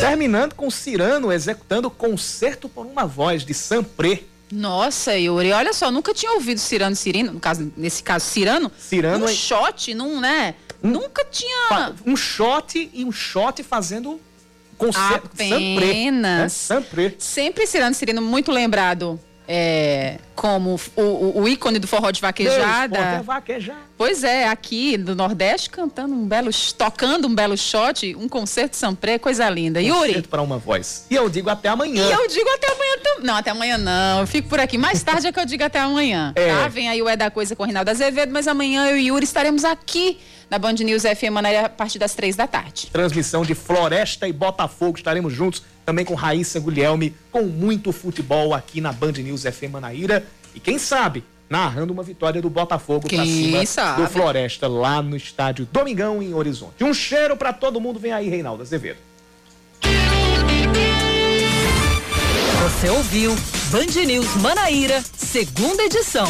Terminando 0.00 0.54
com 0.54 0.70
Cirano 0.70 1.32
executando 1.32 1.90
Concerto 1.90 2.68
por 2.68 2.86
uma 2.86 3.04
Voz 3.04 3.44
de 3.44 3.52
Sampré. 3.52 4.29
Nossa, 4.52 5.16
Yuri, 5.16 5.52
olha 5.52 5.72
só, 5.72 5.90
nunca 5.90 6.12
tinha 6.12 6.32
ouvido 6.32 6.58
Cirano 6.58 6.92
e 6.92 6.96
Cirino, 6.96 7.32
no 7.32 7.40
caso, 7.40 7.72
nesse 7.76 8.02
caso, 8.02 8.26
Cirano, 8.30 8.70
Cirano 8.78 9.18
num 9.20 9.28
é- 9.28 9.34
shot, 9.34 9.94
num, 9.94 10.20
né? 10.20 10.54
Nunca 10.82 11.24
tinha. 11.24 11.94
Um 12.06 12.16
shot 12.16 12.90
e 12.92 13.04
um 13.04 13.12
shot 13.12 13.62
fazendo 13.62 14.20
concerto. 14.76 15.30
Apenas. 15.34 15.52
Sampré. 15.52 16.10
né? 16.10 16.48
Sampré. 16.48 17.14
Sempre 17.18 17.66
Cirano 17.66 17.92
e 17.92 17.94
Cirino 17.94 18.22
muito 18.22 18.50
lembrado 18.50 19.20
é, 19.52 20.18
como 20.40 20.80
o, 20.96 21.02
o- 21.02 21.42
o 21.42 21.48
ícone 21.48 21.78
do 21.78 21.86
forró 21.86 22.10
de 22.10 22.18
Deus, 22.18 22.22
vaquejada. 22.22 22.98
é 22.98 23.20
vaquejada. 23.22 23.78
Pois 23.98 24.24
é, 24.24 24.48
aqui 24.48 24.96
do 24.96 25.14
Nordeste 25.14 25.68
cantando 25.68 26.14
um 26.14 26.26
belo, 26.26 26.50
tocando 26.78 27.28
um 27.28 27.34
belo 27.34 27.58
shot, 27.58 28.16
um 28.16 28.26
concerto 28.26 28.74
Sampré, 28.74 29.18
coisa 29.18 29.50
linda. 29.50 29.82
Yuri. 29.82 30.08
Concerto 30.08 30.28
para 30.30 30.40
uma 30.40 30.56
voz. 30.56 31.04
E 31.10 31.14
eu 31.14 31.28
digo 31.28 31.50
até 31.50 31.68
amanhã. 31.68 32.08
E 32.08 32.10
eu 32.10 32.26
digo 32.26 32.48
até 32.54 32.68
amanhã 32.72 32.96
também. 33.04 33.26
Não, 33.26 33.36
até 33.36 33.50
amanhã 33.50 33.76
não. 33.76 34.20
Eu 34.20 34.26
fico 34.26 34.48
por 34.48 34.58
aqui. 34.58 34.78
Mais 34.78 35.02
tarde 35.02 35.26
é 35.26 35.32
que 35.32 35.38
eu 35.38 35.44
digo 35.44 35.62
até 35.62 35.78
amanhã. 35.78 36.32
É. 36.34 36.48
Tá? 36.48 36.68
Vem 36.68 36.88
aí 36.88 37.02
o 37.02 37.08
É 37.08 37.16
da 37.18 37.30
Coisa 37.30 37.54
com 37.54 37.62
o 37.62 37.66
Rinaldo 37.66 37.90
Azevedo, 37.90 38.32
mas 38.32 38.48
amanhã 38.48 38.86
eu 38.86 38.96
e 38.96 39.08
Yuri 39.08 39.24
estaremos 39.24 39.62
aqui 39.62 40.18
na 40.48 40.58
Band 40.58 40.72
News 40.72 41.02
FM 41.02 41.30
Manaíra 41.32 41.66
a 41.66 41.68
partir 41.68 41.98
das 41.98 42.14
três 42.14 42.34
da 42.34 42.46
tarde. 42.46 42.88
Transmissão 42.90 43.42
de 43.44 43.54
Floresta 43.54 44.26
e 44.26 44.32
Botafogo. 44.32 44.96
Estaremos 44.96 45.34
juntos 45.34 45.62
também 45.84 46.04
com 46.04 46.14
Raíssa 46.14 46.58
Guilherme, 46.60 47.14
com 47.30 47.42
muito 47.42 47.92
futebol 47.92 48.54
aqui 48.54 48.80
na 48.80 48.92
Band 48.92 49.12
News 49.12 49.42
FM 49.42 49.72
Manaíra. 49.72 50.24
E 50.54 50.60
quem 50.60 50.78
sabe, 50.78 51.22
narrando 51.48 51.92
uma 51.92 52.02
vitória 52.02 52.40
do 52.40 52.50
Botafogo 52.50 53.00
pra 53.08 53.10
Quem 53.18 53.26
cima 53.26 53.66
sabe? 53.66 54.02
do 54.02 54.08
Floresta 54.08 54.66
lá 54.68 55.02
no 55.02 55.16
estádio 55.16 55.66
Domingão 55.72 56.22
em 56.22 56.32
Horizonte. 56.34 56.82
Um 56.84 56.94
cheiro 56.94 57.36
pra 57.36 57.52
todo 57.52 57.80
mundo. 57.80 57.98
Vem 57.98 58.12
aí, 58.12 58.28
Reinaldo 58.28 58.62
Azevedo. 58.62 58.98
Você 62.62 62.88
ouviu 62.90 63.34
Band 63.70 64.04
News 64.06 64.36
Manaíra, 64.36 65.02
segunda 65.16 65.82
edição. 65.84 66.26